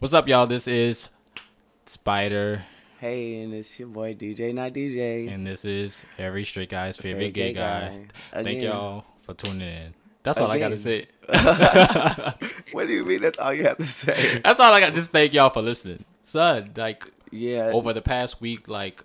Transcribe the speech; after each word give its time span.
What's 0.00 0.14
up, 0.14 0.26
y'all? 0.28 0.46
This 0.46 0.66
is 0.66 1.10
Spider, 1.84 2.62
Hey, 3.00 3.42
and 3.42 3.52
it's 3.54 3.78
your 3.78 3.88
boy 3.88 4.14
DeeJai, 4.14 4.54
not 4.54 4.72
DJ. 4.72 5.30
and 5.32 5.46
this 5.46 5.62
is 5.64 6.02
every 6.18 6.44
straight 6.44 6.70
guy's 6.70 6.96
favorite 6.96 7.18
Favorite 7.20 7.32
gay 7.34 7.52
gay 7.52 7.60
guy. 7.60 8.06
guy. 8.32 8.42
Thank 8.42 8.62
y'all 8.62 9.04
for 9.26 9.34
tuning 9.34 9.60
in. 9.68 9.94
That's 10.22 10.38
all 10.38 10.50
I 10.50 10.58
gotta 10.58 10.78
say. 10.78 11.06
what 12.72 12.86
do 12.88 12.94
you 12.94 13.04
mean? 13.04 13.20
That's 13.20 13.38
all 13.38 13.52
you 13.52 13.64
have 13.64 13.76
to 13.76 13.84
say? 13.84 14.40
That's 14.42 14.58
all 14.58 14.72
I 14.72 14.80
got. 14.80 14.94
Just 14.94 15.10
thank 15.10 15.34
y'all 15.34 15.50
for 15.50 15.60
listening, 15.60 16.04
son. 16.22 16.72
Like 16.76 17.06
Yeah. 17.30 17.70
over 17.74 17.92
the 17.92 18.02
past 18.02 18.40
week, 18.40 18.68
like 18.68 19.04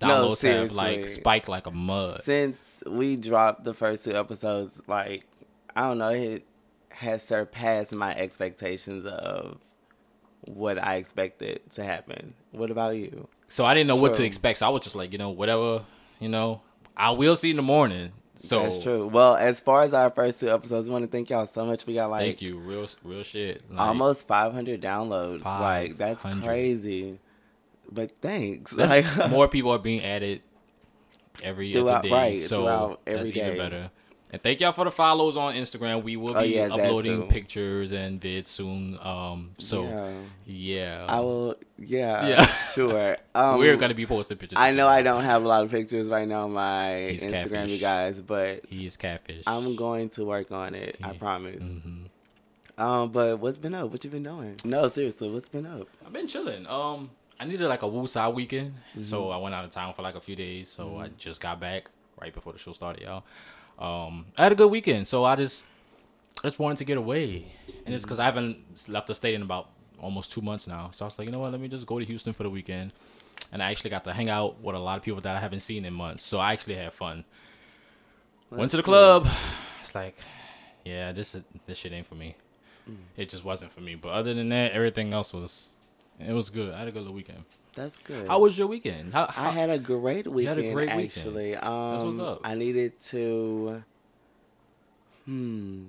No, 0.00 0.08
downloads 0.08 0.42
have 0.42 0.72
like 0.72 1.06
spiked 1.06 1.48
like 1.48 1.68
a 1.68 1.72
mud. 1.72 2.22
Since 2.24 2.56
we 2.86 3.14
dropped 3.14 3.62
the 3.62 3.72
first 3.74 4.04
two 4.04 4.16
episodes, 4.16 4.82
like 4.88 5.24
I 5.76 5.82
don't 5.82 5.98
know, 5.98 6.10
it 6.10 6.44
has 6.90 7.22
surpassed 7.22 7.92
my 7.92 8.12
expectations 8.16 9.06
of 9.06 9.58
what 10.48 10.78
I 10.82 10.96
expected 10.96 11.60
to 11.74 11.84
happen. 11.84 12.34
What 12.52 12.70
about 12.70 12.96
you? 12.96 13.28
So 13.48 13.64
I 13.64 13.74
didn't 13.74 13.88
know 13.88 13.96
what 13.96 14.14
to 14.14 14.24
expect. 14.24 14.58
So 14.58 14.66
I 14.66 14.68
was 14.70 14.82
just 14.82 14.96
like, 14.96 15.12
you 15.12 15.18
know, 15.18 15.30
whatever, 15.30 15.84
you 16.20 16.28
know, 16.28 16.60
I 16.96 17.10
will 17.12 17.36
see 17.36 17.50
in 17.50 17.56
the 17.56 17.62
morning. 17.62 18.12
So 18.34 18.62
That's 18.62 18.82
true. 18.82 19.06
Well, 19.08 19.34
as 19.34 19.58
far 19.58 19.82
as 19.82 19.92
our 19.92 20.10
first 20.10 20.38
two 20.38 20.48
episodes, 20.48 20.86
we 20.86 20.92
want 20.92 21.04
to 21.04 21.10
thank 21.10 21.28
y'all 21.30 21.46
so 21.46 21.64
much. 21.66 21.86
We 21.86 21.94
got 21.94 22.10
like 22.10 22.22
Thank 22.22 22.42
you, 22.42 22.58
real, 22.58 22.86
real 23.02 23.24
shit. 23.24 23.62
Like, 23.68 23.80
almost 23.80 24.26
500 24.28 24.80
downloads. 24.80 25.44
Like 25.44 25.96
that's 25.98 26.22
crazy. 26.42 27.18
But 27.90 28.12
thanks. 28.20 28.72
That's- 28.72 29.16
Like 29.18 29.30
more 29.30 29.48
people 29.48 29.72
are 29.72 29.78
being 29.78 30.02
added 30.04 30.42
every 31.42 31.72
Throughout- 31.72 31.98
other 32.00 32.08
day, 32.08 32.14
right, 32.14 32.40
so 32.40 32.62
throughout 32.62 33.00
that's 33.04 33.18
every 33.18 33.30
even 33.30 33.56
better. 33.56 33.90
And 34.30 34.42
thank 34.42 34.60
y'all 34.60 34.72
for 34.72 34.84
the 34.84 34.90
follows 34.90 35.38
on 35.38 35.54
Instagram. 35.54 36.02
We 36.02 36.16
will 36.16 36.36
Oh, 36.36 36.42
be 36.42 36.48
yeah, 36.48 36.66
uploading 36.70 37.28
pictures 37.28 37.92
and 37.92 38.20
vids 38.20 38.46
soon. 38.46 38.98
Um, 39.02 39.52
so 39.56 39.84
Yeah. 39.84 40.12
yeah, 40.44 41.06
I 41.08 41.20
will. 41.20 41.56
Yeah. 41.78 42.26
Yeah. 42.26 42.54
Sure. 42.74 43.16
Um, 43.34 43.58
we're 43.58 43.76
gonna 43.76 43.94
be 43.94 44.04
posting 44.04 44.36
pictures. 44.36 44.58
I 44.60 44.72
know 44.72 44.86
I 44.88 45.00
don't 45.02 45.22
have 45.22 45.44
a 45.44 45.48
lot 45.48 45.62
of 45.64 45.70
pictures 45.70 46.08
right 46.08 46.26
now 46.28 46.44
on 46.44 46.52
my 46.52 47.08
He's 47.12 47.22
Instagram, 47.22 47.50
catfish. 47.50 47.70
you 47.70 47.78
guys, 47.78 48.20
but 48.20 48.66
He 48.68 48.84
is 48.84 48.96
catfish. 48.96 49.44
I'm 49.46 49.76
going 49.76 50.08
to 50.10 50.24
work 50.26 50.50
on 50.52 50.74
it. 50.74 50.96
I 51.02 51.12
Yeah. 51.12 51.18
promise. 51.18 51.64
Mhm. 51.64 52.04
Um, 52.76 53.10
but 53.10 53.38
what's 53.40 53.58
been 53.58 53.74
up? 53.74 53.90
What 53.90 54.04
you 54.04 54.10
been 54.10 54.22
doing? 54.24 54.56
No, 54.64 54.88
seriously, 54.88 55.30
what's 55.30 55.48
been 55.48 55.66
up? 55.66 55.88
I've 56.04 56.12
been 56.12 56.28
chilling. 56.28 56.66
Um, 56.66 57.10
I 57.40 57.44
needed 57.44 57.66
like 57.68 57.82
a 57.82 57.86
Woosah 57.86 58.32
weekend, 58.34 58.74
Mm-hmm. 58.90 59.02
so 59.02 59.30
I 59.30 59.38
went 59.38 59.54
out 59.54 59.64
of 59.64 59.70
town 59.70 59.94
for 59.94 60.02
like 60.02 60.16
a 60.16 60.20
few 60.20 60.36
days. 60.36 60.68
So 60.70 60.98
I 60.98 61.08
just 61.16 61.40
got 61.40 61.58
back 61.60 61.88
right 62.20 62.34
before 62.34 62.52
the 62.52 62.58
show 62.58 62.72
started, 62.72 63.02
y'all. 63.04 63.24
Um, 63.78 64.26
I 64.36 64.44
had 64.44 64.52
a 64.52 64.56
good 64.56 64.70
weekend, 64.70 65.06
so 65.06 65.24
I 65.24 65.36
just 65.36 65.62
I 66.42 66.48
just 66.48 66.58
wanted 66.58 66.78
to 66.78 66.84
get 66.84 66.98
away, 66.98 67.46
and 67.86 67.94
it's 67.94 68.04
because 68.04 68.18
I 68.18 68.24
haven't 68.24 68.88
left 68.88 69.06
the 69.06 69.14
state 69.14 69.34
in 69.34 69.42
about 69.42 69.70
almost 70.00 70.32
two 70.32 70.40
months 70.40 70.66
now. 70.66 70.90
So 70.92 71.04
I 71.04 71.08
was 71.08 71.18
like, 71.18 71.26
you 71.26 71.32
know 71.32 71.38
what, 71.38 71.52
let 71.52 71.60
me 71.60 71.68
just 71.68 71.86
go 71.86 71.98
to 71.98 72.04
Houston 72.04 72.32
for 72.32 72.42
the 72.42 72.50
weekend, 72.50 72.92
and 73.52 73.62
I 73.62 73.70
actually 73.70 73.90
got 73.90 74.04
to 74.04 74.12
hang 74.12 74.28
out 74.28 74.60
with 74.60 74.74
a 74.74 74.78
lot 74.78 74.98
of 74.98 75.04
people 75.04 75.20
that 75.20 75.36
I 75.36 75.40
haven't 75.40 75.60
seen 75.60 75.84
in 75.84 75.94
months. 75.94 76.24
So 76.24 76.38
I 76.38 76.52
actually 76.52 76.74
had 76.74 76.92
fun. 76.92 77.24
Went 78.50 78.70
to 78.72 78.76
the 78.78 78.82
That's 78.82 78.86
club. 78.86 79.28
It's 79.82 79.94
like, 79.94 80.16
yeah, 80.84 81.12
this 81.12 81.34
is 81.34 81.42
this 81.66 81.78
shit 81.78 81.92
ain't 81.92 82.06
for 82.06 82.14
me. 82.14 82.36
Mm. 82.88 82.96
It 83.16 83.30
just 83.30 83.42
wasn't 83.42 83.72
for 83.72 83.80
me. 83.80 83.94
But 83.94 84.10
other 84.10 84.34
than 84.34 84.50
that, 84.50 84.72
everything 84.72 85.14
else 85.14 85.32
was 85.32 85.70
it 86.20 86.32
was 86.32 86.50
good. 86.50 86.74
I 86.74 86.80
had 86.80 86.88
a 86.88 86.92
good 86.92 87.00
little 87.00 87.14
weekend. 87.14 87.44
That's 87.78 87.98
good. 88.00 88.26
How 88.26 88.40
was 88.40 88.58
your 88.58 88.66
weekend? 88.66 89.12
How, 89.12 89.26
how 89.26 89.48
I 89.48 89.52
had 89.52 89.70
a 89.70 89.78
great 89.78 90.26
weekend. 90.26 90.48
had 90.48 90.58
a 90.58 90.60
weekend. 90.60 90.74
great 90.74 90.96
weekend. 90.96 91.26
actually, 91.26 91.56
um, 91.56 92.16
what's 92.16 92.28
up. 92.28 92.40
I 92.44 92.54
needed 92.54 93.00
to. 93.06 93.84
Hmm. 95.24 95.84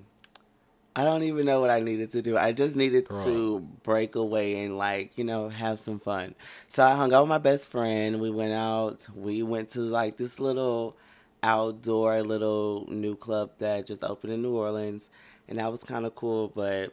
I 0.94 1.04
don't 1.04 1.22
even 1.22 1.46
know 1.46 1.60
what 1.60 1.70
I 1.70 1.80
needed 1.80 2.10
to 2.12 2.22
do. 2.22 2.36
I 2.36 2.52
just 2.52 2.74
needed 2.74 3.08
Girl. 3.08 3.24
to 3.24 3.60
break 3.82 4.16
away 4.16 4.64
and 4.64 4.76
like 4.76 5.16
you 5.16 5.24
know 5.24 5.48
have 5.48 5.80
some 5.80 6.00
fun. 6.00 6.34
So 6.68 6.84
I 6.84 6.94
hung 6.94 7.12
out 7.12 7.22
with 7.22 7.28
my 7.28 7.38
best 7.38 7.68
friend. 7.68 8.20
We 8.20 8.30
went 8.30 8.52
out. 8.52 9.06
We 9.14 9.42
went 9.42 9.70
to 9.70 9.80
like 9.80 10.16
this 10.16 10.40
little 10.40 10.96
outdoor 11.42 12.22
little 12.22 12.86
new 12.88 13.16
club 13.16 13.50
that 13.58 13.86
just 13.86 14.04
opened 14.04 14.32
in 14.32 14.42
New 14.42 14.56
Orleans, 14.56 15.08
and 15.48 15.58
that 15.58 15.70
was 15.70 15.84
kind 15.84 16.06
of 16.06 16.14
cool. 16.14 16.48
But 16.48 16.92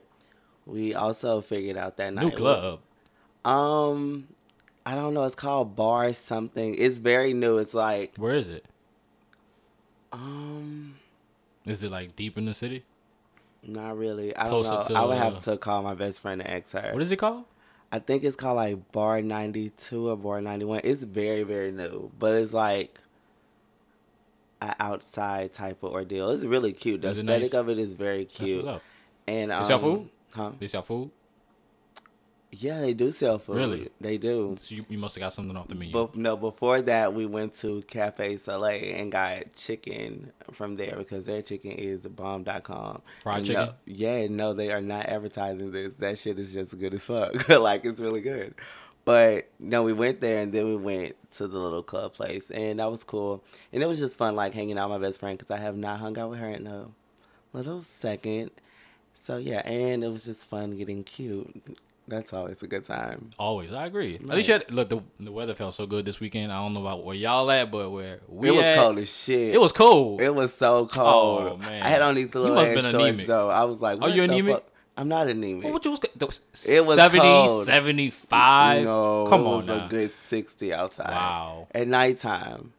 we 0.65 0.93
also 0.93 1.41
figured 1.41 1.77
out 1.77 1.97
that 1.97 2.13
night 2.13 2.25
new 2.25 2.31
club? 2.31 2.79
um, 3.45 4.27
I 4.87 4.95
don't 4.95 5.13
know. 5.13 5.25
It's 5.25 5.35
called 5.35 5.75
Bar 5.75 6.13
something. 6.13 6.73
It's 6.75 6.97
very 6.97 7.33
new. 7.33 7.57
It's 7.57 7.73
like 7.73 8.15
Where 8.15 8.35
is 8.35 8.47
it? 8.47 8.63
um, 10.13 10.95
Is 11.65 11.83
it 11.83 11.91
like 11.91 12.15
deep 12.15 12.37
in 12.37 12.45
the 12.45 12.53
city? 12.53 12.83
not 13.63 13.97
really. 13.97 14.33
I 14.37 14.47
Closer 14.47 14.69
don't 14.69 14.79
know. 14.79 14.87
to, 14.87 14.93
I 14.95 15.05
would 15.05 15.17
uh, 15.17 15.23
have 15.23 15.43
to 15.43 15.57
call 15.57 15.81
my 15.83 15.93
best 15.93 16.21
friend 16.21 16.41
and 16.41 16.49
ask 16.49 16.71
her. 16.71 16.91
What 16.93 17.01
is 17.03 17.11
it 17.11 17.17
called? 17.17 17.43
I 17.91 17.99
think 17.99 18.23
it's 18.23 18.37
called 18.37 18.55
like 18.55 18.91
Bar 18.93 19.21
ninety 19.21 19.71
two 19.71 20.07
or 20.09 20.15
Bar 20.15 20.39
ninety 20.39 20.63
one. 20.63 20.79
It's 20.85 21.03
very 21.03 21.43
very 21.43 21.71
new, 21.73 22.09
but 22.17 22.33
it's 22.35 22.53
like 22.53 22.97
an 24.61 24.73
outside 24.79 25.51
type 25.53 25.83
of 25.83 25.91
ordeal. 25.91 26.29
It's 26.29 26.45
really 26.45 26.71
cute. 26.71 27.01
The 27.01 27.09
Is 27.09 27.19
aesthetic 27.19 27.51
nice? 27.51 27.59
of 27.59 27.67
it 27.69 27.77
is 27.77 27.91
very 27.93 28.23
cute. 28.23 28.65
And 29.27 29.51
um, 29.51 29.61
They 29.63 29.67
sell 29.67 29.79
food? 29.79 30.09
Huh? 30.33 30.51
They 30.59 30.67
sell 30.67 30.81
food. 30.83 31.11
Yeah, 32.51 32.79
they 32.79 32.93
do 32.93 33.11
sell 33.11 33.39
food. 33.39 33.57
Really? 33.57 33.89
They 33.99 34.17
do. 34.17 34.55
So 34.57 34.75
you, 34.75 34.85
you 34.89 34.97
must 34.97 35.15
have 35.15 35.21
got 35.21 35.33
something 35.33 35.55
off 35.57 35.67
the 35.67 35.75
menu. 35.75 35.91
But 35.91 36.15
no, 36.15 36.37
before 36.37 36.81
that, 36.83 37.13
we 37.13 37.25
went 37.25 37.57
to 37.57 37.81
Cafe 37.83 38.37
Soleil 38.37 38.95
and 38.95 39.11
got 39.11 39.53
chicken 39.55 40.31
from 40.53 40.77
there 40.77 40.95
because 40.97 41.25
their 41.25 41.41
chicken 41.41 41.71
is 41.71 42.01
bomb.com. 42.01 43.01
Fried 43.23 43.37
And 43.37 43.45
chicken? 43.45 43.65
No, 43.65 43.73
yeah, 43.85 44.27
no, 44.27 44.53
they 44.53 44.71
are 44.71 44.81
not 44.81 45.07
advertising 45.07 45.71
this. 45.71 45.95
That 45.95 46.17
shit 46.17 46.39
is 46.39 46.53
just 46.53 46.77
good 46.79 46.93
as 46.93 47.05
fuck. 47.05 47.49
like, 47.59 47.83
it's 47.83 47.99
really 47.99 48.21
good. 48.21 48.55
But 49.03 49.49
no, 49.59 49.83
we 49.83 49.93
went 49.93 50.21
there 50.21 50.41
and 50.41 50.51
then 50.51 50.65
we 50.65 50.75
went 50.75 51.15
to 51.33 51.47
the 51.47 51.57
little 51.57 51.83
club 51.83 52.13
place 52.13 52.49
and 52.49 52.79
that 52.79 52.91
was 52.91 53.03
cool. 53.03 53.43
And 53.71 53.81
it 53.81 53.85
was 53.85 53.99
just 53.99 54.17
fun, 54.17 54.35
like 54.35 54.53
hanging 54.53 54.77
out 54.77 54.89
with 54.89 55.01
my 55.01 55.07
best 55.07 55.19
friend 55.19 55.37
because 55.37 55.51
I 55.51 55.57
have 55.59 55.77
not 55.77 55.99
hung 55.99 56.17
out 56.17 56.29
with 56.29 56.39
her 56.39 56.49
in 56.49 56.67
a 56.67 56.87
little 57.53 57.81
second. 57.81 58.51
So 59.23 59.37
yeah, 59.37 59.59
and 59.59 60.03
it 60.03 60.09
was 60.09 60.25
just 60.25 60.47
fun 60.47 60.77
getting 60.77 61.03
cute. 61.03 61.77
That's 62.09 62.31
always 62.31 62.63
a 62.63 62.67
good 62.67 62.85
time. 62.85 63.31
Always, 63.37 63.73
I 63.73 63.85
agree. 63.85 64.15
At 64.15 64.25
least 64.27 64.47
you 64.47 64.53
had, 64.53 64.71
look, 64.71 64.87
the 64.87 65.01
the 65.19 65.31
weather 65.31 65.53
felt 65.53 65.75
so 65.75 65.85
good 65.85 66.05
this 66.05 66.19
weekend. 66.21 66.53
I 66.53 66.61
don't 66.63 66.73
know 66.73 66.79
about 66.81 67.03
where 67.03 67.15
y'all 67.15 67.51
at, 67.51 67.69
but 67.69 67.89
where 67.91 68.19
we 68.29 68.47
it 68.47 68.51
was 68.51 68.63
at, 68.63 68.77
cold 68.77 68.97
as 68.99 69.09
shit. 69.13 69.53
It 69.53 69.59
was 69.59 69.73
cold. 69.73 70.21
It 70.21 70.33
was 70.33 70.53
so 70.53 70.87
cold. 70.87 71.51
Oh, 71.53 71.57
man. 71.57 71.83
I 71.83 71.89
had 71.89 72.01
on 72.01 72.15
these 72.15 72.33
little 72.33 72.57
ass 72.57 72.67
been 72.67 72.79
shorts 72.83 72.93
anemic. 72.93 73.27
though. 73.27 73.49
I 73.49 73.65
was 73.65 73.81
like, 73.81 73.99
what 73.99 74.13
you 74.13 74.23
anemic? 74.23 74.53
fuck? 74.55 74.63
I'm 74.95 75.09
not 75.09 75.27
anemic. 75.27 75.65
Well, 75.65 75.73
what 75.73 75.85
you 75.85 75.91
was, 75.91 75.99
those 76.15 76.39
It 76.65 76.83
was 76.85 76.95
70, 76.97 77.19
cold. 77.19 77.65
75? 77.67 78.83
no, 78.83 79.27
Come 79.27 79.41
it 79.41 79.45
on 79.45 79.57
was 79.57 79.67
now. 79.67 79.85
a 79.85 79.89
good 79.89 80.09
sixty 80.11 80.73
outside. 80.73 81.09
Wow. 81.11 81.67
At 81.75 81.87
nighttime. 81.89 82.73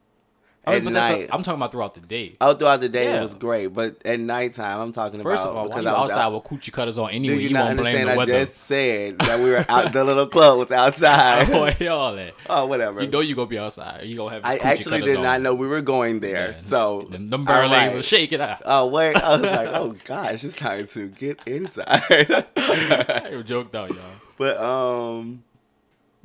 I 0.68 0.70
mean, 0.72 0.78
at 0.78 0.84
but 0.84 0.92
that's 0.94 1.18
night. 1.18 1.28
I'm 1.32 1.42
talking 1.42 1.58
about 1.58 1.72
throughout 1.72 1.94
the 1.94 2.00
day. 2.00 2.36
oh, 2.40 2.54
throughout 2.54 2.80
the 2.80 2.88
day 2.88 3.04
Yeah. 3.04 3.20
it 3.20 3.24
was 3.24 3.34
great, 3.34 3.68
but 3.68 3.96
at 4.04 4.20
nighttime 4.20 4.80
I'm 4.80 4.92
talking 4.92 5.22
First 5.22 5.42
about 5.42 5.50
of 5.50 5.56
all, 5.56 5.68
because 5.68 5.82
you 5.84 5.88
I 5.90 5.92
was 6.02 6.10
outside 6.10 6.22
out. 6.26 6.32
with 6.34 6.44
coochie 6.44 6.72
cutters 6.72 6.98
on 6.98 7.10
anyway? 7.10 7.34
you, 7.36 7.40
You, 7.40 7.50
not 7.50 7.64
won't 7.66 7.78
blame 7.78 7.86
understand? 7.96 8.08
the 8.08 8.12
I 8.12 8.16
weather. 8.16 8.38
just 8.40 8.54
said 8.66 9.18
that 9.20 9.40
we 9.40 9.50
were 9.50 9.64
out. 9.68 9.92
The 9.92 10.04
little 10.04 10.26
club 10.26 10.58
was 10.58 10.72
outside. 10.72 11.48
Where 11.48 11.76
y'all 11.80 12.18
at? 12.18 12.34
oh, 12.48 12.66
whatever. 12.66 13.02
You 13.02 13.08
know 13.08 13.20
you 13.20 13.34
gonna 13.34 13.46
be 13.48 13.58
outside. 13.58 14.04
You 14.04 14.16
gonna 14.16 14.34
have. 14.34 14.44
I 14.44 14.56
actually 14.56 15.00
did 15.02 15.16
not 15.20 15.36
on. 15.36 15.42
know 15.42 15.54
we 15.54 15.66
were 15.66 15.80
going 15.80 16.20
there. 16.20 16.52
Yeah. 16.52 16.60
So 16.60 17.02
Them, 17.10 17.30
them 17.30 17.46
all 17.48 17.54
legs 17.66 17.70
right. 17.72 17.94
will 17.94 18.02
shake 18.02 18.32
out. 18.34 18.62
Oh 18.64 18.86
wait, 18.88 19.16
I 19.16 19.32
was 19.32 19.42
like, 19.42 19.68
oh 19.72 19.94
gosh, 20.04 20.44
it's 20.44 20.56
time 20.56 20.86
to 20.88 21.08
get 21.08 21.40
inside. 21.46 22.04
I 22.56 23.42
joked 23.44 23.74
out, 23.74 23.88
y'all. 23.90 23.98
But 24.36 24.58
um, 24.60 25.42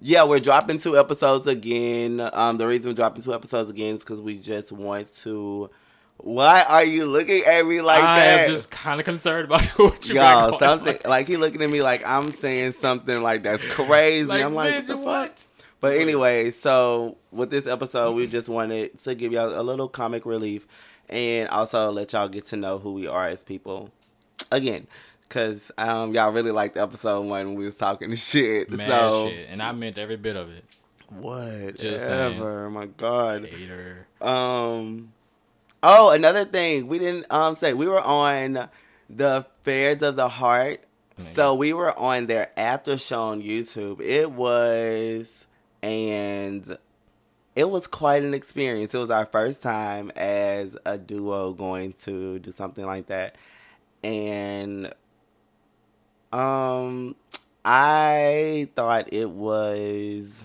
yeah, 0.05 0.25
we're 0.25 0.41
dropping 0.41 0.79
two 0.79 0.99
episodes 0.99 1.47
again. 1.47 2.19
Um, 2.33 2.57
the 2.57 2.67
reason 2.67 2.87
we're 2.87 2.93
dropping 2.93 3.23
two 3.23 3.33
episodes 3.33 3.69
again 3.69 3.95
is 3.95 4.03
because 4.03 4.21
we 4.21 4.37
just 4.37 4.73
want 4.73 5.13
to. 5.19 5.69
Why 6.17 6.63
are 6.63 6.83
you 6.83 7.05
looking 7.05 7.43
at 7.45 7.65
me 7.65 7.81
like 7.81 8.03
I 8.03 8.15
that? 8.19 8.39
am 8.41 8.49
just 8.49 8.69
kind 8.69 8.99
of 8.99 9.05
concerned 9.05 9.45
about 9.45 9.65
what 9.79 10.07
you 10.07 10.15
Y'all, 10.15 10.59
something 10.59 10.97
on. 11.05 11.09
like 11.09 11.27
he 11.27 11.37
looking 11.37 11.61
at 11.61 11.69
me 11.69 11.81
like 11.81 12.05
I'm 12.05 12.31
saying 12.31 12.73
something 12.73 13.21
like 13.21 13.43
that's 13.43 13.63
crazy. 13.69 14.25
Like, 14.27 14.43
I'm 14.43 14.53
like, 14.53 14.75
what 14.75 14.87
the 14.87 14.93
fuck? 14.95 15.05
what? 15.05 15.47
But 15.79 15.97
anyway, 15.97 16.51
so 16.51 17.17
with 17.31 17.49
this 17.49 17.65
episode, 17.65 18.13
we 18.15 18.27
just 18.27 18.49
wanted 18.49 18.99
to 19.03 19.15
give 19.15 19.31
y'all 19.31 19.59
a 19.59 19.63
little 19.63 19.87
comic 19.89 20.25
relief 20.25 20.67
and 21.09 21.47
also 21.49 21.91
let 21.91 22.11
y'all 22.13 22.27
get 22.29 22.45
to 22.47 22.57
know 22.57 22.77
who 22.77 22.93
we 22.93 23.07
are 23.07 23.25
as 23.25 23.43
people. 23.43 23.89
Again, 24.51 24.87
because 25.33 25.71
um, 25.79 26.13
y'all 26.13 26.31
really 26.31 26.51
liked 26.51 26.75
the 26.75 26.81
episode 26.81 27.25
when 27.25 27.55
we 27.55 27.65
was 27.65 27.75
talking 27.75 28.13
shit. 28.15 28.69
Mad 28.69 28.87
so 28.87 29.29
shit, 29.29 29.49
and 29.49 29.63
I 29.63 29.71
meant 29.71 29.97
every 29.97 30.15
bit 30.15 30.35
of 30.35 30.49
it. 30.49 30.63
Just 31.77 32.05
saying. 32.05 32.39
My 32.71 32.85
God. 32.85 33.45
Hater. 33.45 34.07
Um. 34.21 35.13
Oh, 35.81 36.11
another 36.11 36.45
thing 36.45 36.87
we 36.87 36.99
didn't 36.99 37.25
um 37.29 37.55
say 37.55 37.73
we 37.73 37.87
were 37.87 38.01
on 38.01 38.69
the 39.09 39.37
Affairs 39.37 40.01
of 40.01 40.15
the 40.15 40.29
Heart. 40.29 40.81
So 41.17 41.53
we 41.53 41.73
were 41.73 41.97
on 41.97 42.25
their 42.25 42.49
after 42.57 42.97
show 42.97 43.21
on 43.21 43.43
YouTube. 43.43 44.01
It 44.01 44.31
was 44.31 45.45
and 45.83 46.77
it 47.55 47.69
was 47.69 47.85
quite 47.85 48.23
an 48.23 48.33
experience. 48.33 48.95
It 48.95 48.97
was 48.97 49.11
our 49.11 49.27
first 49.27 49.61
time 49.61 50.11
as 50.15 50.75
a 50.85 50.97
duo 50.97 51.53
going 51.53 51.93
to 52.03 52.39
do 52.39 52.51
something 52.51 52.85
like 52.85 53.07
that. 53.07 53.35
And 54.03 54.91
um 56.33 57.15
I 57.65 58.67
thought 58.75 59.13
it 59.13 59.29
was. 59.29 60.43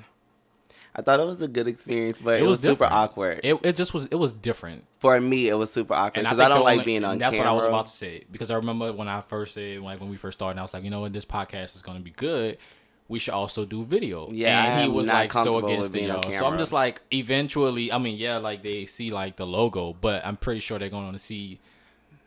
I 0.95 1.03
thought 1.03 1.21
it 1.21 1.27
was 1.27 1.41
a 1.43 1.49
good 1.49 1.69
experience, 1.69 2.21
but 2.21 2.41
it, 2.41 2.45
was, 2.45 2.59
super 2.59 2.85
awkward. 2.85 3.41
It, 3.45 3.57
it 3.63 3.77
just 3.77 3.95
was 3.95 4.07
it 4.07 4.17
was 4.17 4.33
different. 4.33 4.85
For 4.99 5.21
me, 5.21 5.49
it 5.49 5.55
was 5.55 5.73
super 5.73 5.95
awkward 5.95 6.23
because 6.25 6.39
think 6.39 6.47
I 6.47 6.49
don't 6.49 6.65
like 6.65 6.73
only- 6.81 6.85
being 6.85 7.05
on 7.05 7.19
That's 7.19 7.37
camera. 7.37 7.53
what 7.53 7.53
I 7.53 7.57
was 7.57 7.67
about 7.67 7.87
to 7.87 7.93
say 7.93 8.25
because 8.33 8.51
I 8.51 8.57
remember 8.57 8.93
when 8.93 9.07
I 9.09 9.21
first 9.23 9.55
said 9.55 9.81
like 9.81 10.01
when 10.01 10.11
we 10.11 10.17
first 10.17 10.39
started, 10.39 10.59
I 10.59 10.63
was 10.63 10.75
like, 10.75 10.85
you 10.85 10.91
know 10.91 11.01
what, 11.01 11.13
this 11.13 11.25
podcast 11.25 11.77
is 11.77 11.83
going 11.83 11.99
to 11.99 12.05
be 12.05 12.11
good. 12.11 12.59
We 13.07 13.19
should 13.19 13.33
also 13.33 13.65
do 13.65 13.85
video. 13.85 14.29
Yeah, 14.31 14.81
and 14.81 14.85
he 14.85 14.95
was 14.95 15.07
like 15.07 15.33
so 15.33 15.59
against 15.59 15.91
it, 15.91 15.93
being 15.93 16.11
on 16.11 16.31
yo. 16.31 16.39
So 16.39 16.47
I'm 16.47 16.59
just 16.59 16.73
like, 16.73 17.01
eventually, 17.13 17.91
I 17.91 17.99
mean, 17.99 18.19
yeah, 18.19 18.37
like 18.37 18.63
they 18.63 18.85
see 18.85 19.11
like 19.11 19.37
the 19.37 19.47
logo, 19.47 19.95
but 19.99 20.27
I'm 20.27 20.37
pretty 20.37 20.61
sure 20.61 20.79
they're 20.79 20.91
going 20.91 21.13
to 21.13 21.19
see 21.19 21.59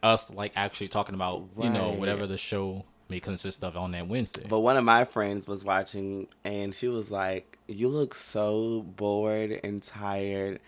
us 0.02 0.32
like 0.32 0.54
actually 0.56 0.88
talking 0.88 1.14
about 1.14 1.44
you 1.60 1.70
know 1.70 1.92
whatever 1.92 2.26
the 2.26 2.38
show 2.38 2.86
may 3.12 3.20
consist 3.20 3.64
of 3.64 3.78
on 3.78 3.92
that 3.92 4.08
Wednesday. 4.08 4.46
But 4.50 4.62
one 4.62 4.78
of 4.78 4.84
my 4.84 5.06
friends 5.06 5.48
was 5.48 5.64
watching, 5.64 6.28
and 6.44 6.74
she 6.74 6.88
was 6.88 7.12
like, 7.12 7.60
"You 7.68 7.90
look 7.90 8.16
so 8.16 8.82
bored 8.82 9.60
and 9.64 9.84
tired, 9.84 10.60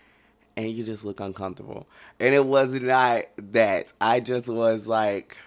and 0.56 0.70
you 0.70 0.84
just 0.84 1.04
look 1.04 1.18
uncomfortable." 1.18 1.88
And 2.20 2.34
it 2.34 2.46
was 2.46 2.74
not 2.74 3.24
that. 3.38 3.92
I 4.00 4.20
just 4.20 4.46
was 4.46 4.86
like, 4.86 5.38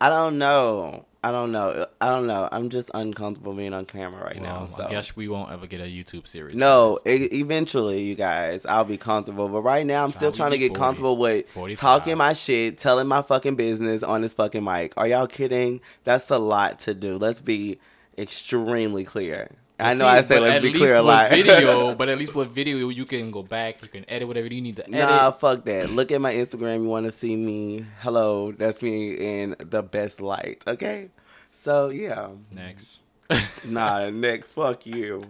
"I 0.00 0.08
don't 0.08 0.38
know. 0.38 1.04
I 1.22 1.30
don't 1.32 1.52
know. 1.52 1.86
I 2.00 2.08
don't 2.08 2.26
know. 2.26 2.48
I'm 2.50 2.70
just 2.70 2.90
uncomfortable 2.94 3.52
being 3.52 3.74
on 3.74 3.84
camera 3.84 4.24
right 4.24 4.40
well, 4.40 4.66
now." 4.68 4.76
So. 4.76 4.86
I 4.86 4.90
guess 4.90 5.14
we 5.14 5.28
won't 5.28 5.52
ever 5.52 5.66
get 5.66 5.80
a 5.80 5.84
YouTube 5.84 6.26
series. 6.26 6.56
No, 6.56 6.98
e- 7.06 7.28
eventually, 7.32 8.02
you 8.02 8.14
guys, 8.14 8.64
I'll 8.64 8.84
be 8.84 8.96
comfortable. 8.96 9.48
But 9.48 9.60
right 9.60 9.84
now, 9.84 10.02
I'm 10.04 10.12
still 10.12 10.32
Trying 10.32 10.32
to 10.32 10.36
trying 10.36 10.50
to 10.52 10.56
be 10.56 10.60
get 10.60 10.68
40, 10.68 10.78
comfortable 10.80 11.16
with 11.18 11.48
45. 11.50 11.78
talking 11.80 12.16
my 12.16 12.32
shit, 12.32 12.78
telling 12.78 13.06
my 13.06 13.20
fucking 13.22 13.56
business 13.56 14.02
on 14.02 14.22
this 14.22 14.32
fucking 14.32 14.64
mic. 14.64 14.94
Are 14.96 15.06
y'all 15.06 15.26
kidding? 15.26 15.80
That's 16.04 16.30
a 16.30 16.38
lot 16.38 16.78
to 16.80 16.94
do. 16.94 17.18
Let's 17.18 17.40
be 17.42 17.78
extremely 18.16 19.04
clear. 19.04 19.50
I 19.82 19.94
know 19.94 20.04
See, 20.04 20.10
I 20.10 20.22
said 20.22 20.42
let's 20.42 20.54
at 20.56 20.62
be 20.62 20.68
least 20.68 20.78
clear 20.78 20.94
a 20.96 20.98
with 20.98 21.06
lot. 21.06 21.30
video, 21.30 21.94
but 21.98 22.08
at 22.08 22.18
least 22.18 22.34
with 22.34 22.50
video, 22.50 22.88
you 22.88 23.04
can 23.04 23.30
go 23.30 23.42
back, 23.42 23.82
you 23.82 23.88
can 23.88 24.04
edit 24.08 24.28
whatever 24.28 24.46
you 24.46 24.60
need 24.60 24.76
to 24.76 24.82
edit. 24.86 24.98
Nah, 25.00 25.30
fuck 25.32 25.64
that. 25.64 25.90
Look 25.90 26.10
at 26.12 26.20
my 26.20 26.32
Instagram. 26.34 26.82
You 26.82 26.88
want 26.88 27.06
to 27.06 27.12
see 27.12 27.36
me? 27.36 27.86
Hello, 28.00 28.52
that's 28.52 28.82
me 28.82 29.12
in 29.14 29.56
the 29.58 29.82
best 29.82 30.20
light. 30.20 30.62
Okay, 30.66 31.10
so 31.52 31.88
yeah. 31.90 32.28
Next. 32.50 33.00
Nah, 33.62 34.08
next, 34.10 34.52
fuck 34.52 34.86
you. 34.86 35.22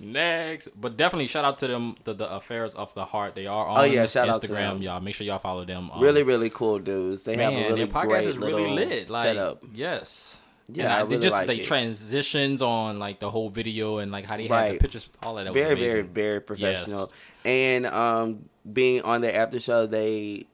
Next, 0.00 0.68
but 0.80 0.96
definitely 0.96 1.26
shout 1.26 1.44
out 1.44 1.58
to 1.58 1.68
them, 1.68 1.94
the, 2.04 2.14
the 2.14 2.28
affairs 2.30 2.74
of 2.74 2.92
the 2.94 3.04
heart. 3.04 3.34
They 3.34 3.46
are 3.46 3.66
on 3.66 3.78
Oh, 3.80 3.82
yeah, 3.84 4.06
shout 4.06 4.26
Instagram, 4.28 4.32
out 4.32 4.42
to 4.42 4.48
them. 4.48 4.82
y'all. 4.82 5.00
Make 5.00 5.14
sure 5.14 5.26
y'all 5.26 5.38
follow 5.38 5.64
them. 5.64 5.90
Um, 5.92 6.00
Really, 6.02 6.22
really 6.22 6.50
cool 6.50 6.78
dudes. 6.78 7.22
They 7.24 7.36
have 7.36 7.52
a 7.52 7.56
really 7.56 7.84
their 7.84 7.86
podcast 7.86 8.08
great 8.08 8.24
is 8.24 8.38
really 8.38 8.68
lit. 8.70 9.10
Like, 9.10 9.26
setup. 9.26 9.62
yes, 9.74 10.38
Yeah, 10.68 10.96
I 10.96 11.02
they 11.04 11.10
really 11.10 11.22
just 11.22 11.34
like 11.36 11.48
like 11.48 11.58
it. 11.60 11.64
transitions 11.64 12.60
on 12.62 12.98
like 12.98 13.20
the 13.20 13.30
whole 13.30 13.50
video 13.50 13.98
and 13.98 14.10
like 14.10 14.24
how 14.28 14.36
they 14.36 14.46
had 14.48 14.74
the 14.74 14.78
pictures, 14.78 15.08
all 15.22 15.38
of 15.38 15.44
that. 15.44 15.54
very, 15.54 15.74
very, 15.76 16.02
very 16.02 16.40
professional. 16.40 17.12
And 17.44 17.86
um, 17.86 18.48
being 18.72 19.02
on 19.02 19.20
the 19.20 19.34
after 19.34 19.60
show, 19.60 19.86
they, 19.86 20.46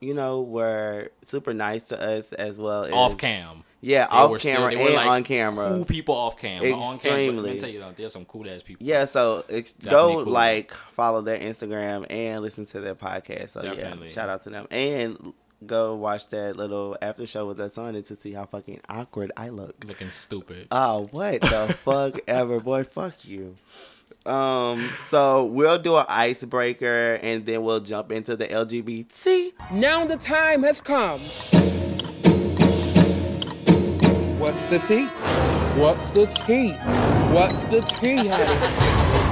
you 0.00 0.14
know, 0.14 0.42
were 0.42 1.10
super 1.24 1.52
nice 1.52 1.84
to 1.86 2.00
us 2.00 2.32
as 2.32 2.56
well. 2.58 2.84
As, 2.84 2.92
off 2.92 3.18
cam. 3.18 3.64
yeah, 3.80 4.06
They 4.06 4.12
off 4.16 4.38
still- 4.40 4.54
camera 4.54 4.70
they 4.70 4.76
were, 4.76 4.86
and 4.86 4.94
like, 4.94 5.06
on 5.08 5.24
camera. 5.24 5.68
Cool 5.70 5.84
people 5.84 6.14
off 6.14 6.36
cam. 6.38 6.62
but 6.62 6.70
On 6.74 6.98
camera, 7.00 7.16
let 7.16 7.24
Extremely. 7.24 7.50
me 7.54 7.58
tell 7.58 7.68
you, 7.68 7.84
there's 7.96 8.12
some 8.12 8.24
cool 8.26 8.48
ass 8.48 8.62
people. 8.62 8.86
Yeah, 8.86 9.06
so 9.06 9.44
ex- 9.48 9.74
go 9.82 10.22
cool. 10.22 10.32
like 10.32 10.72
follow 10.94 11.20
their 11.22 11.38
Instagram 11.38 12.06
and 12.08 12.42
listen 12.42 12.64
to 12.66 12.80
their 12.80 12.94
podcast. 12.94 13.50
So 13.50 13.62
Definitely. 13.62 14.06
yeah, 14.06 14.12
shout 14.14 14.28
out 14.28 14.44
to 14.44 14.50
them 14.50 14.68
and 14.70 15.32
go 15.66 15.94
watch 15.96 16.28
that 16.28 16.56
little 16.56 16.96
after 17.02 17.26
show 17.26 17.46
with 17.46 17.58
us 17.60 17.76
on 17.78 17.96
it 17.96 18.06
to 18.06 18.16
see 18.16 18.32
how 18.32 18.46
fucking 18.46 18.80
awkward 18.88 19.32
I 19.36 19.48
look. 19.48 19.84
looking 19.84 20.10
stupid. 20.10 20.68
Oh, 20.70 21.08
what 21.10 21.40
the 21.40 21.76
fuck 21.84 22.20
ever, 22.28 22.60
boy? 22.60 22.84
Fuck 22.84 23.24
you. 23.24 23.56
Um, 24.26 24.90
so 25.06 25.44
we'll 25.46 25.78
do 25.78 25.96
an 25.96 26.04
icebreaker 26.08 27.18
and 27.22 27.46
then 27.46 27.62
we'll 27.62 27.80
jump 27.80 28.12
into 28.12 28.36
the 28.36 28.46
LGBT. 28.46 29.52
Now 29.72 30.04
the 30.06 30.16
time 30.16 30.62
has 30.64 30.80
come. 30.82 31.20
What's 34.38 34.66
the 34.66 34.78
tea? 34.80 35.06
What's 35.80 36.10
the 36.10 36.26
tea? 36.26 36.72
What's 37.32 37.64
the 37.64 37.80
tea, 38.00 38.16
honey? 38.26 39.24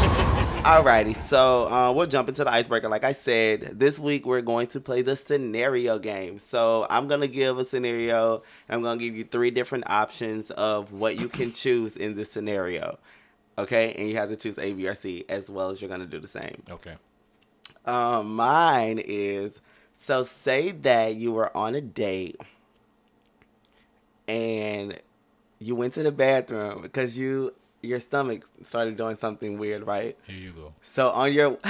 Alrighty, 0.66 1.14
so 1.14 1.72
uh, 1.72 1.92
we'll 1.92 2.08
jump 2.08 2.28
into 2.28 2.42
the 2.42 2.50
icebreaker. 2.50 2.88
Like 2.88 3.04
I 3.04 3.12
said, 3.12 3.78
this 3.78 4.00
week 4.00 4.26
we're 4.26 4.40
going 4.40 4.66
to 4.66 4.80
play 4.80 5.00
the 5.00 5.14
scenario 5.14 5.96
game. 6.00 6.40
So 6.40 6.88
I'm 6.90 7.06
gonna 7.06 7.28
give 7.28 7.56
a 7.60 7.64
scenario. 7.64 8.42
I'm 8.68 8.82
gonna 8.82 8.98
give 8.98 9.14
you 9.14 9.22
three 9.22 9.52
different 9.52 9.84
options 9.88 10.50
of 10.50 10.90
what 10.90 11.20
you 11.20 11.28
can 11.28 11.52
choose 11.52 11.96
in 11.96 12.16
this 12.16 12.32
scenario. 12.32 12.98
Okay, 13.56 13.94
and 13.96 14.08
you 14.08 14.16
have 14.16 14.28
to 14.30 14.34
choose 14.34 14.58
A, 14.58 14.72
B, 14.72 14.88
or 14.88 14.96
C, 14.96 15.24
as 15.28 15.48
well 15.48 15.70
as 15.70 15.80
you're 15.80 15.88
gonna 15.88 16.04
do 16.04 16.18
the 16.18 16.26
same. 16.26 16.60
Okay. 16.68 16.96
Um, 17.84 18.34
mine 18.34 18.98
is 18.98 19.60
so 19.94 20.24
say 20.24 20.72
that 20.72 21.14
you 21.14 21.30
were 21.30 21.56
on 21.56 21.76
a 21.76 21.80
date 21.80 22.40
and 24.26 25.00
you 25.60 25.76
went 25.76 25.94
to 25.94 26.02
the 26.02 26.10
bathroom 26.10 26.82
because 26.82 27.16
you 27.16 27.54
your 27.87 28.00
stomach 28.00 28.44
started 28.65 28.97
doing 28.97 29.17
something 29.17 29.59
weird, 29.59 29.87
right? 29.87 30.17
Here 30.27 30.37
you 30.37 30.53
go. 30.53 30.73
So 30.83 31.11
on 31.11 31.33
your 31.33 31.59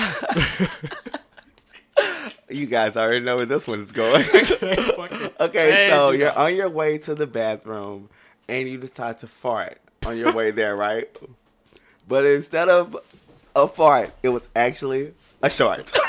You 2.49 2.67
guys 2.67 2.97
already 2.97 3.25
know 3.25 3.37
where 3.37 3.47
this 3.47 3.67
one's 3.67 3.91
going. 3.91 4.25
okay, 4.31 5.31
Hey, 5.41 5.89
so 5.91 6.11
you 6.13 6.21
you're 6.21 6.39
on 6.39 6.55
your 6.55 6.69
way 6.69 6.97
to 6.99 7.15
the 7.15 7.27
bathroom 7.27 8.09
and 8.49 8.69
you 8.69 8.79
decide 8.79 9.19
to 9.19 9.27
fart 9.27 9.81
on 10.05 10.17
your 10.17 10.33
way 10.33 10.53
there, 10.53 10.77
right? 10.77 11.09
But 12.07 12.25
instead 12.25 12.69
of 12.69 12.97
a 13.57 13.67
fart, 13.67 14.15
it 14.23 14.29
was 14.29 14.49
actually 14.55 15.13
a 15.43 15.51
short. 15.51 15.93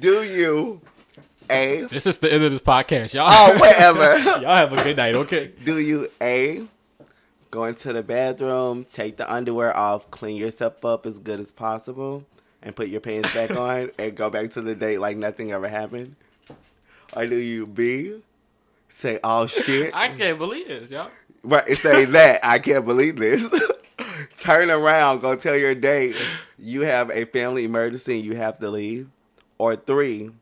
Do 0.00 0.22
you 0.24 0.80
A 1.48 1.82
This 1.82 2.06
is 2.06 2.18
the 2.18 2.32
end 2.32 2.42
of 2.42 2.50
this 2.50 2.60
podcast, 2.60 3.14
y'all. 3.14 3.26
Oh 3.28 3.56
whatever. 3.58 4.18
y'all 4.18 4.56
have 4.56 4.72
a 4.72 4.82
good 4.82 4.96
night, 4.96 5.14
okay? 5.14 5.52
Do 5.64 5.78
you 5.78 6.10
A 6.20 6.66
go 7.54 7.66
into 7.66 7.92
the 7.92 8.02
bathroom, 8.02 8.84
take 8.90 9.16
the 9.16 9.32
underwear 9.32 9.74
off, 9.76 10.10
clean 10.10 10.36
yourself 10.36 10.84
up 10.84 11.06
as 11.06 11.20
good 11.20 11.38
as 11.38 11.52
possible, 11.52 12.26
and 12.60 12.74
put 12.74 12.88
your 12.88 13.00
pants 13.00 13.32
back 13.32 13.50
on 13.56 13.92
and 13.96 14.16
go 14.16 14.28
back 14.28 14.50
to 14.50 14.60
the 14.60 14.74
date 14.74 14.98
like 14.98 15.16
nothing 15.16 15.52
ever 15.52 15.68
happened? 15.68 16.16
Or 17.14 17.24
do 17.28 17.36
you 17.36 17.64
B 17.64 18.20
say, 18.88 19.20
Oh 19.22 19.46
shit 19.46 19.92
I 19.94 20.08
can't 20.08 20.36
believe 20.36 20.66
this, 20.66 20.90
y'all. 20.90 21.12
Right, 21.44 21.76
say 21.76 22.06
that. 22.06 22.40
I 22.42 22.58
can't 22.58 22.84
believe 22.84 23.16
this. 23.16 23.48
Turn 24.36 24.68
around, 24.68 25.20
go 25.20 25.36
tell 25.36 25.56
your 25.56 25.76
date 25.76 26.16
you 26.58 26.80
have 26.80 27.08
a 27.10 27.24
family 27.24 27.64
emergency 27.64 28.16
and 28.16 28.24
you 28.24 28.34
have 28.34 28.58
to 28.58 28.68
leave. 28.68 29.08
Or 29.58 29.76
three, 29.76 30.32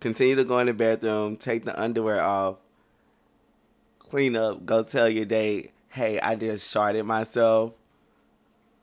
continue 0.00 0.34
to 0.34 0.42
go 0.42 0.58
in 0.58 0.66
the 0.66 0.72
bathroom, 0.72 1.36
take 1.36 1.64
the 1.64 1.80
underwear 1.80 2.20
off, 2.20 2.56
clean 4.08 4.36
up, 4.36 4.64
go 4.64 4.82
tell 4.82 5.08
your 5.08 5.24
date, 5.24 5.72
hey, 5.88 6.20
I 6.20 6.34
just 6.34 6.72
sharded 6.72 7.04
myself. 7.04 7.72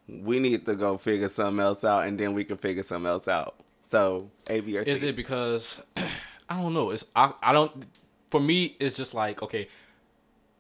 We 0.07 0.39
need 0.39 0.65
to 0.65 0.75
go 0.75 0.97
figure 0.97 1.29
something 1.29 1.59
else 1.59 1.83
out 1.83 2.07
and 2.07 2.19
then 2.19 2.33
we 2.33 2.43
can 2.43 2.57
figure 2.57 2.83
something 2.83 3.09
else 3.09 3.27
out. 3.27 3.55
So, 3.87 4.29
A, 4.47 4.59
B, 4.59 4.77
or 4.77 4.83
C. 4.83 4.91
Is 4.91 5.03
it 5.03 5.15
because 5.15 5.81
I 6.49 6.61
don't 6.61 6.73
know? 6.73 6.91
It's 6.91 7.05
I, 7.15 7.33
I 7.41 7.53
don't. 7.53 7.85
For 8.29 8.39
me, 8.39 8.75
it's 8.79 8.95
just 8.95 9.13
like 9.13 9.41
okay. 9.41 9.67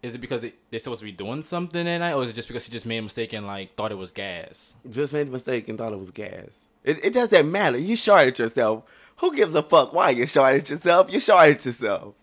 Is 0.01 0.13
it 0.13 0.19
because 0.19 0.41
they, 0.41 0.53
they're 0.69 0.79
supposed 0.79 0.99
to 0.99 1.05
be 1.05 1.11
doing 1.11 1.41
something 1.41 1.83
that 1.83 1.97
night, 1.97 2.13
or 2.13 2.23
is 2.23 2.29
it 2.29 2.35
just 2.35 2.47
because 2.47 2.65
he 2.65 2.71
just 2.71 2.85
made 2.85 2.99
a 2.99 3.01
mistake 3.01 3.33
and 3.33 3.47
like 3.47 3.75
thought 3.75 3.91
it 3.91 3.95
was 3.95 4.11
gas? 4.11 4.75
just 4.89 5.13
made 5.13 5.27
a 5.27 5.31
mistake 5.31 5.67
and 5.67 5.77
thought 5.77 5.93
it 5.93 5.99
was 5.99 6.11
gas. 6.11 6.65
It, 6.83 7.03
it 7.03 7.13
doesn't 7.13 7.51
matter. 7.51 7.77
You 7.77 7.95
sharded 7.95 8.37
yourself. 8.37 8.83
Who 9.17 9.35
gives 9.35 9.55
a 9.55 9.63
fuck 9.63 9.93
why 9.93 10.11
you 10.11 10.25
sharded 10.25 10.69
yourself? 10.69 11.11
You 11.11 11.19
sharded 11.19 11.65
yourself. 11.65 12.13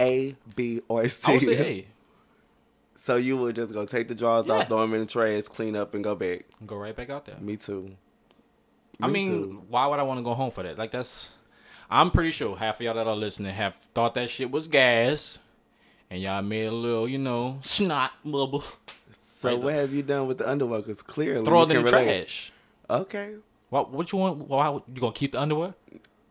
A, 0.00 0.36
B, 0.56 0.80
or 0.88 1.06
C. 1.08 1.22
I 1.30 1.34
would 1.34 1.42
say 1.42 1.54
hey, 1.56 1.86
So 2.96 3.14
you 3.16 3.36
would 3.38 3.54
just 3.56 3.72
go 3.72 3.86
take 3.86 4.08
the 4.08 4.14
drawers 4.14 4.46
Yeah. 4.48 4.54
off, 4.54 4.68
throw 4.68 4.80
them 4.80 4.94
in 4.94 5.00
the 5.00 5.06
trash, 5.06 5.44
clean 5.44 5.76
up, 5.76 5.94
and 5.94 6.02
go 6.04 6.14
back. 6.14 6.44
go 6.66 6.76
right 6.76 6.94
back 6.96 7.10
out 7.10 7.24
there. 7.26 7.36
Me 7.40 7.56
too. 7.56 7.82
Me 7.82 7.96
I 9.02 9.06
mean, 9.06 9.26
too. 9.26 9.62
why 9.68 9.86
would 9.86 9.98
I 10.00 10.02
want 10.02 10.18
to 10.18 10.24
go 10.24 10.34
home 10.34 10.50
for 10.50 10.62
that? 10.64 10.76
Like 10.76 10.90
that's, 10.90 11.28
I'm 11.90 12.10
pretty 12.10 12.32
sure 12.32 12.56
half 12.56 12.76
of 12.80 12.82
y'all 12.82 12.94
that 12.94 13.06
are 13.06 13.14
listening 13.16 13.54
have 13.54 13.74
thought 13.94 14.14
that 14.14 14.28
shit 14.30 14.50
was 14.50 14.66
gas, 14.66 15.38
and 16.10 16.20
y'all 16.20 16.42
made 16.42 16.66
a 16.66 16.72
little, 16.72 17.08
you 17.08 17.18
know, 17.18 17.60
snot 17.62 18.12
bubble. 18.24 18.64
So 19.22 19.50
Right. 19.54 19.62
what 19.62 19.72
have 19.74 19.92
you 19.92 20.02
done 20.02 20.26
with 20.26 20.38
the 20.38 20.50
underwear? 20.50 20.80
Because 20.80 21.00
clearly 21.00 21.44
Throw 21.44 21.60
it 21.62 21.70
in 21.70 21.76
the 21.76 21.82
relate. 21.84 21.90
trash. 22.26 22.52
Okay. 22.90 23.34
What? 23.70 23.92
What 23.92 24.10
you 24.10 24.18
want? 24.18 24.48
Why 24.48 24.68
you 24.72 24.82
gonna 25.00 25.12
keep 25.12 25.30
the 25.32 25.40
underwear? 25.40 25.74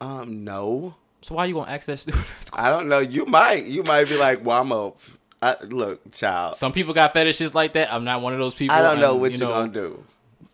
Um, 0.01 0.43
no. 0.43 0.95
So 1.21 1.35
why 1.35 1.45
you 1.45 1.55
gonna 1.55 1.71
ask 1.71 1.85
that 1.87 1.99
stupid? 1.99 2.23
I 2.53 2.69
don't 2.69 2.87
know. 2.87 2.99
You 2.99 3.25
might. 3.25 3.65
You 3.65 3.83
might 3.83 4.07
be 4.07 4.17
like, 4.17 4.45
well, 4.45 4.61
I'm 4.61 4.71
a. 4.71 4.93
I, 5.41 5.55
look, 5.63 6.11
child. 6.11 6.55
Some 6.55 6.73
people 6.73 6.93
got 6.93 7.13
fetishes 7.13 7.53
like 7.53 7.73
that. 7.73 7.93
I'm 7.93 8.03
not 8.03 8.21
one 8.21 8.33
of 8.33 8.39
those 8.39 8.55
people. 8.55 8.75
I 8.75 8.81
don't 8.81 8.99
know 8.99 9.13
and, 9.13 9.21
what 9.21 9.31
you 9.33 9.39
you're 9.39 9.47
know, 9.49 9.53
gonna 9.53 9.73
do. 9.73 10.03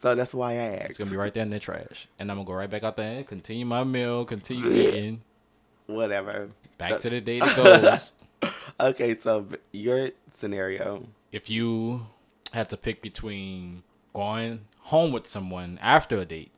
So 0.02 0.16
that's 0.16 0.34
why 0.34 0.54
I 0.54 0.56
asked. 0.56 0.90
It's 0.90 0.98
gonna 0.98 1.12
be 1.12 1.18
right 1.18 1.34
there 1.34 1.44
in 1.44 1.50
the 1.50 1.60
trash, 1.60 2.08
and 2.20 2.30
I'm 2.30 2.38
gonna 2.38 2.48
go 2.48 2.54
right 2.54 2.70
back 2.70 2.84
out 2.84 2.98
there 2.98 3.18
and 3.18 3.28
continue 3.28 3.66
my 3.66 3.84
meal, 3.84 4.26
continue 4.26 4.70
eating. 4.72 5.22
whatever. 5.88 6.50
Back 6.78 7.00
to 7.02 7.10
the 7.10 7.22
date 7.22 7.44
it 7.46 7.56
goes. 7.56 8.12
Okay, 8.80 9.18
so 9.18 9.48
your 9.72 10.10
scenario. 10.34 11.08
if 11.32 11.50
you 11.50 12.08
had 12.52 12.70
to 12.70 12.78
pick 12.78 13.02
between 13.02 13.84
going 14.14 14.66
home 14.80 15.14
with 15.14 15.26
someone 15.28 15.80
after 15.82 16.18
a 16.18 16.26
date, 16.26 16.52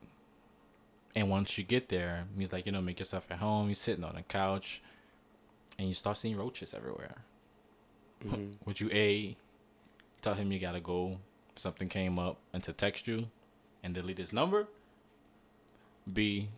and 1.16 1.30
once 1.30 1.58
you 1.58 1.64
get 1.64 1.90
there, 1.90 2.26
he's 2.38 2.52
like, 2.52 2.66
you 2.66 2.72
know, 2.72 2.82
make 2.82 3.00
yourself 3.00 3.26
at 3.30 3.38
home. 3.38 3.68
You're 3.68 3.76
sitting 3.76 4.04
on 4.04 4.16
the 4.16 4.24
couch, 4.24 4.82
and 5.80 5.88
you 5.88 5.94
start 5.94 6.18
seeing 6.18 6.38
roaches 6.38 6.74
everywhere. 6.74 7.16
Mm-hmm. 8.24 8.46
Would 8.66 8.82
you 8.82 8.90
a 8.92 9.36
tell 10.22 10.34
him 10.34 10.52
you 10.52 10.60
gotta 10.60 10.82
go? 10.82 11.18
Something 11.56 11.88
came 11.88 12.20
up, 12.20 12.38
and 12.54 12.62
to 12.64 12.74
text 12.74 13.08
you, 13.08 13.28
and 13.82 13.94
delete 13.94 14.18
his 14.18 14.34
number. 14.34 14.68
B, 16.12 16.50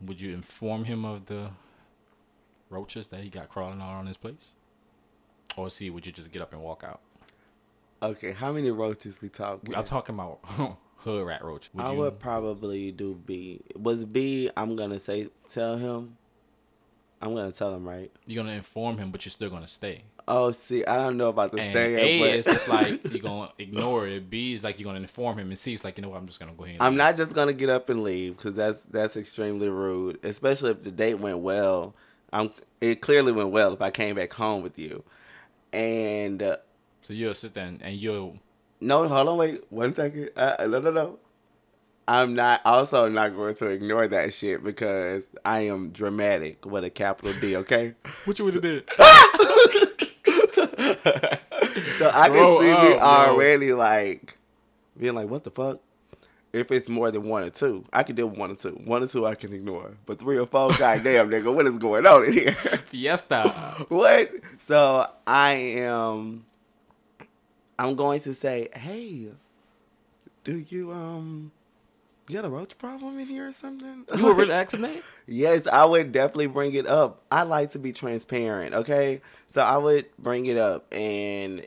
would 0.00 0.20
you 0.20 0.32
inform 0.32 0.84
him 0.84 1.04
of 1.04 1.26
the 1.26 1.50
roaches 2.68 3.08
that 3.08 3.20
he 3.20 3.30
got 3.30 3.48
crawling 3.48 3.80
all 3.80 3.92
around 3.92 4.06
his 4.06 4.16
place? 4.16 4.52
Or 5.56 5.70
C, 5.70 5.90
would 5.90 6.06
you 6.06 6.12
just 6.12 6.30
get 6.30 6.42
up 6.42 6.52
and 6.52 6.62
walk 6.62 6.84
out? 6.84 7.00
Okay, 8.02 8.32
how 8.32 8.52
many 8.52 8.70
roaches 8.70 9.20
we 9.20 9.28
talking? 9.28 9.74
I'm 9.74 9.84
talking 9.84 10.14
about 10.14 10.40
hood 11.00 11.26
rat 11.26 11.44
roach. 11.44 11.70
Would 11.74 11.84
I 11.84 11.92
you, 11.92 11.98
would 11.98 12.18
probably 12.18 12.92
do 12.92 13.14
B. 13.14 13.60
Was 13.76 14.04
B? 14.04 14.50
I'm 14.56 14.76
gonna 14.76 14.98
say 14.98 15.28
tell 15.50 15.76
him. 15.76 16.16
I'm 17.22 17.34
gonna 17.34 17.52
tell 17.52 17.74
him 17.74 17.86
right. 17.86 18.10
you're 18.26 18.42
gonna 18.42 18.56
inform 18.56 18.96
him, 18.96 19.10
but 19.10 19.24
you're 19.24 19.30
still 19.30 19.50
gonna 19.50 19.68
stay. 19.68 20.04
Oh, 20.26 20.52
see, 20.52 20.84
I 20.84 20.96
don't 20.96 21.16
know 21.16 21.28
about 21.28 21.50
the 21.52 21.58
And 21.58 21.72
staying, 21.72 21.98
A 21.98 22.18
but 22.20 22.34
is 22.34 22.44
just 22.44 22.68
like 22.70 23.04
you're 23.10 23.20
gonna 23.20 23.50
ignore 23.58 24.06
it. 24.06 24.30
B 24.30 24.54
is 24.54 24.64
like 24.64 24.78
you're 24.78 24.86
gonna 24.86 25.00
inform 25.00 25.38
him, 25.38 25.48
and 25.50 25.58
C 25.58 25.74
is 25.74 25.84
like 25.84 25.98
you 25.98 26.02
know 26.02 26.10
what, 26.10 26.18
I'm 26.18 26.26
just 26.26 26.38
gonna 26.38 26.54
go 26.54 26.64
ahead. 26.64 26.76
And 26.76 26.82
I'm 26.82 26.92
leave. 26.92 26.98
not 26.98 27.16
just 27.16 27.34
gonna 27.34 27.52
get 27.52 27.68
up 27.68 27.88
and 27.90 28.02
leave 28.02 28.36
because 28.36 28.54
that's 28.54 28.82
that's 28.84 29.16
extremely 29.16 29.68
rude. 29.68 30.18
Especially 30.24 30.70
if 30.70 30.82
the 30.82 30.90
date 30.90 31.18
went 31.18 31.38
well. 31.38 31.94
I'm. 32.32 32.50
It 32.80 33.00
clearly 33.02 33.32
went 33.32 33.50
well 33.50 33.72
if 33.74 33.82
I 33.82 33.90
came 33.90 34.16
back 34.16 34.32
home 34.32 34.62
with 34.62 34.78
you. 34.78 35.02
And 35.72 36.42
uh, 36.42 36.56
So 37.02 37.12
you'll 37.12 37.34
sit 37.34 37.54
there 37.54 37.66
and, 37.66 37.82
and 37.82 37.96
you'll 37.96 38.36
no, 38.80 39.06
hold 39.08 39.28
on, 39.28 39.36
wait 39.38 39.62
one 39.70 39.94
second. 39.94 40.30
Uh, 40.36 40.56
no, 40.60 40.78
no, 40.80 40.90
no. 40.90 41.18
I'm 42.08 42.34
not 42.34 42.60
also 42.64 43.08
not 43.08 43.36
going 43.36 43.54
to 43.56 43.66
ignore 43.68 44.08
that 44.08 44.32
shit 44.32 44.64
because 44.64 45.24
I 45.44 45.60
am 45.62 45.90
dramatic 45.90 46.66
with 46.66 46.82
a 46.82 46.90
capital 46.90 47.32
D. 47.40 47.56
Okay. 47.56 47.94
what 48.24 48.38
you 48.38 48.44
would 48.46 48.54
have 48.54 48.62
did. 48.62 48.88
So 52.00 52.10
I 52.14 52.28
can 52.28 52.32
Grow 52.32 52.60
see 52.60 52.66
me 52.68 52.94
bro. 52.94 52.98
already 52.98 53.72
like 53.74 54.38
being 54.98 55.14
like, 55.14 55.28
what 55.28 55.44
the 55.44 55.50
fuck? 55.50 55.80
If 56.50 56.72
it's 56.72 56.88
more 56.88 57.10
than 57.10 57.24
one 57.24 57.42
or 57.42 57.50
two, 57.50 57.84
I 57.92 58.02
can 58.04 58.16
deal 58.16 58.28
with 58.28 58.38
one 58.38 58.50
or 58.50 58.54
two. 58.54 58.70
One 58.86 59.02
or 59.02 59.06
two 59.06 59.26
I 59.26 59.34
can 59.34 59.52
ignore. 59.52 59.98
But 60.06 60.18
three 60.18 60.38
or 60.38 60.46
four, 60.46 60.72
goddamn 60.72 61.28
nigga, 61.30 61.52
what 61.54 61.66
is 61.66 61.76
going 61.76 62.06
on 62.06 62.24
in 62.24 62.32
here? 62.32 62.54
Fiesta. 62.86 63.50
what? 63.88 64.30
So 64.58 65.06
I 65.26 65.52
am 65.52 66.46
I'm 67.80 67.94
going 67.94 68.20
to 68.20 68.34
say, 68.34 68.68
hey, 68.74 69.28
do 70.44 70.64
you 70.68 70.92
um 70.92 71.50
you 72.28 72.36
got 72.36 72.44
a 72.44 72.50
roach 72.50 72.76
problem 72.76 73.18
in 73.18 73.26
here 73.26 73.48
or 73.48 73.52
something? 73.52 74.04
You 74.14 74.22
would 74.22 74.36
really 74.36 74.52
ask 74.52 74.74
him 74.74 74.82
that? 74.82 75.02
Yes, 75.26 75.66
I 75.66 75.86
would 75.86 76.12
definitely 76.12 76.48
bring 76.48 76.74
it 76.74 76.86
up. 76.86 77.22
I 77.32 77.44
like 77.44 77.70
to 77.70 77.78
be 77.78 77.92
transparent, 77.92 78.74
okay? 78.74 79.22
So 79.48 79.62
I 79.62 79.78
would 79.78 80.06
bring 80.18 80.44
it 80.44 80.58
up 80.58 80.92
and 80.92 81.66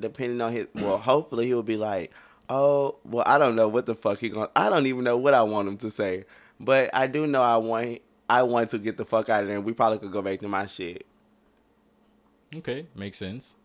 depending 0.00 0.40
on 0.40 0.52
his 0.52 0.66
well, 0.74 0.96
hopefully 0.96 1.46
he'll 1.46 1.62
be 1.62 1.76
like, 1.76 2.10
Oh, 2.48 2.96
well 3.04 3.24
I 3.26 3.36
don't 3.36 3.54
know 3.54 3.68
what 3.68 3.84
the 3.84 3.94
fuck 3.94 4.20
he 4.20 4.30
going 4.30 4.48
I 4.56 4.70
don't 4.70 4.86
even 4.86 5.04
know 5.04 5.18
what 5.18 5.34
I 5.34 5.42
want 5.42 5.68
him 5.68 5.76
to 5.78 5.90
say. 5.90 6.24
But 6.58 6.88
I 6.94 7.06
do 7.06 7.26
know 7.26 7.42
I 7.42 7.58
want 7.58 8.00
I 8.30 8.44
want 8.44 8.70
to 8.70 8.78
get 8.78 8.96
the 8.96 9.04
fuck 9.04 9.28
out 9.28 9.42
of 9.42 9.48
there 9.50 9.60
we 9.60 9.74
probably 9.74 9.98
could 9.98 10.10
go 10.12 10.22
back 10.22 10.40
to 10.40 10.48
my 10.48 10.64
shit. 10.64 11.04
Okay, 12.56 12.86
makes 12.94 13.18
sense. 13.18 13.56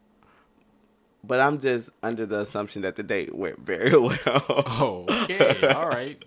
But 1.24 1.40
I'm 1.42 1.60
just 1.60 1.90
under 2.02 2.26
the 2.26 2.40
assumption 2.42 2.82
that 2.84 2.96
the 2.96 3.04
date 3.04 3.36
went 3.36 3.60
very 3.60 3.92
well. 4.00 4.18
Oh, 4.26 5.06
okay, 5.24 5.68
all 5.74 5.90
right. 5.90 6.24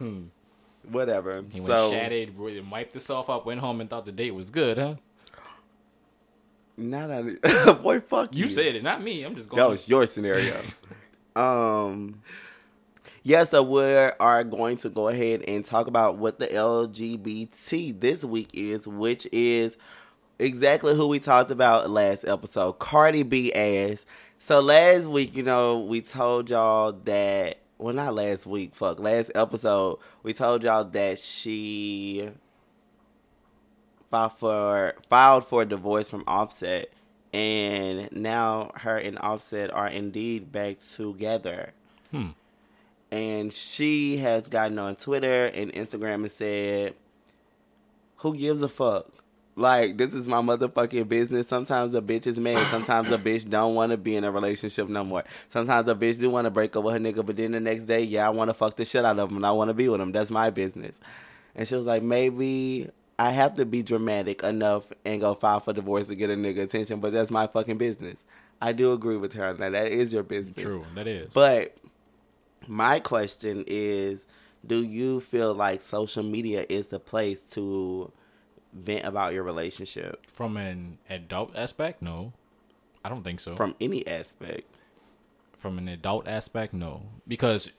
Whatever. 0.90 1.42
He 1.52 1.60
went 1.60 1.66
so 1.72 1.90
shattered, 1.92 2.36
wiped 2.70 2.92
himself 2.92 3.30
up, 3.30 3.46
went 3.46 3.60
home 3.60 3.80
and 3.80 3.88
thought 3.88 4.04
the 4.04 4.12
date 4.12 4.34
was 4.34 4.50
good, 4.50 4.78
huh? 4.78 4.94
not 6.76 7.10
on 7.10 7.38
boy 7.82 8.00
fuck 8.00 8.34
You 8.34 8.44
you. 8.44 8.50
said 8.50 8.74
it, 8.74 8.82
not 8.82 9.02
me. 9.02 9.22
I'm 9.24 9.36
just 9.36 9.48
going. 9.48 9.58
That 9.62 9.68
was 9.68 9.86
your 9.88 10.06
scenario. 10.06 10.56
um, 11.36 12.20
yeah, 13.22 13.44
so 13.44 13.62
we 13.62 13.82
are 13.84 14.42
going 14.42 14.78
to 14.78 14.88
go 14.88 15.08
ahead 15.08 15.42
and 15.46 15.64
talk 15.64 15.86
about 15.86 16.16
what 16.18 16.38
the 16.40 16.48
LGBT 16.48 18.00
this 18.00 18.24
week 18.24 18.48
is, 18.52 18.88
which 18.88 19.28
is 19.32 19.76
exactly 20.38 20.96
who 20.96 21.06
we 21.06 21.20
talked 21.20 21.50
about 21.52 21.90
last 21.90 22.24
episode, 22.24 22.78
Cardi 22.80 23.22
B 23.22 23.52
ass. 23.52 24.04
So 24.44 24.60
last 24.60 25.06
week, 25.06 25.36
you 25.36 25.44
know, 25.44 25.78
we 25.78 26.00
told 26.00 26.50
y'all 26.50 26.90
that 27.04 27.58
well, 27.78 27.94
not 27.94 28.12
last 28.12 28.44
week, 28.44 28.74
fuck, 28.74 28.98
last 28.98 29.30
episode, 29.36 30.00
we 30.24 30.32
told 30.32 30.64
y'all 30.64 30.82
that 30.82 31.20
she 31.20 32.28
filed 34.10 34.32
for 34.32 34.94
filed 35.08 35.46
for 35.46 35.64
divorce 35.64 36.08
from 36.08 36.24
Offset, 36.26 36.90
and 37.32 38.10
now 38.10 38.72
her 38.78 38.98
and 38.98 39.16
Offset 39.20 39.72
are 39.72 39.86
indeed 39.86 40.50
back 40.50 40.78
together. 40.80 41.72
Hmm. 42.10 42.30
And 43.12 43.52
she 43.52 44.16
has 44.16 44.48
gotten 44.48 44.76
on 44.80 44.96
Twitter 44.96 45.52
and 45.54 45.72
Instagram 45.72 46.14
and 46.14 46.32
said, 46.32 46.94
"Who 48.16 48.36
gives 48.36 48.60
a 48.60 48.68
fuck? 48.68 49.21
Like 49.54 49.98
this 49.98 50.14
is 50.14 50.26
my 50.26 50.40
motherfucking 50.40 51.08
business. 51.08 51.46
Sometimes 51.46 51.94
a 51.94 52.00
bitch 52.00 52.26
is 52.26 52.38
mad. 52.38 52.66
Sometimes 52.68 53.10
a 53.12 53.18
bitch 53.18 53.48
don't 53.48 53.74
want 53.74 53.92
to 53.92 53.98
be 53.98 54.16
in 54.16 54.24
a 54.24 54.30
relationship 54.30 54.88
no 54.88 55.04
more. 55.04 55.24
Sometimes 55.50 55.88
a 55.88 55.94
bitch 55.94 56.18
do 56.18 56.30
want 56.30 56.46
to 56.46 56.50
break 56.50 56.74
up 56.74 56.84
with 56.84 56.94
her 56.94 57.00
nigga, 57.00 57.24
but 57.24 57.36
then 57.36 57.52
the 57.52 57.60
next 57.60 57.84
day, 57.84 58.02
yeah, 58.02 58.26
I 58.26 58.30
want 58.30 58.48
to 58.48 58.54
fuck 58.54 58.76
the 58.76 58.84
shit 58.84 59.04
out 59.04 59.18
of 59.18 59.30
him 59.30 59.36
and 59.36 59.46
I 59.46 59.50
want 59.50 59.68
to 59.68 59.74
be 59.74 59.88
with 59.88 60.00
him. 60.00 60.12
That's 60.12 60.30
my 60.30 60.50
business." 60.50 60.98
And 61.54 61.68
she 61.68 61.74
was 61.74 61.84
like, 61.84 62.02
"Maybe 62.02 62.88
I 63.18 63.30
have 63.30 63.56
to 63.56 63.66
be 63.66 63.82
dramatic 63.82 64.42
enough 64.42 64.90
and 65.04 65.20
go 65.20 65.34
file 65.34 65.60
for 65.60 65.74
divorce 65.74 66.06
to 66.06 66.14
get 66.14 66.30
a 66.30 66.34
nigga 66.34 66.62
attention, 66.62 67.00
but 67.00 67.12
that's 67.12 67.30
my 67.30 67.46
fucking 67.46 67.76
business." 67.76 68.24
I 68.62 68.72
do 68.72 68.92
agree 68.92 69.16
with 69.16 69.32
her 69.34 69.46
on 69.46 69.58
that. 69.58 69.72
That 69.72 69.88
is 69.88 70.12
your 70.12 70.22
business. 70.22 70.62
True, 70.62 70.86
that 70.94 71.08
is. 71.08 71.30
But 71.34 71.76
my 72.68 73.00
question 73.00 73.64
is 73.66 74.26
do 74.66 74.82
you 74.84 75.20
feel 75.20 75.54
like 75.54 75.82
social 75.82 76.22
media 76.22 76.64
is 76.68 76.88
the 76.88 77.00
place 77.00 77.40
to 77.50 78.12
vent 78.72 79.04
about 79.04 79.34
your 79.34 79.42
relationship 79.42 80.24
from 80.30 80.56
an 80.56 80.98
adult 81.10 81.56
aspect, 81.56 82.02
no. 82.02 82.32
I 83.04 83.08
don't 83.08 83.22
think 83.24 83.40
so. 83.40 83.56
from 83.56 83.74
any 83.80 84.06
aspect? 84.06 84.76
from 85.58 85.78
an 85.78 85.86
adult 85.86 86.26
aspect, 86.26 86.74
no, 86.74 87.06
because 87.28 87.70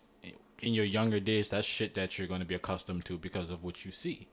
in 0.62 0.74
your 0.74 0.86
younger 0.86 1.20
days, 1.20 1.50
that's 1.50 1.68
shit 1.68 1.96
that 1.96 2.18
you're 2.18 2.30
going 2.30 2.40
to 2.40 2.46
be 2.46 2.56
accustomed 2.56 3.04
to 3.04 3.18
because 3.18 3.50
of 3.50 3.62
what 3.62 3.84
you 3.84 3.92
see. 3.92 4.28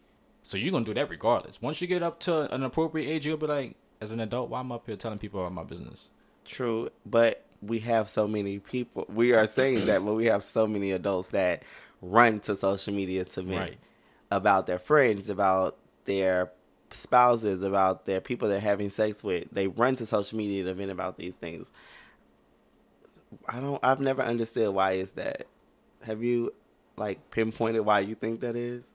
So 0.44 0.56
you're 0.56 0.70
gonna 0.70 0.84
do 0.84 0.94
that 0.94 1.10
regardless. 1.10 1.60
Once 1.60 1.80
you 1.80 1.88
get 1.88 2.02
up 2.02 2.20
to 2.20 2.52
an 2.54 2.62
appropriate 2.62 3.08
age, 3.10 3.26
you'll 3.26 3.36
be 3.36 3.46
like, 3.46 3.76
as 4.00 4.10
an 4.12 4.20
adult, 4.20 4.50
why 4.50 4.60
am 4.60 4.70
I 4.72 4.76
up 4.76 4.86
here 4.86 4.96
telling 4.96 5.18
people 5.18 5.40
about 5.40 5.52
my 5.52 5.64
business? 5.64 6.10
True, 6.44 6.90
but 7.04 7.44
we 7.60 7.80
have 7.80 8.08
so 8.08 8.26
many 8.28 8.58
people. 8.60 9.04
We 9.12 9.32
are 9.34 9.46
saying 9.46 9.84
that, 9.86 10.04
but 10.04 10.14
we 10.14 10.26
have 10.26 10.44
so 10.44 10.66
many 10.66 10.92
adults 10.92 11.28
that 11.30 11.62
run 12.00 12.38
to 12.40 12.54
social 12.56 12.94
media 12.94 13.24
to 13.24 13.42
vent 13.42 13.58
Right. 13.58 13.78
about 14.30 14.66
their 14.66 14.78
friends, 14.78 15.28
about 15.28 15.76
their 16.10 16.50
spouses, 16.90 17.62
about 17.62 18.04
their 18.04 18.20
people 18.20 18.48
they're 18.48 18.60
having 18.60 18.90
sex 18.90 19.22
with. 19.22 19.48
They 19.52 19.68
run 19.68 19.96
to 19.96 20.06
social 20.06 20.36
media 20.36 20.64
to 20.64 20.74
vent 20.74 20.90
about 20.90 21.16
these 21.16 21.34
things. 21.34 21.70
I 23.48 23.60
don't. 23.60 23.78
I've 23.82 24.00
never 24.00 24.22
understood 24.22 24.74
why 24.74 24.92
is 24.92 25.12
that. 25.12 25.46
Have 26.02 26.22
you 26.22 26.52
like 26.96 27.30
pinpointed 27.30 27.82
why 27.82 28.00
you 28.00 28.14
think 28.14 28.40
that 28.40 28.56
is? 28.56 28.88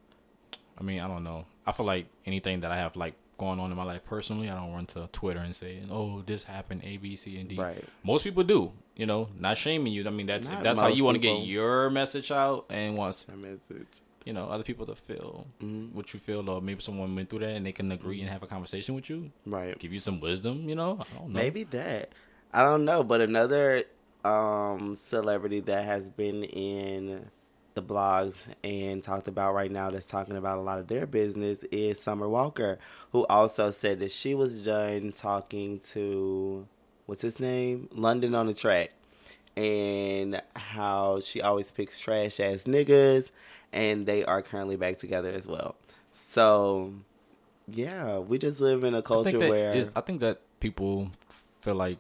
I 0.78 0.84
mean, 0.84 1.00
I 1.00 1.08
don't 1.08 1.24
know. 1.24 1.46
I 1.66 1.72
feel 1.72 1.86
like 1.86 2.08
anything 2.26 2.62
that 2.62 2.72
I 2.72 2.78
have 2.78 2.96
like 2.96 3.16
going 3.38 3.60
on 3.60 3.72
in 3.72 3.78
my 3.78 3.84
life 3.84 4.04
personally, 4.06 4.50
I 4.50 4.56
don't 4.56 4.74
run 4.74 4.86
to 4.88 5.08
Twitter 5.14 5.40
and 5.40 5.56
say, 5.56 5.82
"Oh, 5.90 6.22
this 6.22 6.44
happened, 6.44 6.82
A, 6.84 6.98
B, 6.98 7.16
C, 7.16 7.40
and 7.40 7.48
D." 7.48 7.56
Right. 7.56 7.84
Most 8.04 8.24
people 8.24 8.44
do. 8.44 8.74
You 8.98 9.06
know, 9.06 9.30
not 9.38 9.58
shaming 9.58 9.94
you. 9.94 10.06
I 10.06 10.10
mean, 10.10 10.26
that's 10.26 10.50
if 10.50 10.62
that's 10.62 10.80
how 10.80 10.88
you 10.88 11.06
want 11.06 11.16
to 11.16 11.20
get 11.20 11.46
your 11.46 11.90
message 11.90 12.32
out, 12.32 12.66
and 12.70 12.98
wants 12.98 13.26
message. 13.28 14.02
You 14.26 14.34
know 14.34 14.46
other 14.46 14.64
people 14.64 14.86
to 14.88 14.96
feel 14.96 15.48
Mm-hmm. 15.62 15.96
what 15.96 16.14
you 16.14 16.20
feel, 16.20 16.50
or 16.50 16.62
maybe 16.62 16.82
someone 16.82 17.16
went 17.16 17.30
through 17.30 17.40
that 17.40 17.50
and 17.56 17.66
they 17.66 17.72
can 17.72 17.92
agree 17.92 18.20
and 18.22 18.30
have 18.30 18.44
a 18.44 18.48
conversation 18.48 18.96
with 18.96 19.10
you, 19.10 19.32
Right. 19.46 19.78
give 19.80 19.94
you 19.94 20.00
some 20.00 20.20
wisdom. 20.20 20.68
You 20.68 20.76
know, 20.76 20.98
I 21.00 21.18
don't 21.18 21.30
know. 21.30 21.40
Maybe 21.40 21.64
that. 21.66 22.10
I 22.54 22.64
don't 22.64 22.86
know, 22.86 23.04
but 23.04 23.22
another 23.22 23.84
um, 24.24 24.96
celebrity 24.96 25.60
that 25.62 25.86
has 25.86 26.10
been 26.10 26.44
in 26.44 27.30
the 27.76 27.82
blogs 27.84 28.46
and 28.64 29.04
talked 29.04 29.28
about 29.28 29.54
right 29.54 29.70
now 29.70 29.92
that's 29.92 30.08
talking 30.08 30.38
about 30.38 30.58
a 30.58 30.62
lot 30.62 30.80
of 30.80 30.88
their 30.88 31.06
business 31.06 31.64
is 31.66 32.00
Summer 32.02 32.28
Walker, 32.28 32.80
who 33.12 33.26
also 33.28 33.70
said 33.70 34.00
that 34.00 34.12
she 34.12 34.34
was 34.34 34.58
done 34.60 35.12
talking 35.12 35.82
to 35.92 36.66
what's 37.06 37.22
his 37.22 37.40
name? 37.40 37.90
London 37.92 38.34
On 38.34 38.48
Da 38.48 38.54
Track. 38.54 38.92
And 39.58 40.42
how 40.56 41.22
she 41.22 41.42
always 41.42 41.72
picks 41.72 42.00
trash 42.00 42.40
ass 42.40 42.64
niggas 42.64 43.32
and 43.76 44.06
they 44.08 44.24
are 44.26 44.42
currently 44.42 44.76
back 44.78 44.98
together 44.98 45.32
as 45.32 45.46
well. 45.46 45.76
So 46.14 46.94
yeah, 47.68 48.18
we 48.20 48.38
just 48.40 48.60
live 48.62 48.84
in 48.84 48.96
a 48.96 49.02
culture 49.04 49.38
that 49.38 49.50
where 49.50 49.76
is- 49.76 49.92
I 49.96 50.02
think 50.02 50.22
that 50.22 50.42
people 50.60 51.12
feel 51.62 51.76
like 51.76 51.98